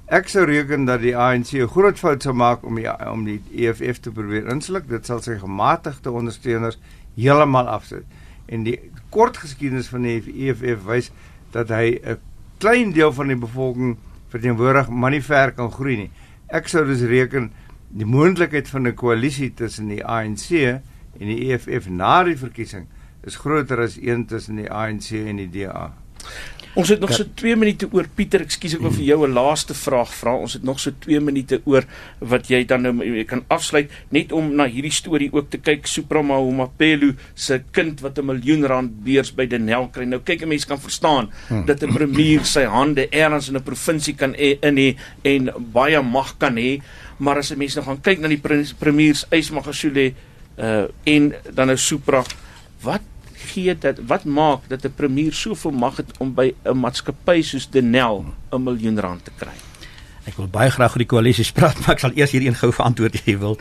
Ek 0.06 0.30
sou 0.30 0.46
reken 0.46 0.86
dat 0.86 1.02
die 1.02 1.16
ANC 1.18 1.56
'n 1.58 1.68
groot 1.68 1.98
fout 2.00 2.22
sou 2.24 2.34
maak 2.34 2.64
om 2.64 2.76
die 2.76 2.88
om 3.10 3.26
die 3.26 3.42
EFF 3.52 4.00
te 4.00 4.12
probeer 4.12 4.48
insluk. 4.48 4.88
Dit 4.88 5.06
sal 5.06 5.22
sy 5.22 5.40
gematigde 5.40 6.12
ondersteuners 6.12 6.78
heeltemal 7.16 7.68
afsit. 7.68 8.06
En 8.46 8.64
die 8.64 8.80
kort 9.10 9.38
geskiedenis 9.38 9.88
van 9.88 10.02
die 10.02 10.22
EFF 10.46 10.86
wys 10.86 11.12
dat 11.52 11.70
hy 11.70 12.00
'n 12.04 12.18
klein 12.60 12.92
deel 12.92 13.14
van 13.14 13.28
die 13.28 13.36
bevolking 13.36 13.98
verteenwoordig, 14.30 14.90
maar 14.90 15.12
nie 15.12 15.24
ver 15.24 15.52
kan 15.52 15.72
groei 15.72 15.98
nie. 15.98 16.12
Ek 16.48 16.68
sou 16.68 16.86
dus 16.86 17.02
reken 17.02 17.52
die 17.90 18.06
moontlikheid 18.06 18.70
van 18.70 18.88
'n 18.88 18.94
koalisie 18.94 19.54
tussen 19.54 19.88
die 19.88 20.06
ANC 20.06 20.52
en 21.20 21.28
die 21.28 21.52
EFF 21.52 21.90
na 21.90 22.24
die 22.24 22.38
verkiesing 22.38 22.88
is 23.26 23.36
groter 23.36 23.82
as 23.82 23.98
een 23.98 24.26
tussen 24.26 24.56
die 24.56 24.72
ANC 24.72 25.12
en 25.12 25.38
die 25.38 25.50
DA. 25.50 25.92
Ons 26.76 26.90
het 26.92 27.00
nog 27.00 27.14
so 27.16 27.24
2 27.40 27.56
minute 27.56 27.88
oor 27.96 28.08
Pieter, 28.12 28.42
ekskuus 28.44 28.74
ek 28.76 28.82
wil 28.84 28.92
vir 28.92 29.06
jou 29.08 29.20
'n 29.24 29.32
laaste 29.32 29.74
vraag 29.74 30.12
vra. 30.12 30.34
Ons 30.36 30.54
het 30.54 30.64
nog 30.64 30.80
so 30.80 30.92
2 30.92 31.22
minute 31.22 31.62
oor 31.64 31.86
wat 32.20 32.50
jy 32.50 32.66
dan 32.66 32.82
nou 32.82 33.00
jy 33.00 33.24
kan 33.24 33.46
afsluit 33.48 33.90
net 34.12 34.32
om 34.32 34.56
na 34.56 34.68
hierdie 34.68 34.92
storie 34.92 35.32
ook 35.32 35.50
te 35.50 35.58
kyk. 35.58 35.88
Suprama 35.88 36.36
Humapelo 36.36 37.14
se 37.34 37.64
kind 37.72 38.02
wat 38.02 38.20
'n 38.20 38.26
miljoen 38.26 38.66
rand 38.66 39.04
beurs 39.04 39.32
by 39.32 39.48
Denel 39.48 39.88
kry. 39.88 40.04
Nou 40.04 40.20
kyk 40.20 40.42
'n 40.42 40.48
mens 40.48 40.66
kan 40.66 40.80
verstaan 40.80 41.32
hmm. 41.48 41.66
dat 41.66 41.82
'n 41.82 41.94
premier 41.94 42.44
sy 42.44 42.66
hande 42.66 43.08
ergens 43.10 43.48
in 43.48 43.56
'n 43.56 43.64
provinsie 43.64 44.16
kan 44.16 44.36
e, 44.36 44.58
in 44.62 44.76
hê 44.76 44.98
en 45.24 45.54
baie 45.72 46.02
mag 46.02 46.38
kan 46.38 46.58
hê, 46.58 46.82
maar 47.20 47.38
as 47.38 47.52
'n 47.52 47.58
mens 47.58 47.76
nou 47.76 47.86
gaan 47.86 48.02
kyk 48.02 48.20
na 48.20 48.28
die 48.28 48.42
premiers 48.80 49.26
Ysmagashule 49.32 50.14
uh 50.58 50.88
en 51.04 51.34
dan 51.54 51.68
nou 51.68 51.78
Supra, 51.78 52.24
wat 52.82 53.02
gee 53.46 53.76
dat 53.78 54.00
wat 54.08 54.26
maak 54.26 54.68
dat 54.70 54.86
'n 54.86 54.94
premier 54.96 55.34
soveel 55.34 55.72
mag 55.72 55.98
het 55.98 56.18
om 56.18 56.34
by 56.34 56.54
'n 56.64 56.78
maatskappy 56.78 57.42
soos 57.42 57.70
Denel 57.70 58.26
'n 58.52 58.64
miljoen 58.64 59.00
rand 59.00 59.26
te 59.26 59.32
kry? 59.38 59.56
Ek 60.26 60.38
wil 60.38 60.48
baie 60.48 60.70
graag 60.70 60.92
oor 60.92 61.04
die 61.04 61.08
koalisie 61.08 61.46
praat, 61.60 61.80
maar 61.80 61.96
ek 61.96 62.00
sal 62.00 62.12
eers 62.16 62.32
hierdie 62.32 62.50
een 62.50 62.56
gou 62.56 62.72
verantwoord 62.72 63.22
jy 63.26 63.38
wil. 63.38 63.58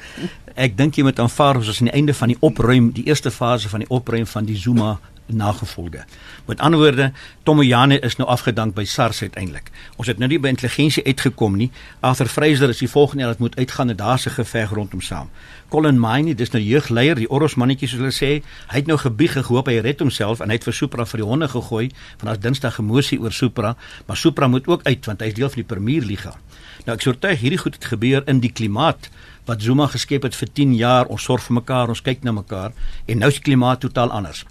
Ek 0.55 0.77
dink 0.77 0.97
jy 0.97 1.03
moet 1.03 1.19
aanvaar 1.19 1.57
ons 1.57 1.69
is 1.69 1.81
aan 1.81 1.91
die 1.91 1.99
einde 1.99 2.15
van 2.15 2.29
die 2.29 2.41
opruim, 2.41 2.93
die 2.93 3.05
eerste 3.05 3.31
fase 3.31 3.69
van 3.69 3.81
die 3.81 3.91
opruim 3.91 4.27
van 4.27 4.45
die 4.45 4.57
Zuma 4.57 5.01
nagevolge. 5.27 6.05
Met 6.47 6.61
ander 6.61 6.81
woorde, 6.81 7.13
Tomoyane 7.43 7.99
is 8.01 8.17
nou 8.17 8.29
afgedank 8.29 8.75
by 8.75 8.85
SARS 8.85 9.23
uiteindelik. 9.23 9.71
Ons 9.97 10.07
het 10.07 10.19
nou 10.19 10.29
nie 10.29 10.39
by 10.39 10.53
intelligensie 10.53 11.05
uitgekom 11.07 11.57
nie. 11.57 11.71
Arthur 12.01 12.29
Fraser 12.29 12.69
is 12.69 12.83
die 12.83 12.91
volgende 12.91 13.27
wat 13.27 13.39
moet 13.39 13.57
uitgaan 13.57 13.91
en 13.91 13.97
daar's 13.97 14.27
'n 14.27 14.37
geveg 14.37 14.71
rondom 14.71 15.01
saam. 15.01 15.31
Colin 15.69 16.01
Miney, 16.01 16.35
dis 16.35 16.51
nou 16.51 16.63
jeugleier, 16.63 17.15
die 17.15 17.31
Oros 17.31 17.55
mannetjies 17.55 17.91
soos 17.91 18.01
hulle 18.01 18.13
sê, 18.13 18.43
hy 18.69 18.77
het 18.77 18.87
nou 18.87 18.99
gebieg 18.99 19.33
gehoop 19.33 19.67
hy 19.67 19.79
red 19.79 19.99
homself 19.99 20.41
en 20.41 20.49
hy 20.49 20.55
het 20.55 20.65
vir 20.65 20.73
Supra 20.73 21.07
vir 21.07 21.19
die 21.19 21.27
honde 21.27 21.49
gegooi 21.49 21.91
van 22.19 22.29
as 22.29 22.39
Dinsdag 22.39 22.75
gemosie 22.75 23.21
oor 23.21 23.33
Supra, 23.33 23.77
maar 24.07 24.17
Supra 24.17 24.49
moet 24.49 24.69
ook 24.69 24.83
uit 24.85 25.07
want 25.07 25.21
hy 25.21 25.27
is 25.27 25.35
deel 25.35 25.49
van 25.49 25.63
die 25.63 25.75
Premier 25.75 26.03
Liga. 26.03 26.37
Nou 26.85 26.95
ek 26.97 27.03
sou 27.03 27.15
oortuig 27.15 27.41
hierdie 27.41 27.59
goed 27.59 27.75
het 27.75 27.85
gebeur 27.85 28.23
in 28.29 28.41
die 28.41 28.53
klimaat 28.53 29.11
wat 29.49 29.63
Zuma 29.63 29.87
geskep 29.93 30.23
het 30.23 30.37
vir 30.37 30.49
10 30.53 30.75
jaar. 30.77 31.09
Ons 31.13 31.25
sorg 31.25 31.43
vir 31.43 31.59
mekaar, 31.61 31.89
ons 31.89 32.03
kyk 32.05 32.25
na 32.25 32.33
mekaar 32.33 32.73
en 33.07 33.19
nou 33.19 33.29
is 33.33 33.41
die 33.41 33.49
klimaat 33.51 33.81
totaal 33.81 34.13
anders. 34.13 34.45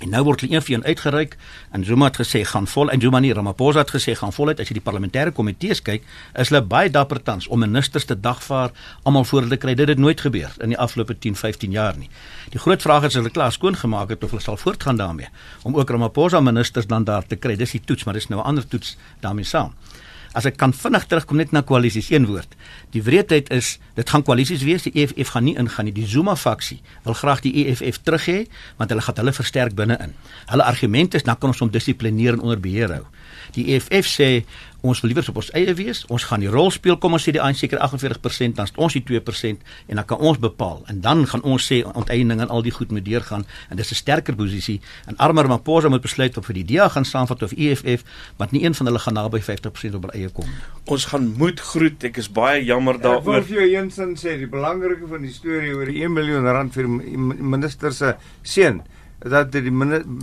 En 0.00 0.08
nou 0.14 0.22
word 0.24 0.40
hulle 0.40 0.54
een 0.56 0.62
vir 0.64 0.74
een 0.74 0.84
uitgereik 0.84 1.34
en 1.76 1.84
Zuma 1.84 2.06
het 2.08 2.16
gesê 2.22 2.40
gaan 2.48 2.66
vol 2.66 2.88
en 2.90 3.00
Zuma 3.00 3.20
nie 3.20 3.32
Ramaphosa 3.36 3.82
het 3.84 3.90
gesê 3.92 4.14
gaan 4.16 4.32
voluit 4.32 4.60
as 4.60 4.70
jy 4.70 4.78
die 4.78 4.84
parlementêre 4.84 5.32
komitees 5.36 5.82
kyk 5.84 6.06
is 6.40 6.48
hulle 6.48 6.62
baie 6.64 6.88
dapper 6.90 7.20
tans 7.22 7.48
om 7.52 7.60
ministers 7.60 8.08
te 8.08 8.16
dagvaar 8.16 8.72
almal 9.04 9.28
voor 9.28 9.44
hulle 9.44 9.60
kry 9.60 9.74
dit 9.76 9.92
het 9.92 10.00
nooit 10.00 10.20
gebeur 10.24 10.56
in 10.64 10.72
die 10.72 10.78
afgelope 10.80 11.18
10 11.18 11.36
15 11.36 11.76
jaar 11.76 11.98
nie. 12.00 12.08
Die 12.54 12.62
groot 12.62 12.82
vraag 12.82 13.10
is 13.10 13.18
hulle 13.20 13.30
klaar 13.30 13.52
skoon 13.52 13.76
gemaak 13.76 14.14
het 14.16 14.24
of 14.24 14.32
hulle 14.32 14.42
sal 14.42 14.56
voortgaan 14.56 14.96
daarmee 14.96 15.28
om 15.68 15.76
ook 15.76 15.90
Ramaphosa 15.90 16.40
ministers 16.40 16.86
dan 16.86 17.04
daar 17.04 17.26
te 17.26 17.36
kry. 17.36 17.56
Dis 17.56 17.76
die 17.76 17.84
toets, 17.84 18.04
maar 18.04 18.14
dis 18.14 18.28
nou 18.28 18.40
'n 18.40 18.46
ander 18.46 18.68
toets 18.68 18.96
daarmee 19.20 19.44
saam. 19.44 19.74
As 20.32 20.46
ek 20.46 20.60
kan 20.60 20.72
vinnig 20.76 21.06
terugkom 21.10 21.40
net 21.40 21.50
na 21.50 21.62
koalisies 21.66 22.10
een 22.12 22.28
woord. 22.28 22.52
Die 22.94 23.02
wreedheid 23.02 23.50
is 23.50 23.78
dit 23.96 24.10
gaan 24.10 24.22
koalisies 24.22 24.62
wees, 24.62 24.84
die 24.86 24.94
EFF 25.02 25.32
gaan 25.34 25.44
nie 25.48 25.56
ingaan 25.58 25.88
nie. 25.88 25.94
Die 25.96 26.06
Zuma 26.06 26.36
faksie 26.38 26.78
wil 27.04 27.16
graag 27.18 27.42
die 27.42 27.52
EFF 27.64 27.98
terug 28.06 28.28
hê 28.30 28.38
want 28.78 28.94
hulle 28.94 29.02
gaan 29.02 29.18
hulle 29.22 29.34
versterk 29.34 29.74
binne-in. 29.74 30.14
Hulle 30.52 30.66
argument 30.66 31.18
is 31.18 31.26
dan 31.26 31.38
kan 31.38 31.50
ons 31.50 31.62
hom 31.64 31.72
dissiplineer 31.74 32.38
en 32.38 32.46
onder 32.46 32.62
beheer 32.62 32.94
hou. 32.94 33.04
Die 33.56 33.66
EFF 33.74 34.06
sê 34.06 34.30
ons 34.80 35.00
wil 35.02 35.10
liewer 35.10 35.26
op 35.28 35.40
ons 35.42 35.50
eie 35.56 35.74
wees. 35.76 36.02
Ons 36.08 36.24
gaan 36.28 36.40
die 36.40 36.48
rol 36.50 36.70
speel. 36.72 36.96
Kom 37.00 37.12
ons 37.16 37.26
sê 37.26 37.34
die 37.36 37.40
ANC 37.42 37.60
seker 37.60 37.80
48%, 37.84 38.56
dan 38.56 38.68
is 38.68 38.72
ons 38.80 38.96
die 38.96 39.02
2% 39.04 39.60
en 39.92 40.00
dan 40.00 40.06
kan 40.08 40.22
ons 40.24 40.40
bepaal. 40.40 40.80
En 40.92 41.02
dan 41.04 41.26
gaan 41.28 41.44
ons 41.44 41.66
sê 41.72 41.82
onteiening 41.84 42.40
en 42.40 42.48
al 42.48 42.64
die 42.64 42.72
goed 42.74 42.92
moet 42.94 43.04
deurgaan 43.04 43.44
en 43.68 43.76
dis 43.76 43.90
'n 43.90 43.94
sterker 43.94 44.34
posisie. 44.34 44.80
En 45.06 45.16
armer 45.16 45.48
Maposa 45.48 45.88
moet 45.88 46.02
besluit 46.02 46.36
of 46.36 46.46
vir 46.46 46.54
die 46.54 46.64
DA 46.64 46.88
gaan 46.88 47.04
saamvat 47.04 47.42
of 47.42 47.52
EFF, 47.52 48.04
want 48.36 48.52
nie 48.52 48.64
een 48.64 48.74
van 48.74 48.86
hulle 48.86 48.98
gaan 48.98 49.14
naby 49.14 49.40
50% 49.40 49.94
op 49.94 50.02
hulle 50.02 50.14
eie 50.14 50.28
kom. 50.28 50.48
Ons 50.84 51.04
gaan 51.04 51.34
moed 51.36 51.60
groet. 51.60 52.04
Ek 52.04 52.16
is 52.16 52.28
baie 52.28 52.64
jammer 52.64 52.98
daaroor. 52.98 53.18
Ek 53.18 53.24
wil 53.24 53.42
vir 53.42 53.56
jou 53.56 53.82
eensin 53.82 54.16
sê 54.16 54.38
die 54.38 54.48
belangrike 54.48 55.06
van 55.08 55.22
die 55.22 55.32
storie 55.32 55.74
oor 55.74 55.86
die 55.86 56.02
1 56.02 56.12
miljoen 56.12 56.44
rand 56.44 56.72
vir 56.74 56.88
minister 56.88 57.92
se 57.92 58.14
seun 58.42 58.82
dat 59.20 59.52
die 59.52 59.72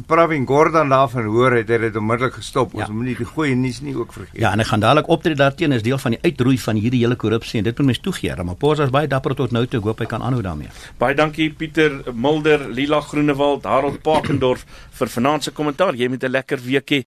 Pravin 0.06 0.46
Gordhan 0.48 0.90
daarvan 0.90 1.26
hoor 1.30 1.52
het, 1.52 1.68
het 1.70 1.82
dit 1.82 1.96
onmiddellik 1.96 2.34
gestop. 2.34 2.74
Ons 2.74 2.88
ja. 2.88 2.94
moenie 2.94 3.16
die 3.18 3.26
goeie 3.26 3.56
nuus 3.56 3.82
nie 3.82 3.96
ook 3.96 4.14
vergeet. 4.14 4.40
Ja, 4.42 4.52
en 4.52 4.64
ek 4.64 4.72
gaan 4.72 4.82
dadelik 4.82 5.10
optree 5.14 5.38
daarteenoor 5.38 5.78
is 5.78 5.86
deel 5.86 6.00
van 6.02 6.16
die 6.16 6.20
uitroei 6.24 6.58
van 6.58 6.80
hierdie 6.82 7.04
hele 7.04 7.16
korrupsie 7.16 7.60
en 7.60 7.68
dit 7.68 7.78
moet 7.78 7.92
mens 7.92 8.02
toegee. 8.02 8.34
Ramaphosa 8.34 8.88
is 8.88 8.94
baie 8.94 9.08
dapper 9.08 9.36
tot 9.38 9.54
nou 9.54 9.66
toe. 9.68 9.80
Ek 9.80 9.86
hoop 9.86 10.02
hy 10.02 10.10
kan 10.10 10.26
aanhou 10.26 10.42
daarmee. 10.42 10.74
Baie 10.98 11.16
dankie 11.16 11.52
Pieter 11.54 12.00
Mulder, 12.14 12.66
Lila 12.74 13.02
Groenewald, 13.06 13.70
Harold 13.70 14.02
Parkendorf 14.02 14.66
vir 14.98 15.14
vanaand 15.14 15.44
se 15.44 15.52
kommentaar. 15.52 15.96
Jy 15.96 16.10
moet 16.10 16.24
'n 16.24 16.32
lekker 16.32 16.60
week 16.66 16.90
hê. 16.90 17.04